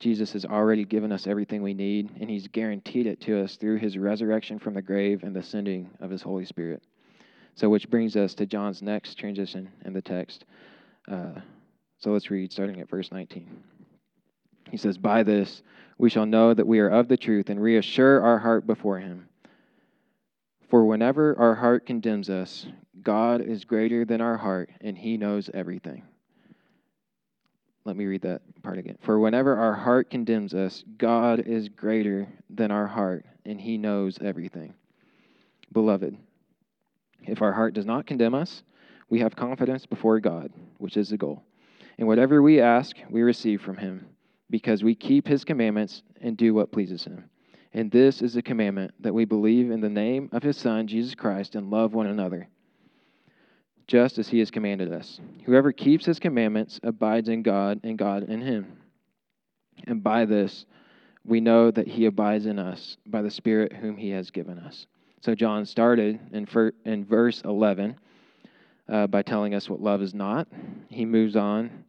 Jesus 0.00 0.32
has 0.32 0.44
already 0.44 0.84
given 0.84 1.12
us 1.12 1.26
everything 1.26 1.62
we 1.62 1.74
need, 1.74 2.10
and 2.20 2.28
he's 2.28 2.48
guaranteed 2.48 3.06
it 3.06 3.20
to 3.22 3.42
us 3.42 3.56
through 3.56 3.76
his 3.76 3.98
resurrection 3.98 4.58
from 4.58 4.74
the 4.74 4.82
grave 4.82 5.22
and 5.22 5.34
the 5.34 5.42
sending 5.42 5.90
of 6.00 6.10
his 6.10 6.22
Holy 6.22 6.44
Spirit. 6.44 6.82
So, 7.54 7.68
which 7.68 7.90
brings 7.90 8.16
us 8.16 8.34
to 8.34 8.46
John's 8.46 8.82
next 8.82 9.16
transition 9.16 9.70
in 9.84 9.92
the 9.92 10.02
text. 10.02 10.44
Uh, 11.06 11.40
so 11.98 12.12
let's 12.12 12.30
read 12.30 12.50
starting 12.50 12.80
at 12.80 12.88
verse 12.88 13.12
19. 13.12 13.62
He 14.70 14.76
says, 14.76 14.98
By 14.98 15.22
this 15.22 15.62
we 15.98 16.10
shall 16.10 16.26
know 16.26 16.54
that 16.54 16.66
we 16.66 16.80
are 16.80 16.88
of 16.88 17.08
the 17.08 17.16
truth 17.16 17.50
and 17.50 17.60
reassure 17.60 18.22
our 18.22 18.38
heart 18.38 18.66
before 18.66 18.98
him. 18.98 19.28
For 20.68 20.84
whenever 20.84 21.36
our 21.38 21.56
heart 21.56 21.84
condemns 21.84 22.30
us, 22.30 22.66
God 23.02 23.40
is 23.40 23.64
greater 23.64 24.04
than 24.04 24.20
our 24.20 24.36
heart, 24.36 24.70
and 24.80 24.96
he 24.96 25.16
knows 25.16 25.50
everything. 25.52 26.04
Let 27.84 27.96
me 27.96 28.06
read 28.06 28.22
that 28.22 28.42
part 28.62 28.78
again. 28.78 28.98
For 29.00 29.18
whenever 29.18 29.56
our 29.56 29.74
heart 29.74 30.10
condemns 30.10 30.54
us, 30.54 30.84
God 30.98 31.40
is 31.40 31.68
greater 31.68 32.28
than 32.48 32.70
our 32.70 32.86
heart, 32.86 33.24
and 33.44 33.60
he 33.60 33.78
knows 33.78 34.18
everything. 34.20 34.74
Beloved, 35.72 36.16
if 37.26 37.42
our 37.42 37.52
heart 37.52 37.74
does 37.74 37.86
not 37.86 38.06
condemn 38.06 38.34
us, 38.34 38.62
we 39.08 39.20
have 39.20 39.34
confidence 39.34 39.86
before 39.86 40.20
God, 40.20 40.52
which 40.78 40.96
is 40.96 41.08
the 41.08 41.16
goal. 41.16 41.42
And 41.98 42.06
whatever 42.06 42.42
we 42.42 42.60
ask, 42.60 42.96
we 43.08 43.22
receive 43.22 43.60
from 43.60 43.76
him, 43.76 44.06
because 44.50 44.82
we 44.82 44.94
keep 44.94 45.26
his 45.26 45.44
commandments 45.44 46.02
and 46.20 46.36
do 46.36 46.52
what 46.52 46.72
pleases 46.72 47.04
him. 47.04 47.24
And 47.72 47.90
this 47.90 48.20
is 48.20 48.34
the 48.34 48.42
commandment 48.42 48.92
that 49.00 49.14
we 49.14 49.24
believe 49.24 49.70
in 49.70 49.80
the 49.80 49.88
name 49.88 50.28
of 50.32 50.42
his 50.42 50.56
Son, 50.56 50.86
Jesus 50.86 51.14
Christ, 51.14 51.54
and 51.54 51.70
love 51.70 51.94
one 51.94 52.08
another, 52.08 52.48
just 53.86 54.18
as 54.18 54.28
he 54.28 54.40
has 54.40 54.50
commanded 54.50 54.92
us. 54.92 55.20
Whoever 55.44 55.70
keeps 55.70 56.04
his 56.04 56.18
commandments 56.18 56.80
abides 56.82 57.28
in 57.28 57.42
God, 57.42 57.80
and 57.84 57.96
God 57.96 58.24
in 58.24 58.40
him. 58.40 58.78
And 59.86 60.02
by 60.02 60.24
this, 60.24 60.66
we 61.24 61.40
know 61.40 61.70
that 61.70 61.86
he 61.86 62.06
abides 62.06 62.46
in 62.46 62.58
us 62.58 62.96
by 63.06 63.22
the 63.22 63.30
Spirit 63.30 63.72
whom 63.72 63.96
he 63.96 64.10
has 64.10 64.30
given 64.30 64.58
us. 64.58 64.86
So 65.20 65.34
John 65.34 65.64
started 65.64 66.18
in, 66.32 66.46
fir- 66.46 66.72
in 66.84 67.04
verse 67.04 67.42
11 67.44 67.96
uh, 68.88 69.06
by 69.06 69.22
telling 69.22 69.54
us 69.54 69.68
what 69.68 69.80
love 69.80 70.02
is 70.02 70.14
not. 70.14 70.48
He 70.88 71.04
moves 71.04 71.36
on, 71.36 71.84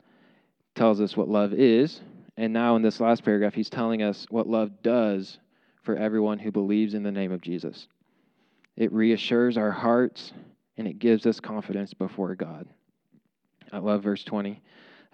tells 0.76 1.02
us 1.02 1.18
what 1.18 1.30
love 1.30 1.54
is. 1.54 2.02
And 2.42 2.54
now 2.54 2.76
in 2.76 2.82
this 2.82 3.00
last 3.00 3.24
paragraph, 3.24 3.54
he's 3.54 3.70
telling 3.70 4.02
us 4.02 4.26
what 4.32 4.48
love 4.48 4.82
does 4.82 5.38
for 5.84 5.96
everyone 5.96 6.40
who 6.40 6.52
believes 6.52 6.96
in 6.96 7.04
the 7.04 7.12
name 7.12 7.32
of 7.32 7.40
Jesus. 7.40 7.88
It 8.76 8.92
reassures 8.92 9.58
our 9.58 9.70
hearts 9.70 10.34
and 10.76 10.88
it 10.88 10.98
gives 10.98 11.28
us 11.28 11.40
confidence 11.40 11.94
before 11.94 12.34
God. 12.34 12.68
I 13.72 13.78
love 13.78 14.02
verse 14.02 14.24
20. 14.24 14.60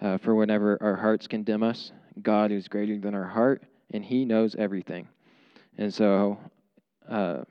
Uh, 0.00 0.16
for 0.16 0.34
whenever 0.34 0.82
our 0.82 0.96
hearts 0.96 1.26
condemn 1.26 1.62
us, 1.62 1.92
God 2.22 2.50
is 2.50 2.66
greater 2.66 2.98
than 2.98 3.14
our 3.14 3.28
heart 3.28 3.62
and 3.90 4.02
he 4.02 4.24
knows 4.24 4.54
everything. 4.54 5.06
And 5.76 5.92
so, 5.92 6.38
uh, 7.06 7.42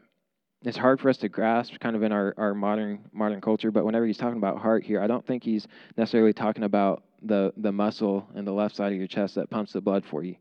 it's 0.63 0.75
hard 0.77 0.99
for 0.99 1.09
us 1.09 1.17
to 1.17 1.29
grasp 1.29 1.73
kind 1.79 1.95
of 1.95 2.01
in 2.01 2.11
our, 2.11 2.33
our 2.35 2.55
modern 2.55 3.01
modern 3.13 3.41
culture 3.41 3.69
but 3.69 3.85
whenever 3.85 4.07
he's 4.07 4.17
talking 4.17 4.37
about 4.37 4.57
heart 4.57 4.83
here 4.83 4.99
i 4.99 5.05
don't 5.05 5.25
think 5.25 5.43
he's 5.43 5.67
necessarily 5.97 6.33
talking 6.33 6.63
about 6.63 7.03
the 7.21 7.53
the 7.57 7.71
muscle 7.71 8.27
in 8.35 8.45
the 8.45 8.51
left 8.51 8.75
side 8.75 8.91
of 8.91 8.97
your 8.97 9.07
chest 9.07 9.35
that 9.35 9.49
pumps 9.49 9.73
the 9.73 9.81
blood 9.81 10.05
for 10.05 10.23
you. 10.23 10.35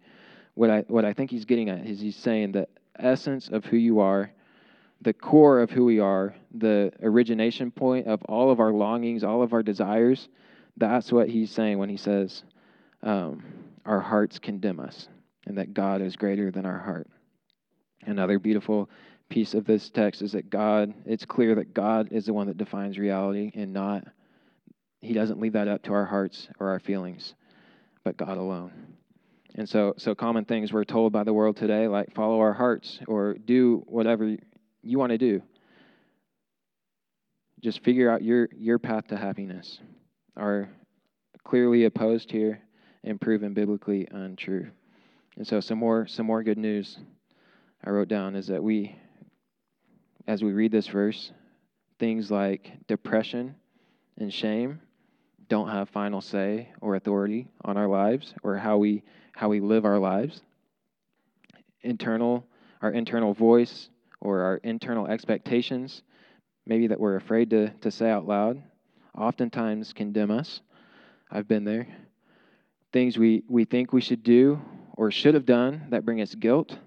What 0.54 0.70
i 0.70 0.80
what 0.88 1.04
i 1.04 1.12
think 1.12 1.30
he's 1.30 1.44
getting 1.44 1.68
at 1.68 1.86
is 1.86 2.00
he's 2.00 2.16
saying 2.16 2.52
the 2.52 2.68
essence 2.98 3.48
of 3.48 3.64
who 3.64 3.76
you 3.76 4.00
are 4.00 4.30
the 5.02 5.12
core 5.12 5.60
of 5.60 5.70
who 5.70 5.84
we 5.84 6.00
are 6.00 6.34
the 6.54 6.90
origination 7.02 7.70
point 7.70 8.06
of 8.06 8.22
all 8.24 8.50
of 8.50 8.58
our 8.58 8.72
longings 8.72 9.22
all 9.22 9.42
of 9.42 9.52
our 9.52 9.62
desires 9.62 10.28
that's 10.78 11.12
what 11.12 11.28
he's 11.28 11.50
saying 11.50 11.76
when 11.76 11.90
he 11.90 11.98
says 11.98 12.42
um, 13.02 13.44
our 13.84 14.00
hearts 14.00 14.38
condemn 14.38 14.80
us 14.80 15.08
and 15.46 15.58
that 15.58 15.74
god 15.74 16.00
is 16.00 16.16
greater 16.16 16.50
than 16.50 16.66
our 16.66 16.78
heart. 16.78 17.08
Another 18.06 18.38
beautiful 18.38 18.88
piece 19.28 19.54
of 19.54 19.64
this 19.64 19.90
text 19.90 20.22
is 20.22 20.32
that 20.32 20.50
God, 20.50 20.94
it's 21.04 21.24
clear 21.24 21.54
that 21.56 21.74
God 21.74 22.08
is 22.12 22.26
the 22.26 22.32
one 22.32 22.46
that 22.46 22.56
defines 22.56 22.98
reality 22.98 23.50
and 23.54 23.72
not, 23.72 24.06
He 25.00 25.12
doesn't 25.12 25.40
leave 25.40 25.52
that 25.52 25.68
up 25.68 25.82
to 25.84 25.92
our 25.92 26.04
hearts 26.04 26.48
or 26.58 26.70
our 26.70 26.80
feelings, 26.80 27.34
but 28.04 28.16
God 28.16 28.38
alone. 28.38 28.72
And 29.54 29.68
so, 29.68 29.94
so 29.96 30.14
common 30.14 30.44
things 30.44 30.72
we're 30.72 30.84
told 30.84 31.12
by 31.12 31.24
the 31.24 31.32
world 31.32 31.56
today, 31.56 31.88
like 31.88 32.14
follow 32.14 32.40
our 32.40 32.52
hearts 32.52 32.98
or 33.06 33.34
do 33.34 33.82
whatever 33.86 34.36
you 34.82 34.98
want 34.98 35.10
to 35.10 35.18
do. 35.18 35.42
Just 37.62 37.82
figure 37.82 38.10
out 38.10 38.22
your, 38.22 38.48
your 38.54 38.78
path 38.78 39.06
to 39.08 39.16
happiness 39.16 39.80
are 40.36 40.68
clearly 41.42 41.84
opposed 41.84 42.30
here 42.30 42.60
and 43.02 43.20
proven 43.20 43.54
biblically 43.54 44.06
untrue. 44.10 44.68
And 45.36 45.46
so 45.46 45.60
some 45.60 45.78
more 45.78 46.06
some 46.06 46.26
more 46.26 46.42
good 46.42 46.58
news 46.58 46.98
I 47.84 47.90
wrote 47.90 48.08
down 48.08 48.34
is 48.34 48.48
that 48.48 48.62
we 48.62 48.96
as 50.26 50.42
we 50.42 50.52
read 50.52 50.72
this 50.72 50.88
verse, 50.88 51.30
things 51.98 52.30
like 52.30 52.72
depression 52.88 53.54
and 54.18 54.32
shame 54.32 54.80
don't 55.48 55.68
have 55.68 55.88
final 55.88 56.20
say 56.20 56.70
or 56.80 56.96
authority 56.96 57.48
on 57.64 57.76
our 57.76 57.88
lives 57.88 58.34
or 58.42 58.56
how 58.56 58.78
we 58.78 59.02
how 59.34 59.48
we 59.48 59.60
live 59.60 59.84
our 59.84 59.98
lives. 59.98 60.40
Internal 61.82 62.46
our 62.82 62.90
internal 62.90 63.34
voice 63.34 63.88
or 64.20 64.42
our 64.42 64.56
internal 64.58 65.06
expectations, 65.06 66.02
maybe 66.66 66.86
that 66.88 67.00
we're 67.00 67.16
afraid 67.16 67.50
to, 67.50 67.70
to 67.80 67.90
say 67.90 68.10
out 68.10 68.26
loud, 68.26 68.62
oftentimes 69.16 69.92
condemn 69.92 70.30
us. 70.30 70.60
I've 71.30 71.48
been 71.48 71.64
there. 71.64 71.88
Things 72.92 73.18
we, 73.18 73.42
we 73.48 73.64
think 73.64 73.92
we 73.92 74.00
should 74.00 74.22
do 74.22 74.60
or 74.96 75.10
should 75.10 75.34
have 75.34 75.46
done 75.46 75.86
that 75.90 76.04
bring 76.04 76.20
us 76.20 76.34
guilt. 76.34 76.78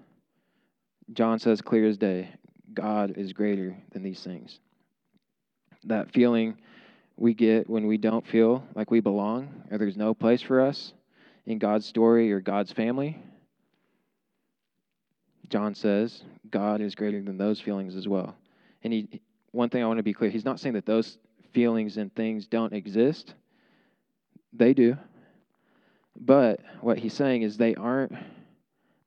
John 1.12 1.38
says 1.38 1.60
clear 1.60 1.86
as 1.86 1.98
day 1.98 2.30
God 2.72 3.14
is 3.16 3.32
greater 3.32 3.76
than 3.92 4.02
these 4.02 4.22
things. 4.22 4.58
That 5.84 6.12
feeling 6.12 6.56
we 7.20 7.34
get 7.34 7.68
when 7.68 7.86
we 7.86 7.98
don't 7.98 8.26
feel 8.26 8.64
like 8.74 8.90
we 8.90 9.00
belong 9.00 9.64
or 9.70 9.76
there's 9.76 9.96
no 9.96 10.14
place 10.14 10.40
for 10.40 10.60
us 10.60 10.94
in 11.46 11.58
God's 11.58 11.84
story 11.84 12.32
or 12.32 12.40
God's 12.40 12.72
family. 12.72 13.22
John 15.50 15.74
says 15.74 16.22
God 16.50 16.80
is 16.80 16.94
greater 16.94 17.20
than 17.20 17.36
those 17.36 17.60
feelings 17.60 17.94
as 17.94 18.08
well. 18.08 18.34
And 18.82 18.92
he, 18.92 19.20
one 19.50 19.68
thing 19.68 19.82
I 19.82 19.86
want 19.86 19.98
to 19.98 20.02
be 20.02 20.14
clear, 20.14 20.30
he's 20.30 20.46
not 20.46 20.60
saying 20.60 20.74
that 20.76 20.86
those 20.86 21.18
feelings 21.52 21.98
and 21.98 22.12
things 22.14 22.46
don't 22.46 22.72
exist. 22.72 23.34
They 24.54 24.72
do. 24.72 24.96
But 26.18 26.60
what 26.80 26.98
he's 26.98 27.14
saying 27.14 27.42
is 27.42 27.56
they 27.56 27.74
aren't 27.74 28.14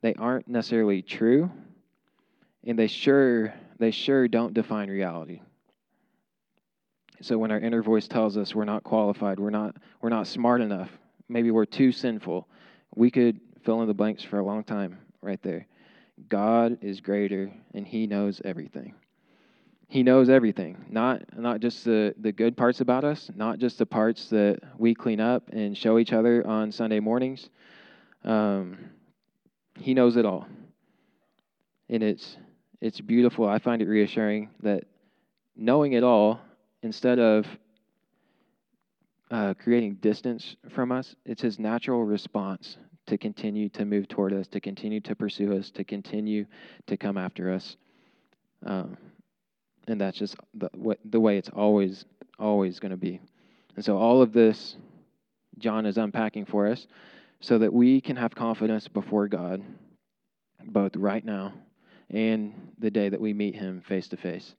they 0.01 0.13
aren't 0.13 0.47
necessarily 0.47 1.01
true 1.01 1.49
and 2.63 2.77
they 2.77 2.87
sure 2.87 3.53
they 3.79 3.91
sure 3.91 4.27
don't 4.27 4.53
define 4.53 4.89
reality. 4.89 5.41
So 7.23 7.37
when 7.37 7.51
our 7.51 7.59
inner 7.59 7.81
voice 7.81 8.05
tells 8.09 8.35
us 8.35 8.53
we're 8.53 8.65
not 8.65 8.83
qualified, 8.83 9.39
we're 9.39 9.49
not 9.49 9.77
we're 10.01 10.09
not 10.09 10.27
smart 10.27 10.59
enough, 10.59 10.89
maybe 11.29 11.51
we're 11.51 11.63
too 11.63 11.93
sinful, 11.93 12.49
we 12.95 13.09
could 13.09 13.39
fill 13.63 13.81
in 13.81 13.87
the 13.87 13.93
blanks 13.93 14.23
for 14.23 14.39
a 14.39 14.43
long 14.43 14.65
time 14.65 14.97
right 15.21 15.41
there. 15.41 15.65
God 16.27 16.79
is 16.81 16.99
greater 16.99 17.49
and 17.73 17.87
he 17.87 18.07
knows 18.07 18.41
everything. 18.43 18.93
He 19.87 20.03
knows 20.03 20.27
everything, 20.27 20.83
not 20.89 21.21
not 21.37 21.61
just 21.61 21.85
the, 21.85 22.13
the 22.17 22.33
good 22.33 22.57
parts 22.57 22.81
about 22.81 23.05
us, 23.05 23.31
not 23.33 23.57
just 23.57 23.77
the 23.77 23.85
parts 23.85 24.27
that 24.29 24.59
we 24.77 24.93
clean 24.93 25.21
up 25.21 25.47
and 25.53 25.77
show 25.77 25.99
each 25.99 26.11
other 26.11 26.45
on 26.45 26.73
Sunday 26.73 26.99
mornings. 26.99 27.49
Um, 28.25 28.77
he 29.79 29.93
knows 29.93 30.17
it 30.17 30.25
all. 30.25 30.45
And 31.87 32.03
it's 32.03 32.35
it's 32.81 32.99
beautiful. 32.99 33.47
I 33.47 33.59
find 33.59 33.81
it 33.81 33.87
reassuring 33.87 34.49
that 34.61 34.83
knowing 35.55 35.93
it 35.93 36.03
all, 36.03 36.41
instead 36.83 37.17
of 37.17 37.45
uh, 39.31 39.53
creating 39.55 39.95
distance 39.95 40.55
from 40.69 40.91
us, 40.91 41.15
it's 41.25 41.41
his 41.41 41.57
natural 41.57 42.03
response 42.03 42.77
to 43.07 43.17
continue 43.17 43.67
to 43.69 43.85
move 43.85 44.07
toward 44.07 44.33
us, 44.33 44.47
to 44.47 44.59
continue 44.59 45.01
to 45.01 45.15
pursue 45.15 45.57
us, 45.57 45.71
to 45.71 45.83
continue 45.83 46.45
to 46.87 46.95
come 46.95 47.17
after 47.17 47.51
us. 47.51 47.77
Um, 48.65 48.97
and 49.87 49.99
that's 49.99 50.17
just 50.17 50.35
the, 50.53 50.69
the 51.09 51.19
way 51.19 51.37
it's 51.37 51.49
always, 51.49 52.05
always 52.37 52.79
going 52.79 52.91
to 52.91 52.97
be. 52.97 53.19
And 53.75 53.83
so, 53.83 53.97
all 53.97 54.21
of 54.21 54.31
this, 54.31 54.75
John 55.57 55.85
is 55.85 55.97
unpacking 55.97 56.45
for 56.45 56.67
us 56.67 56.87
so 57.39 57.57
that 57.57 57.73
we 57.73 57.99
can 57.99 58.15
have 58.15 58.35
confidence 58.35 58.87
before 58.87 59.27
God, 59.27 59.61
both 60.65 60.95
right 60.95 61.25
now 61.25 61.53
and 62.09 62.53
the 62.79 62.91
day 62.91 63.09
that 63.09 63.19
we 63.19 63.33
meet 63.33 63.55
him 63.55 63.81
face 63.81 64.07
to 64.09 64.17
face. 64.17 64.55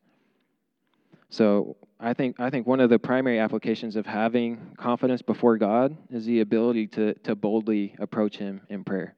So 1.31 1.77
I 2.05 2.13
think 2.13 2.39
I 2.39 2.51
think 2.51 2.67
one 2.67 2.81
of 2.81 2.91
the 2.91 2.99
primary 2.99 3.39
applications 3.39 3.97
of 3.97 4.05
having 4.05 4.75
confidence 4.77 5.23
before 5.23 5.57
God 5.57 5.97
is 6.11 6.27
the 6.27 6.41
ability 6.41 6.89
to 6.89 7.15
to 7.21 7.35
boldly 7.35 7.95
approach 7.99 8.37
Him 8.37 8.61
in 8.69 8.85
prayer. 8.85 9.15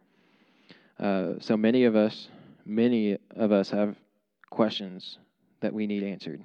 Uh, 0.97 1.33
so 1.41 1.57
many 1.57 1.83
of 1.85 1.97
us, 1.97 2.29
many 2.65 3.19
of 3.35 3.51
us 3.51 3.71
have 3.71 3.97
questions 4.51 5.19
that 5.61 5.75
we 5.75 5.89
need 5.89 6.05
answered. 6.05 6.41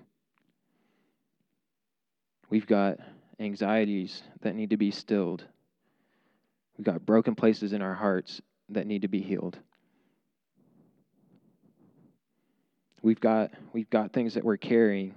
We've 2.49 2.65
got 2.65 2.97
anxieties 3.39 4.23
that 4.41 4.55
need 4.55 4.71
to 4.71 4.77
be 4.77 4.89
stilled. 4.89 5.45
We've 6.75 6.85
got 6.85 7.05
broken 7.05 7.35
places 7.35 7.71
in 7.71 7.83
our 7.83 7.93
hearts 7.93 8.41
that 8.69 8.87
need 8.87 9.03
to 9.03 9.07
be 9.07 9.21
healed. 9.21 9.59
We've 13.03 13.19
got 13.19 13.51
we've 13.73 13.91
got 13.91 14.11
things 14.11 14.33
that 14.33 14.43
we're 14.43 14.57
carrying 14.57 15.13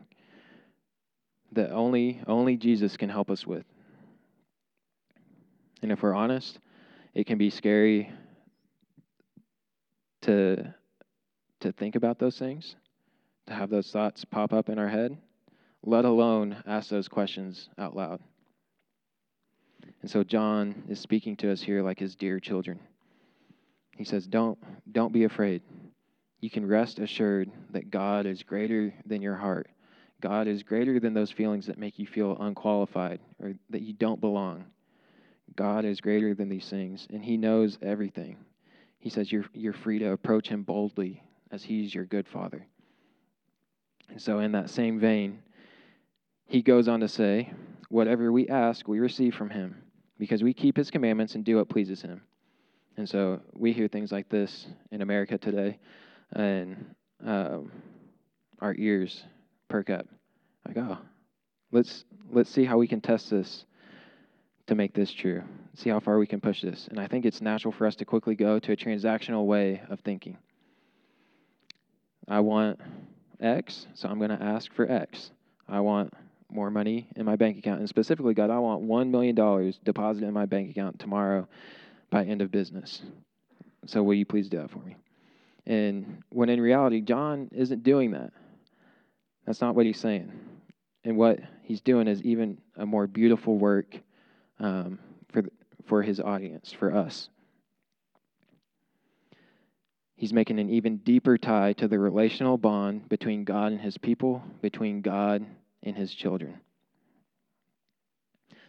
that 1.54 1.70
only 1.70 2.20
only 2.26 2.56
Jesus 2.56 2.96
can 2.96 3.08
help 3.08 3.30
us 3.30 3.46
with. 3.46 3.64
And 5.82 5.92
if 5.92 6.02
we're 6.02 6.14
honest, 6.14 6.58
it 7.14 7.26
can 7.26 7.38
be 7.38 7.50
scary 7.50 8.10
to 10.22 10.74
to 11.60 11.72
think 11.72 11.96
about 11.96 12.18
those 12.18 12.38
things, 12.38 12.76
to 13.46 13.54
have 13.54 13.70
those 13.70 13.90
thoughts 13.90 14.24
pop 14.24 14.52
up 14.52 14.68
in 14.68 14.78
our 14.78 14.88
head, 14.88 15.16
let 15.82 16.04
alone 16.04 16.62
ask 16.66 16.90
those 16.90 17.08
questions 17.08 17.68
out 17.78 17.96
loud. 17.96 18.20
And 20.02 20.10
so 20.10 20.22
John 20.22 20.84
is 20.88 21.00
speaking 21.00 21.36
to 21.36 21.50
us 21.50 21.62
here 21.62 21.82
like 21.82 21.98
his 21.98 22.14
dear 22.14 22.38
children. 22.40 22.78
He 23.96 24.04
says, 24.04 24.26
"Don't 24.26 24.58
don't 24.92 25.12
be 25.12 25.24
afraid 25.24 25.62
you 26.44 26.50
can 26.50 26.66
rest 26.66 26.98
assured 26.98 27.50
that 27.70 27.90
God 27.90 28.26
is 28.26 28.42
greater 28.42 28.92
than 29.06 29.22
your 29.22 29.34
heart. 29.34 29.66
God 30.24 30.48
is 30.48 30.62
greater 30.62 30.98
than 30.98 31.12
those 31.12 31.30
feelings 31.30 31.66
that 31.66 31.76
make 31.76 31.98
you 31.98 32.06
feel 32.06 32.34
unqualified 32.40 33.20
or 33.38 33.52
that 33.68 33.82
you 33.82 33.92
don't 33.92 34.22
belong. 34.22 34.64
God 35.54 35.84
is 35.84 36.00
greater 36.00 36.32
than 36.32 36.48
these 36.48 36.66
things, 36.66 37.06
and 37.12 37.22
He 37.22 37.36
knows 37.36 37.76
everything. 37.82 38.38
He 38.98 39.10
says 39.10 39.30
you're, 39.30 39.44
you're 39.52 39.74
free 39.74 39.98
to 39.98 40.12
approach 40.12 40.48
Him 40.48 40.62
boldly 40.62 41.22
as 41.50 41.62
He's 41.62 41.94
your 41.94 42.06
good 42.06 42.26
Father. 42.26 42.66
And 44.08 44.18
so, 44.18 44.38
in 44.38 44.52
that 44.52 44.70
same 44.70 44.98
vein, 44.98 45.42
He 46.46 46.62
goes 46.62 46.88
on 46.88 47.00
to 47.00 47.08
say, 47.08 47.52
Whatever 47.90 48.32
we 48.32 48.48
ask, 48.48 48.88
we 48.88 49.00
receive 49.00 49.34
from 49.34 49.50
Him, 49.50 49.76
because 50.18 50.42
we 50.42 50.54
keep 50.54 50.78
His 50.78 50.90
commandments 50.90 51.34
and 51.34 51.44
do 51.44 51.56
what 51.56 51.68
pleases 51.68 52.00
Him. 52.00 52.22
And 52.96 53.06
so, 53.06 53.42
we 53.52 53.74
hear 53.74 53.88
things 53.88 54.10
like 54.10 54.30
this 54.30 54.68
in 54.90 55.02
America 55.02 55.36
today 55.36 55.78
and 56.32 56.94
um, 57.22 57.70
our 58.62 58.74
ears 58.78 59.22
perk 59.74 59.90
up. 59.90 60.06
Like, 60.68 60.76
oh, 60.76 60.98
let's 61.72 62.04
let's 62.30 62.48
see 62.48 62.64
how 62.64 62.78
we 62.78 62.86
can 62.86 63.00
test 63.00 63.28
this 63.28 63.64
to 64.68 64.76
make 64.76 64.94
this 64.94 65.12
true. 65.12 65.42
See 65.74 65.90
how 65.90 65.98
far 65.98 66.16
we 66.16 66.28
can 66.28 66.40
push 66.40 66.62
this. 66.62 66.86
And 66.86 67.00
I 67.00 67.08
think 67.08 67.24
it's 67.24 67.40
natural 67.40 67.72
for 67.72 67.84
us 67.84 67.96
to 67.96 68.04
quickly 68.04 68.36
go 68.36 68.60
to 68.60 68.70
a 68.70 68.76
transactional 68.76 69.46
way 69.46 69.82
of 69.90 69.98
thinking. 69.98 70.38
I 72.28 72.38
want 72.38 72.80
X, 73.40 73.88
so 73.94 74.08
I'm 74.08 74.18
going 74.18 74.30
to 74.30 74.40
ask 74.40 74.72
for 74.74 74.88
X. 74.88 75.32
I 75.68 75.80
want 75.80 76.14
more 76.48 76.70
money 76.70 77.08
in 77.16 77.26
my 77.26 77.34
bank 77.34 77.58
account. 77.58 77.80
And 77.80 77.88
specifically, 77.88 78.32
God, 78.32 78.50
I 78.50 78.60
want 78.60 78.84
$1 78.84 79.10
million 79.10 79.34
deposited 79.82 80.28
in 80.28 80.32
my 80.32 80.46
bank 80.46 80.70
account 80.70 81.00
tomorrow 81.00 81.48
by 82.10 82.24
end 82.24 82.42
of 82.42 82.52
business. 82.52 83.02
So 83.86 84.04
will 84.04 84.14
you 84.14 84.24
please 84.24 84.48
do 84.48 84.58
that 84.58 84.70
for 84.70 84.78
me? 84.78 84.94
And 85.66 86.22
when 86.30 86.48
in 86.48 86.60
reality, 86.60 87.00
John 87.00 87.48
isn't 87.52 87.82
doing 87.82 88.12
that. 88.12 88.30
That's 89.46 89.60
not 89.60 89.74
what 89.74 89.86
he's 89.86 90.00
saying. 90.00 90.32
And 91.04 91.16
what 91.16 91.38
he's 91.62 91.80
doing 91.80 92.08
is 92.08 92.22
even 92.22 92.58
a 92.76 92.86
more 92.86 93.06
beautiful 93.06 93.58
work 93.58 93.98
um, 94.58 94.98
for, 95.32 95.42
for 95.86 96.02
his 96.02 96.20
audience, 96.20 96.72
for 96.72 96.94
us. 96.94 97.28
He's 100.16 100.32
making 100.32 100.58
an 100.58 100.70
even 100.70 100.98
deeper 100.98 101.36
tie 101.36 101.74
to 101.74 101.88
the 101.88 101.98
relational 101.98 102.56
bond 102.56 103.08
between 103.08 103.44
God 103.44 103.72
and 103.72 103.80
his 103.80 103.98
people, 103.98 104.42
between 104.62 105.02
God 105.02 105.44
and 105.82 105.96
his 105.96 106.14
children. 106.14 106.60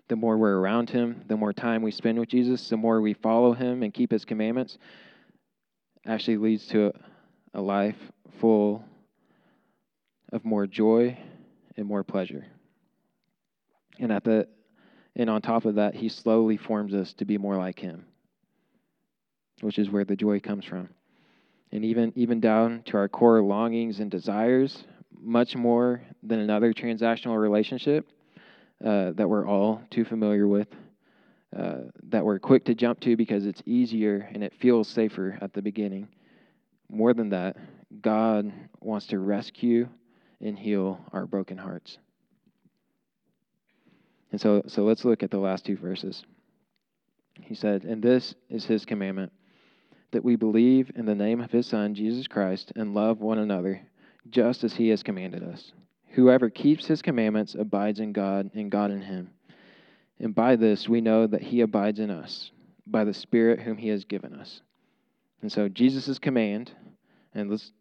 The 0.07 0.15
more 0.15 0.37
we're 0.37 0.57
around 0.57 0.89
him, 0.89 1.23
the 1.27 1.37
more 1.37 1.53
time 1.53 1.81
we 1.81 1.91
spend 1.91 2.19
with 2.19 2.29
Jesus, 2.29 2.67
the 2.69 2.77
more 2.77 2.99
we 2.99 3.13
follow 3.13 3.53
him 3.53 3.83
and 3.83 3.93
keep 3.93 4.11
his 4.11 4.25
commandments, 4.25 4.77
actually 6.05 6.37
leads 6.37 6.67
to 6.67 6.87
a, 6.87 7.59
a 7.59 7.61
life 7.61 7.97
full 8.39 8.83
of 10.31 10.45
more 10.45 10.67
joy 10.67 11.17
and 11.77 11.85
more 11.85 12.03
pleasure. 12.03 12.45
And 13.99 14.11
at 14.11 14.23
the 14.23 14.47
and 15.15 15.29
on 15.29 15.41
top 15.41 15.65
of 15.65 15.75
that, 15.75 15.95
he 15.95 16.09
slowly 16.09 16.57
forms 16.57 16.93
us 16.93 17.13
to 17.13 17.25
be 17.25 17.37
more 17.37 17.55
like 17.55 17.79
him, 17.79 18.05
which 19.61 19.79
is 19.79 19.89
where 19.89 20.03
the 20.03 20.15
joy 20.15 20.41
comes 20.41 20.65
from. 20.65 20.89
And 21.71 21.85
even 21.85 22.11
even 22.15 22.39
down 22.39 22.83
to 22.87 22.97
our 22.97 23.07
core 23.07 23.41
longings 23.41 23.99
and 23.99 24.11
desires, 24.11 24.83
much 25.17 25.55
more 25.55 26.01
than 26.21 26.39
another 26.39 26.73
transactional 26.73 27.39
relationship 27.39 28.07
uh, 28.83 29.11
that 29.11 29.29
we're 29.29 29.47
all 29.47 29.81
too 29.89 30.03
familiar 30.03 30.47
with, 30.47 30.67
uh, 31.55 31.77
that 32.09 32.25
we're 32.25 32.39
quick 32.39 32.65
to 32.65 32.75
jump 32.75 32.99
to 33.01 33.15
because 33.15 33.45
it's 33.45 33.61
easier 33.65 34.29
and 34.33 34.43
it 34.43 34.53
feels 34.59 34.87
safer 34.87 35.37
at 35.41 35.53
the 35.53 35.61
beginning. 35.61 36.07
More 36.89 37.13
than 37.13 37.29
that, 37.29 37.55
God 38.01 38.51
wants 38.81 39.07
to 39.07 39.19
rescue 39.19 39.87
and 40.41 40.57
heal 40.57 40.99
our 41.11 41.25
broken 41.25 41.57
hearts. 41.57 41.97
And 44.31 44.41
so, 44.41 44.63
so 44.67 44.83
let's 44.83 45.05
look 45.05 45.23
at 45.23 45.31
the 45.31 45.39
last 45.39 45.65
two 45.65 45.77
verses. 45.77 46.23
He 47.41 47.55
said, 47.55 47.83
And 47.83 48.01
this 48.01 48.35
is 48.49 48.65
his 48.65 48.85
commandment, 48.85 49.31
that 50.11 50.23
we 50.23 50.35
believe 50.35 50.91
in 50.95 51.05
the 51.05 51.15
name 51.15 51.41
of 51.41 51.51
his 51.51 51.67
Son, 51.67 51.93
Jesus 51.93 52.27
Christ, 52.27 52.73
and 52.75 52.93
love 52.93 53.21
one 53.21 53.39
another, 53.39 53.81
just 54.29 54.63
as 54.63 54.73
he 54.73 54.89
has 54.89 55.03
commanded 55.03 55.43
us. 55.43 55.71
Whoever 56.11 56.49
keeps 56.49 56.87
his 56.87 57.01
commandments 57.01 57.55
abides 57.55 57.99
in 57.99 58.13
God, 58.13 58.51
and 58.53 58.71
God 58.71 58.91
in 58.91 59.01
him. 59.01 59.31
And 60.19 60.33
by 60.33 60.55
this 60.55 60.87
we 60.87 61.01
know 61.01 61.27
that 61.27 61.41
he 61.41 61.61
abides 61.61 61.99
in 61.99 62.09
us, 62.09 62.51
by 62.87 63.03
the 63.03 63.13
Spirit 63.13 63.59
whom 63.59 63.77
he 63.77 63.89
has 63.89 64.05
given 64.05 64.33
us. 64.33 64.61
And 65.41 65.51
so, 65.51 65.67
Jesus' 65.67 66.17
command, 66.17 66.71
and 67.33 67.49
let's 67.49 67.71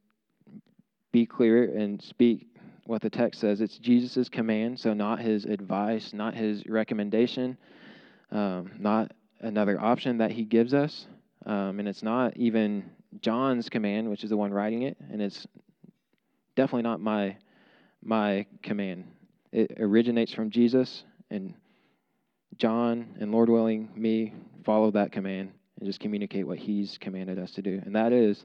be 1.14 1.24
clear 1.24 1.62
and 1.62 2.03
speak 2.03 2.48
what 2.87 3.00
the 3.00 3.09
text 3.09 3.40
says. 3.40 3.61
It's 3.61 3.79
Jesus' 3.79 4.29
command, 4.29 4.81
so 4.81 4.92
not 4.94 5.20
his 5.20 5.44
advice, 5.44 6.12
not 6.12 6.35
his 6.35 6.66
recommendation, 6.66 7.57
um, 8.33 8.72
not 8.81 9.12
another 9.38 9.81
option 9.81 10.18
that 10.18 10.33
he 10.33 10.42
gives 10.44 10.74
us. 10.74 11.07
Um, 11.46 11.79
and 11.79 11.87
it's 11.87 12.03
not 12.03 12.37
even 12.37 12.90
John's 13.20 13.68
command, 13.68 14.11
which 14.11 14.24
is 14.24 14.31
the 14.31 14.37
one 14.37 14.53
writing 14.53 14.83
it, 14.83 14.96
and 15.09 15.22
it's 15.22 15.46
definitely 16.57 16.83
not 16.83 17.00
my 17.00 17.37
my 18.03 18.44
command. 18.64 19.05
It 19.53 19.77
originates 19.79 20.35
from 20.35 20.50
Jesus, 20.50 21.05
and 21.31 21.55
John 22.57 23.14
and 23.20 23.31
Lord 23.31 23.48
willing, 23.48 23.88
me 23.94 24.35
follow 24.64 24.90
that 24.90 25.12
command 25.12 25.53
and 25.79 25.87
just 25.87 26.00
communicate 26.00 26.44
what 26.44 26.59
he's 26.59 26.98
commanded 26.98 27.38
us 27.38 27.53
to 27.53 27.62
do. 27.62 27.81
And 27.85 27.94
that 27.94 28.12
is 28.12 28.44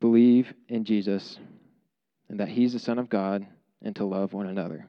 believe 0.00 0.52
in 0.68 0.84
Jesus 0.84 1.38
and 2.28 2.40
that 2.40 2.48
he's 2.48 2.72
the 2.72 2.78
son 2.78 2.98
of 2.98 3.08
God 3.08 3.46
and 3.82 3.94
to 3.96 4.04
love 4.04 4.32
one 4.32 4.46
another. 4.46 4.86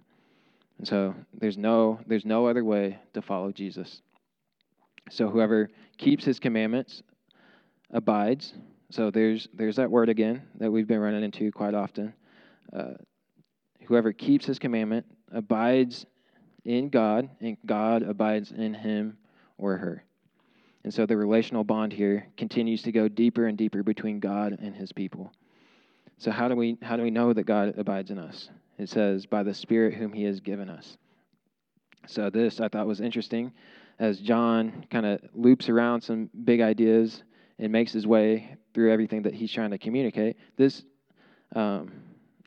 And 0.77 0.87
so 0.87 1.13
there's 1.33 1.57
no 1.57 1.99
there's 2.07 2.25
no 2.25 2.47
other 2.47 2.63
way 2.63 2.99
to 3.13 3.21
follow 3.21 3.51
Jesus. 3.51 4.01
So 5.09 5.27
whoever 5.27 5.69
keeps 5.97 6.23
his 6.23 6.39
commandments 6.39 7.03
abides. 7.91 8.53
So 8.89 9.11
there's 9.11 9.47
there's 9.53 9.75
that 9.75 9.91
word 9.91 10.09
again 10.09 10.41
that 10.59 10.71
we've 10.71 10.87
been 10.87 10.99
running 10.99 11.23
into 11.23 11.51
quite 11.51 11.73
often. 11.73 12.13
Uh, 12.71 12.93
whoever 13.87 14.13
keeps 14.13 14.45
his 14.45 14.59
commandment 14.59 15.05
abides 15.31 16.05
in 16.65 16.89
God, 16.89 17.29
and 17.41 17.57
God 17.65 18.03
abides 18.03 18.51
in 18.51 18.73
him 18.73 19.17
or 19.57 19.77
her. 19.77 20.03
And 20.83 20.93
so 20.93 21.05
the 21.05 21.17
relational 21.17 21.63
bond 21.63 21.91
here 21.91 22.27
continues 22.37 22.83
to 22.83 22.91
go 22.91 23.07
deeper 23.07 23.47
and 23.47 23.57
deeper 23.57 23.83
between 23.83 24.19
God 24.19 24.57
and 24.59 24.75
his 24.75 24.93
people. 24.93 25.31
So 26.19 26.31
how 26.31 26.49
do 26.49 26.55
we 26.55 26.77
how 26.81 26.97
do 26.97 27.03
we 27.03 27.11
know 27.11 27.33
that 27.33 27.45
God 27.45 27.73
abides 27.77 28.11
in 28.11 28.19
us? 28.19 28.49
It 28.77 28.89
says 28.89 29.25
by 29.25 29.43
the 29.43 29.53
spirit 29.53 29.93
whom 29.93 30.13
he 30.13 30.23
has 30.25 30.41
given 30.41 30.69
us. 30.69 30.97
So 32.07 32.29
this 32.29 32.59
I 32.59 32.67
thought 32.67 32.85
was 32.87 33.01
interesting 33.01 33.53
as 33.99 34.19
John 34.19 34.85
kind 34.91 35.05
of 35.05 35.21
loops 35.33 35.69
around 35.69 36.01
some 36.01 36.29
big 36.43 36.61
ideas 36.61 37.23
and 37.57 37.71
makes 37.71 37.91
his 37.93 38.05
way 38.05 38.57
through 38.73 38.91
everything 38.91 39.23
that 39.23 39.33
he's 39.33 39.51
trying 39.51 39.71
to 39.71 39.77
communicate. 39.77 40.37
This 40.57 40.83
um, 41.55 41.91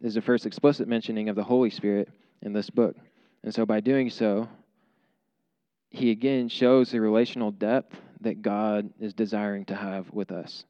is 0.02 0.14
the 0.14 0.22
first 0.22 0.46
explicit 0.46 0.87
mentioning 0.87 1.28
of 1.28 1.37
the 1.37 1.44
Holy 1.44 1.70
Spirit 1.70 2.08
in 2.42 2.52
this 2.52 2.70
book. 2.70 2.96
And 3.42 3.54
so 3.54 3.66
by 3.66 3.80
doing 3.80 4.11
so, 4.11 4.48
he 5.90 6.11
again 6.11 6.48
shows 6.48 6.90
the 6.90 7.00
relational 7.00 7.50
depth 7.50 7.96
that 8.20 8.42
God 8.42 8.90
is 9.00 9.14
desiring 9.14 9.64
to 9.66 9.74
have 9.74 10.11
with 10.11 10.30
us. 10.30 10.64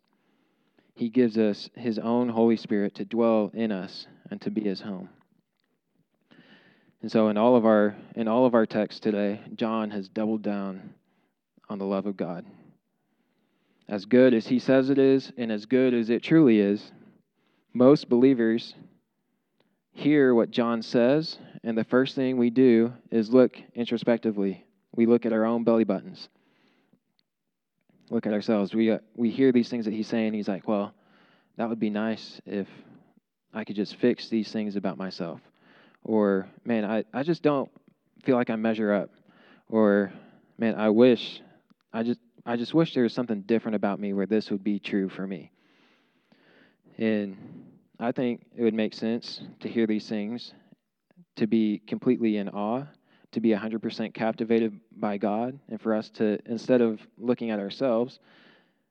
He 0.94 1.09
gives 1.09 1.38
us 1.38 1.70
His 1.74 1.98
own 1.98 2.28
Holy 2.28 2.57
Spirit 2.57 2.94
to 2.96 3.05
dwell 3.05 3.50
in 3.55 3.72
us 3.72 4.07
and 4.31 4.40
to 4.42 4.50
be 4.50 4.61
His 4.61 4.81
home. 4.81 5.09
And 7.02 7.11
so 7.11 7.28
in 7.28 7.37
all 7.37 7.57
of 7.57 7.66
our 7.66 7.96
in 8.14 8.28
all 8.28 8.46
of 8.46 8.55
our 8.55 8.66
texts 8.66 9.00
today, 9.00 9.40
John 9.57 9.90
has 9.90 10.09
doubled 10.09 10.42
down 10.42 10.94
on 11.68 11.78
the 11.78 11.85
love 11.85 12.07
of 12.07 12.16
God. 12.16 12.44
As 13.88 14.05
good 14.05 14.33
as 14.33 14.46
he 14.46 14.59
says 14.59 14.88
it 14.88 14.98
is 14.98 15.33
and 15.37 15.50
as 15.50 15.66
good 15.66 15.92
as 15.92 16.09
it 16.09 16.22
truly 16.22 16.61
is, 16.61 16.92
most 17.72 18.09
believers 18.09 18.74
hear 19.92 20.35
what 20.35 20.50
John 20.50 20.83
says 20.83 21.38
and 21.64 21.76
the 21.76 21.85
first 21.85 22.14
thing 22.14 22.37
we 22.37 22.50
do 22.50 22.92
is 23.11 23.31
look 23.31 23.57
introspectively. 23.74 24.64
We 24.94 25.07
look 25.07 25.26
at 25.26 25.33
our 25.33 25.44
own 25.44 25.64
belly 25.64 25.85
buttons 25.85 26.28
look 28.12 28.27
at 28.27 28.33
ourselves. 28.35 28.75
We, 28.75 28.90
uh, 28.90 28.98
we 29.16 29.31
hear 29.31 29.53
these 29.53 29.70
things 29.70 29.87
that 29.87 29.94
he's 29.94 30.07
saying. 30.07 30.35
He's 30.35 30.48
like, 30.48 30.68
well, 30.68 30.92
that 31.57 31.68
would 31.68 31.81
be 31.81 31.90
nice 31.90 32.40
if 32.44 32.68
I 33.55 33.64
could 33.64 33.77
just 33.77 33.96
fix 33.96 34.29
these 34.29 34.53
things 34.53 34.77
about 34.77 34.98
myself. 34.98 35.40
Or, 36.05 36.46
man, 36.64 36.85
I, 36.85 37.05
I 37.12 37.22
just 37.22 37.42
don't 37.42 37.70
feel 38.25 38.37
like 38.37 38.51
I 38.51 38.57
measure 38.57 38.92
up. 38.92 39.11
Or, 39.68 40.12
man, 40.59 40.75
I 40.75 40.90
wish, 40.90 41.40
I 41.92 42.03
just, 42.03 42.20
I 42.44 42.57
just 42.57 42.75
wish 42.75 42.92
there 42.92 43.03
was 43.03 43.14
something 43.14 43.42
different 43.42 43.77
about 43.77 43.98
me 43.98 44.12
where 44.12 44.27
this 44.27 44.51
would 44.51 44.62
be 44.62 44.79
true 44.79 45.09
for 45.09 45.27
me. 45.27 45.51
And 46.98 47.37
I 47.98 48.12
think 48.12 48.44
it 48.55 48.62
would 48.62 48.75
make 48.75 48.92
sense 48.92 49.40
to 49.61 49.68
hear 49.68 49.87
these 49.87 50.07
things, 50.07 50.53
to 51.37 51.46
be 51.46 51.81
completely 51.87 52.37
in 52.37 52.51
awe 52.51 52.85
to 53.32 53.40
be 53.40 53.50
100% 53.50 54.14
captivated 54.14 54.78
by 54.96 55.16
God 55.16 55.58
and 55.68 55.80
for 55.80 55.94
us 55.94 56.10
to, 56.10 56.38
instead 56.46 56.80
of 56.80 57.00
looking 57.18 57.50
at 57.50 57.58
ourselves 57.58 58.20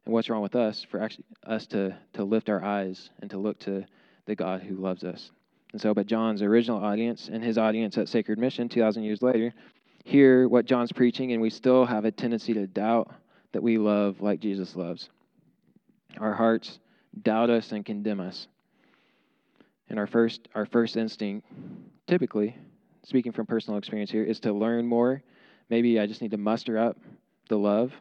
and 0.05 0.13
what's 0.13 0.29
wrong 0.29 0.41
with 0.41 0.55
us, 0.55 0.85
for 0.89 0.99
actually 0.99 1.25
us 1.45 1.67
to, 1.67 1.95
to 2.13 2.23
lift 2.23 2.49
our 2.49 2.63
eyes 2.63 3.11
and 3.21 3.29
to 3.29 3.37
look 3.37 3.59
to 3.59 3.85
the 4.25 4.35
God 4.35 4.61
who 4.61 4.75
loves 4.75 5.03
us. 5.03 5.31
And 5.71 5.81
so, 5.81 5.93
but 5.93 6.07
John's 6.07 6.41
original 6.41 6.83
audience 6.83 7.29
and 7.31 7.43
his 7.43 7.57
audience 7.57 7.97
at 7.97 8.09
Sacred 8.09 8.39
Mission 8.39 8.67
2,000 8.67 9.03
years 9.03 9.21
later 9.21 9.53
hear 10.03 10.47
what 10.47 10.65
John's 10.65 10.91
preaching, 10.91 11.31
and 11.31 11.41
we 11.41 11.49
still 11.49 11.85
have 11.85 12.05
a 12.05 12.11
tendency 12.11 12.53
to 12.53 12.67
doubt 12.67 13.11
that 13.51 13.61
we 13.61 13.77
love 13.77 14.21
like 14.21 14.39
Jesus 14.39 14.75
loves. 14.75 15.09
Our 16.19 16.33
hearts 16.33 16.79
doubt 17.21 17.49
us 17.49 17.71
and 17.71 17.85
condemn 17.85 18.19
us. 18.19 18.47
And 19.89 19.99
our 19.99 20.07
first, 20.07 20.47
our 20.55 20.65
first 20.65 20.97
instinct, 20.97 21.45
typically, 22.07 22.55
speaking 23.03 23.31
from 23.31 23.45
personal 23.45 23.77
experience 23.77 24.11
here, 24.11 24.23
is 24.23 24.39
to 24.41 24.53
learn 24.53 24.85
more. 24.85 25.21
Maybe 25.69 25.99
I 25.99 26.05
just 26.05 26.21
need 26.21 26.31
to 26.31 26.37
muster 26.37 26.77
up 26.77 26.97
the 27.49 27.57
love 27.57 27.93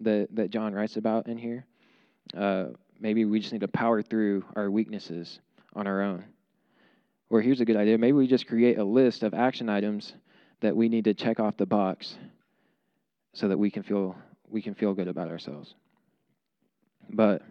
that, 0.00 0.28
that 0.32 0.50
John 0.50 0.74
writes 0.74 0.96
about 0.96 1.28
in 1.28 1.38
here. 1.38 1.66
Uh, 2.36 2.66
maybe 3.00 3.24
we 3.24 3.40
just 3.40 3.52
need 3.52 3.60
to 3.60 3.68
power 3.68 4.02
through 4.02 4.44
our 4.56 4.70
weaknesses 4.70 5.40
on 5.74 5.86
our 5.86 6.02
own. 6.02 6.24
Or 7.30 7.42
here's 7.42 7.60
a 7.60 7.64
good 7.64 7.76
idea 7.76 7.98
maybe 7.98 8.12
we 8.12 8.26
just 8.26 8.46
create 8.46 8.78
a 8.78 8.84
list 8.84 9.22
of 9.22 9.34
action 9.34 9.68
items 9.68 10.14
that 10.60 10.74
we 10.74 10.88
need 10.88 11.04
to 11.04 11.14
check 11.14 11.40
off 11.40 11.56
the 11.56 11.66
box 11.66 12.16
so 13.34 13.48
that 13.48 13.58
we 13.58 13.70
can 13.70 13.82
feel 13.82 14.16
we 14.48 14.62
can 14.62 14.74
feel 14.74 14.94
good 14.94 15.08
about 15.08 15.28
ourselves. 15.28 15.74
But 17.10 17.42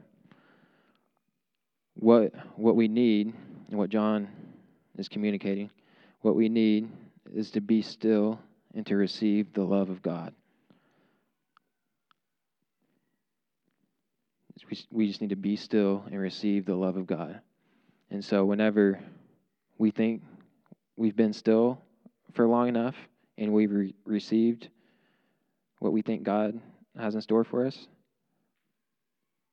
what 1.94 2.34
what 2.56 2.76
we 2.76 2.88
need 2.88 3.34
and 3.70 3.78
what 3.78 3.90
John 3.90 4.28
is 4.98 5.08
communicating 5.08 5.70
what 6.28 6.36
we 6.36 6.50
need 6.50 6.90
is 7.34 7.52
to 7.52 7.62
be 7.62 7.82
still 7.82 8.38
and 8.76 8.86
to 8.86 8.98
receive 8.98 9.54
the 9.54 9.64
love 9.64 9.90
of 9.90 10.02
God. 10.02 10.34
We 14.92 15.08
just 15.08 15.22
need 15.22 15.30
to 15.30 15.38
be 15.38 15.56
still 15.56 16.04
and 16.12 16.20
receive 16.20 16.66
the 16.66 16.76
love 16.76 16.98
of 16.98 17.08
God. 17.08 17.40
And 18.12 18.26
so, 18.26 18.44
whenever 18.44 19.00
we 19.78 19.90
think 19.90 20.22
we've 20.98 21.16
been 21.16 21.32
still 21.32 21.80
for 22.34 22.46
long 22.46 22.68
enough 22.68 22.96
and 23.38 23.54
we've 23.54 23.72
re- 23.72 23.96
received 24.04 24.68
what 25.80 25.94
we 25.94 26.02
think 26.02 26.24
God 26.24 26.60
has 27.00 27.16
in 27.16 27.22
store 27.22 27.46
for 27.46 27.66
us, 27.66 27.88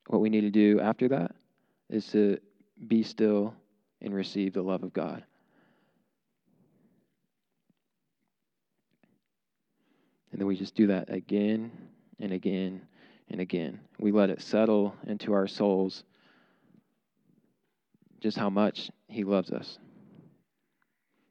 what 0.07 0.19
we 0.19 0.29
need 0.29 0.41
to 0.41 0.51
do 0.51 0.81
after 0.81 1.07
that 1.07 1.31
is 1.89 2.05
to 2.07 2.37
be 2.85 3.01
still 3.01 3.53
and 4.01 4.13
receive 4.13 4.51
the 4.51 4.61
love 4.61 4.83
of 4.83 4.91
God. 4.91 5.23
And 10.35 10.41
then 10.41 10.47
we 10.49 10.57
just 10.57 10.75
do 10.75 10.87
that 10.87 11.09
again 11.09 11.71
and 12.19 12.33
again 12.33 12.81
and 13.29 13.39
again. 13.39 13.79
We 14.01 14.11
let 14.11 14.29
it 14.29 14.41
settle 14.41 14.93
into 15.07 15.31
our 15.31 15.47
souls 15.47 16.03
just 18.19 18.37
how 18.37 18.49
much 18.49 18.91
He 19.07 19.23
loves 19.23 19.53
us. 19.53 19.79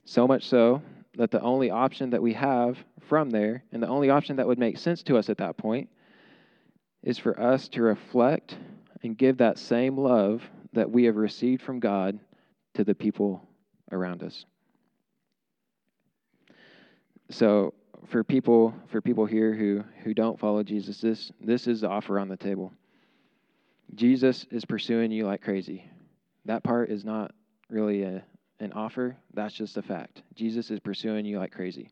So 0.07 0.27
much 0.27 0.49
so 0.49 0.81
that 1.19 1.31
the 1.31 1.43
only 1.43 1.69
option 1.69 2.09
that 2.09 2.23
we 2.23 2.33
have 2.33 2.79
from 3.07 3.29
there, 3.29 3.63
and 3.73 3.83
the 3.83 3.89
only 3.89 4.09
option 4.09 4.37
that 4.37 4.47
would 4.47 4.59
make 4.59 4.79
sense 4.79 5.03
to 5.03 5.19
us 5.19 5.29
at 5.29 5.37
that 5.37 5.59
point, 5.59 5.91
is 7.03 7.19
for 7.19 7.39
us 7.39 7.69
to 7.69 7.83
reflect 7.83 8.57
and 9.03 9.19
give 9.19 9.37
that 9.37 9.59
same 9.59 9.99
love 9.99 10.43
that 10.73 10.91
we 10.91 11.05
have 11.05 11.17
received 11.17 11.61
from 11.61 11.79
God 11.79 12.19
to 12.73 12.85
the 12.85 12.95
people 12.95 13.47
around 13.93 14.23
us. 14.23 14.47
So 17.29 17.75
for 18.09 18.25
people 18.25 18.75
for 18.89 19.01
people 19.01 19.27
here 19.27 19.55
who 19.55 19.83
who 20.03 20.15
don't 20.15 20.39
follow 20.39 20.63
Jesus, 20.63 21.01
this 21.01 21.31
this 21.41 21.67
is 21.67 21.81
the 21.81 21.89
offer 21.89 22.19
on 22.19 22.29
the 22.29 22.37
table. 22.37 22.73
Jesus 23.95 24.47
is 24.51 24.65
pursuing 24.65 25.11
you 25.11 25.27
like 25.27 25.43
crazy. 25.43 25.89
That 26.47 26.63
part 26.63 26.91
is 26.91 27.05
not 27.05 27.33
really 27.69 28.03
a, 28.03 28.25
an 28.61 28.73
offer, 28.73 29.17
that's 29.33 29.55
just 29.55 29.77
a 29.77 29.83
fact. 29.83 30.23
Jesus 30.35 30.71
is 30.71 30.81
pursuing 30.81 31.25
you 31.25 31.39
like 31.39 31.53
crazy. 31.53 31.91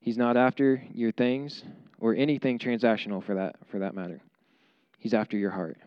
He's 0.00 0.18
not 0.18 0.36
after 0.36 0.82
your 0.92 1.12
things 1.12 1.64
or 1.98 2.14
anything 2.14 2.58
transactional 2.58 3.22
for 3.22 3.34
that 3.34 3.56
for 3.70 3.80
that 3.80 3.94
matter. 3.94 4.20
He's 4.98 5.14
after 5.14 5.36
your 5.36 5.50
heart. 5.50 5.78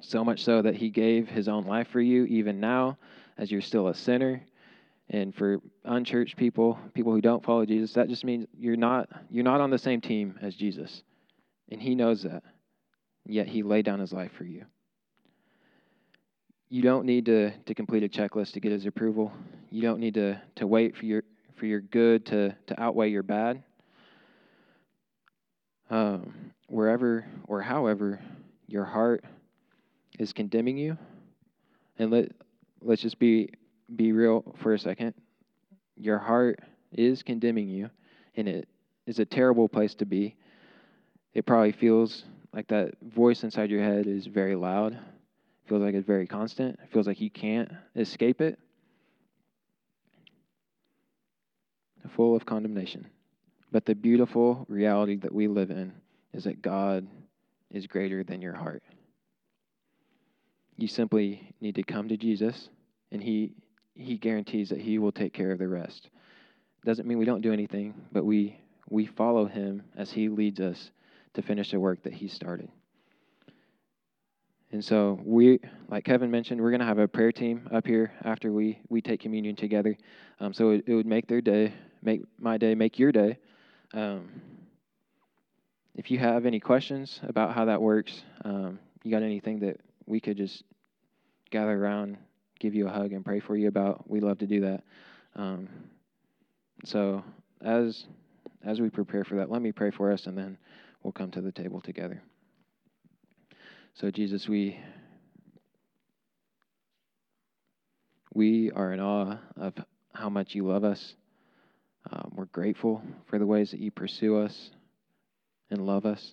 So 0.00 0.24
much 0.24 0.44
so 0.44 0.62
that 0.62 0.74
he 0.74 0.90
gave 0.90 1.28
his 1.28 1.48
own 1.48 1.64
life 1.64 1.88
for 1.88 2.00
you 2.00 2.24
even 2.26 2.60
now 2.60 2.98
as 3.38 3.50
you're 3.50 3.60
still 3.60 3.88
a 3.88 3.94
sinner 3.94 4.42
and 5.10 5.34
for 5.34 5.58
unchurched 5.84 6.36
people, 6.36 6.78
people 6.94 7.12
who 7.12 7.20
don't 7.20 7.44
follow 7.44 7.64
Jesus, 7.66 7.92
that 7.94 8.08
just 8.08 8.24
means 8.24 8.46
you're 8.58 8.76
not 8.76 9.08
you're 9.30 9.44
not 9.44 9.60
on 9.60 9.70
the 9.70 9.78
same 9.78 10.00
team 10.00 10.38
as 10.40 10.54
Jesus. 10.54 11.02
And 11.70 11.80
he 11.80 11.94
knows 11.94 12.22
that. 12.22 12.42
Yet 13.26 13.46
he 13.46 13.62
laid 13.62 13.84
down 13.84 14.00
his 14.00 14.12
life 14.12 14.32
for 14.36 14.44
you. 14.44 14.66
You 16.68 16.82
don't 16.82 17.06
need 17.06 17.26
to, 17.26 17.52
to 17.52 17.74
complete 17.74 18.02
a 18.02 18.08
checklist 18.08 18.52
to 18.52 18.60
get 18.60 18.72
his 18.72 18.86
approval. 18.86 19.32
You 19.70 19.82
don't 19.82 20.00
need 20.00 20.14
to, 20.14 20.40
to 20.56 20.66
wait 20.66 20.96
for 20.96 21.06
your 21.06 21.22
for 21.56 21.66
your 21.66 21.80
good 21.80 22.26
to, 22.26 22.56
to 22.66 22.82
outweigh 22.82 23.10
your 23.10 23.22
bad. 23.22 23.62
Um, 25.88 26.52
wherever 26.66 27.24
or 27.46 27.62
however 27.62 28.20
your 28.66 28.84
heart 28.84 29.24
is 30.18 30.32
condemning 30.32 30.76
you, 30.76 30.98
and 31.98 32.10
let 32.10 32.32
let's 32.80 33.02
just 33.02 33.18
be 33.18 33.50
be 33.94 34.12
real 34.12 34.54
for 34.62 34.74
a 34.74 34.78
second. 34.78 35.14
Your 35.96 36.18
heart 36.18 36.60
is 36.92 37.22
condemning 37.22 37.68
you, 37.68 37.90
and 38.36 38.48
it 38.48 38.68
is 39.06 39.18
a 39.18 39.24
terrible 39.24 39.68
place 39.68 39.94
to 39.96 40.06
be. 40.06 40.36
It 41.34 41.46
probably 41.46 41.72
feels 41.72 42.24
like 42.52 42.68
that 42.68 42.94
voice 43.02 43.42
inside 43.42 43.70
your 43.70 43.82
head 43.82 44.06
is 44.06 44.26
very 44.26 44.54
loud. 44.54 44.92
It 44.94 45.68
feels 45.68 45.82
like 45.82 45.94
it's 45.94 46.06
very 46.06 46.26
constant. 46.26 46.78
It 46.82 46.92
feels 46.92 47.06
like 47.06 47.20
you 47.20 47.30
can't 47.30 47.70
escape 47.96 48.40
it. 48.40 48.58
Full 52.14 52.36
of 52.36 52.46
condemnation. 52.46 53.08
But 53.72 53.86
the 53.86 53.94
beautiful 53.94 54.66
reality 54.68 55.16
that 55.16 55.34
we 55.34 55.48
live 55.48 55.70
in 55.70 55.92
is 56.32 56.44
that 56.44 56.62
God 56.62 57.08
is 57.72 57.88
greater 57.88 58.22
than 58.22 58.40
your 58.40 58.54
heart. 58.54 58.84
You 60.76 60.86
simply 60.86 61.54
need 61.60 61.74
to 61.74 61.82
come 61.82 62.08
to 62.08 62.16
Jesus, 62.16 62.68
and 63.10 63.20
He 63.20 63.54
he 63.94 64.16
guarantees 64.16 64.68
that 64.70 64.80
he 64.80 64.98
will 64.98 65.12
take 65.12 65.32
care 65.32 65.52
of 65.52 65.58
the 65.58 65.68
rest. 65.68 66.08
Doesn't 66.84 67.06
mean 67.06 67.18
we 67.18 67.24
don't 67.24 67.40
do 67.40 67.52
anything, 67.52 67.94
but 68.12 68.24
we 68.24 68.58
we 68.90 69.06
follow 69.06 69.46
him 69.46 69.82
as 69.96 70.12
he 70.12 70.28
leads 70.28 70.60
us 70.60 70.90
to 71.34 71.42
finish 71.42 71.70
the 71.70 71.80
work 71.80 72.02
that 72.02 72.12
he 72.12 72.28
started. 72.28 72.68
And 74.72 74.84
so 74.84 75.20
we, 75.24 75.60
like 75.88 76.04
Kevin 76.04 76.30
mentioned, 76.30 76.60
we're 76.60 76.70
going 76.70 76.80
to 76.80 76.86
have 76.86 76.98
a 76.98 77.06
prayer 77.06 77.32
team 77.32 77.68
up 77.72 77.86
here 77.86 78.12
after 78.24 78.52
we, 78.52 78.80
we 78.88 79.00
take 79.00 79.20
communion 79.20 79.54
together. 79.54 79.96
Um, 80.40 80.52
so 80.52 80.70
it, 80.70 80.84
it, 80.86 80.94
would 80.94 81.06
make 81.06 81.28
their 81.28 81.40
day, 81.40 81.72
make 82.02 82.22
my 82.38 82.58
day, 82.58 82.74
make 82.74 82.98
your 82.98 83.12
day. 83.12 83.38
Um, 83.92 84.28
if 85.94 86.10
you 86.10 86.18
have 86.18 86.44
any 86.44 86.58
questions 86.58 87.20
about 87.22 87.54
how 87.54 87.66
that 87.66 87.80
works, 87.80 88.24
um, 88.44 88.80
you 89.04 89.12
got 89.12 89.22
anything 89.22 89.60
that 89.60 89.80
we 90.06 90.18
could 90.18 90.36
just 90.36 90.64
gather 91.50 91.72
around 91.72 92.18
give 92.64 92.74
you 92.74 92.88
a 92.88 92.90
hug 92.90 93.12
and 93.12 93.22
pray 93.22 93.40
for 93.40 93.54
you 93.54 93.68
about. 93.68 94.08
We 94.08 94.20
love 94.20 94.38
to 94.38 94.46
do 94.46 94.62
that. 94.62 94.82
Um, 95.36 95.68
so 96.86 97.22
as 97.60 98.06
as 98.64 98.80
we 98.80 98.88
prepare 98.88 99.22
for 99.22 99.36
that, 99.36 99.50
let 99.50 99.60
me 99.60 99.70
pray 99.70 99.90
for 99.90 100.10
us, 100.10 100.26
and 100.26 100.36
then 100.36 100.56
we'll 101.02 101.12
come 101.12 101.30
to 101.32 101.42
the 101.42 101.52
table 101.52 101.82
together. 101.82 102.22
So 103.92 104.10
Jesus, 104.10 104.48
we 104.48 104.80
we 108.32 108.70
are 108.70 108.94
in 108.94 109.00
awe 109.00 109.36
of 109.58 109.74
how 110.14 110.30
much 110.30 110.54
you 110.54 110.66
love 110.66 110.84
us. 110.84 111.14
Um, 112.10 112.32
we're 112.34 112.46
grateful 112.46 113.02
for 113.28 113.38
the 113.38 113.46
ways 113.46 113.72
that 113.72 113.80
you 113.80 113.90
pursue 113.90 114.38
us 114.38 114.70
and 115.70 115.84
love 115.84 116.06
us. 116.06 116.32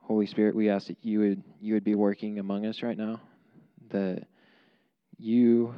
Holy 0.00 0.26
Spirit, 0.26 0.54
we 0.54 0.68
ask 0.68 0.88
that 0.88 0.98
you 1.00 1.20
would 1.20 1.42
you 1.58 1.72
would 1.72 1.84
be 1.84 1.94
working 1.94 2.38
among 2.38 2.66
us 2.66 2.82
right 2.82 2.98
now, 2.98 3.22
that 3.88 4.26
you 5.18 5.74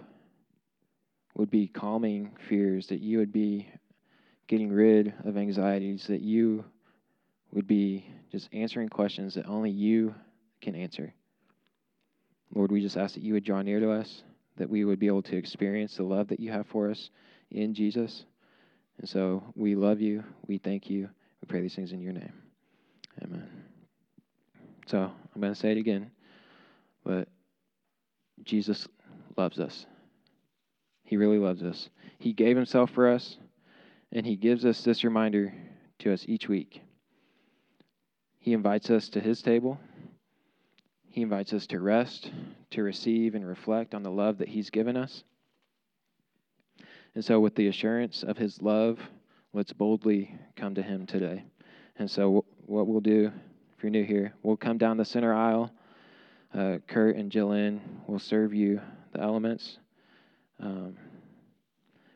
would 1.34 1.51
be 1.51 1.68
calming 1.68 2.32
fears, 2.49 2.87
that 2.89 3.01
you 3.01 3.18
would 3.18 3.32
be 3.32 3.68
getting 4.47 4.72
rid 4.72 5.12
of 5.24 5.37
anxieties, 5.37 6.07
that 6.07 6.20
you 6.20 6.64
would 7.53 7.66
be 7.66 8.07
just 8.30 8.49
answering 8.53 8.89
questions 8.89 9.34
that 9.34 9.47
only 9.47 9.70
you 9.70 10.14
can 10.61 10.74
answer. 10.74 11.12
Lord, 12.55 12.72
we 12.72 12.80
just 12.80 12.97
ask 12.97 13.14
that 13.14 13.22
you 13.22 13.34
would 13.34 13.45
draw 13.45 13.62
near 13.62 13.80
to 13.80 13.91
us, 13.91 14.22
that 14.57 14.70
we 14.70 14.84
would 14.84 14.99
be 14.99 15.09
able 15.09 15.22
to 15.22 15.37
experience 15.37 15.97
the 15.97 16.05
love 16.05 16.28
that 16.28 16.41
you 16.41 16.51
have 16.51 16.66
for 16.68 16.91
us 16.91 17.11
in 17.51 17.74
Jesus. 17.74 18.24
And 18.99 19.09
so 19.09 19.43
we 19.55 19.74
love 19.74 20.01
you. 20.01 20.24
We 20.47 20.59
thank 20.59 20.89
you. 20.89 21.09
We 21.43 21.47
pray 21.49 21.61
these 21.61 21.74
things 21.74 21.93
in 21.93 22.01
your 22.01 22.12
name. 22.12 22.32
Amen. 23.22 23.49
So 24.87 24.99
I'm 24.99 25.41
going 25.41 25.53
to 25.53 25.59
say 25.59 25.72
it 25.72 25.78
again, 25.78 26.11
but 27.05 27.28
Jesus 28.45 28.87
loves 29.37 29.59
us. 29.59 29.87
He 31.05 31.16
really 31.16 31.39
loves 31.39 31.62
us. 31.62 31.89
He 32.18 32.32
gave 32.32 32.57
himself 32.57 32.91
for 32.91 33.09
us, 33.09 33.39
and 34.12 34.26
he 34.26 34.37
gives 34.37 34.64
us 34.64 34.82
this 34.82 35.05
reminder 35.05 35.55
to 36.01 36.12
us 36.12 36.24
each 36.26 36.49
week. 36.49 36.82
He 38.39 38.53
invites 38.53 38.91
us 38.91 39.09
to 39.11 39.20
his 39.20 39.43
table. 39.43 39.78
He 41.09 41.22
invites 41.22 41.53
us 41.53 41.66
to 41.68 41.80
rest, 41.80 42.30
to 42.70 42.82
receive, 42.82 43.34
and 43.34 43.47
reflect 43.47 43.95
on 43.95 44.03
the 44.03 44.11
love 44.11 44.39
that 44.39 44.49
he's 44.49 44.70
given 44.70 44.97
us. 44.97 45.24
And 47.14 47.24
so, 47.24 47.41
with 47.41 47.55
the 47.55 47.68
assurance 47.68 48.22
of 48.22 48.37
his 48.37 48.61
love, 48.61 48.99
let's 49.53 49.72
boldly 49.72 50.39
come 50.57 50.74
to 50.74 50.82
him 50.82 51.07
today. 51.07 51.45
And 51.99 52.11
so, 52.11 52.45
what 52.66 52.87
we'll 52.87 53.01
do, 53.01 53.32
if 53.76 53.82
you're 53.82 53.91
new 53.91 54.05
here, 54.05 54.34
we'll 54.43 54.57
come 54.57 54.76
down 54.76 54.97
the 54.97 55.05
center 55.05 55.32
aisle. 55.32 55.70
Uh, 56.53 56.78
Kurt 56.87 57.16
and 57.16 57.30
Jillian 57.32 57.80
will 58.07 58.18
serve 58.18 58.53
you 58.53 58.80
the 59.16 59.22
elements. 59.22 59.78
Um, 60.60 60.96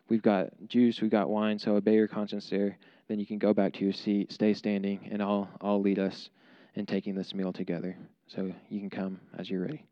we've 0.09 0.23
got 0.23 0.49
juice, 0.67 1.01
we've 1.01 1.11
got 1.11 1.29
wine, 1.29 1.59
so 1.59 1.77
obey 1.77 1.95
your 1.95 2.09
conscience 2.09 2.49
there. 2.51 2.79
Then 3.09 3.19
you 3.19 3.27
can 3.27 3.39
go 3.39 3.53
back 3.53 3.73
to 3.75 3.85
your 3.85 3.93
seat, 3.93 4.33
stay 4.33 4.55
standing, 4.55 5.09
and 5.11 5.23
I'll, 5.23 5.49
I'll 5.61 5.81
lead 5.81 5.99
us 5.99 6.31
in 6.75 6.87
taking 6.87 7.15
this 7.15 7.35
meal 7.35 7.53
together. 7.53 7.97
So 8.29 8.53
you 8.69 8.81
can 8.81 8.91
come 8.91 9.21
as 9.37 9.51
you're 9.51 9.63
ready. 9.63 9.90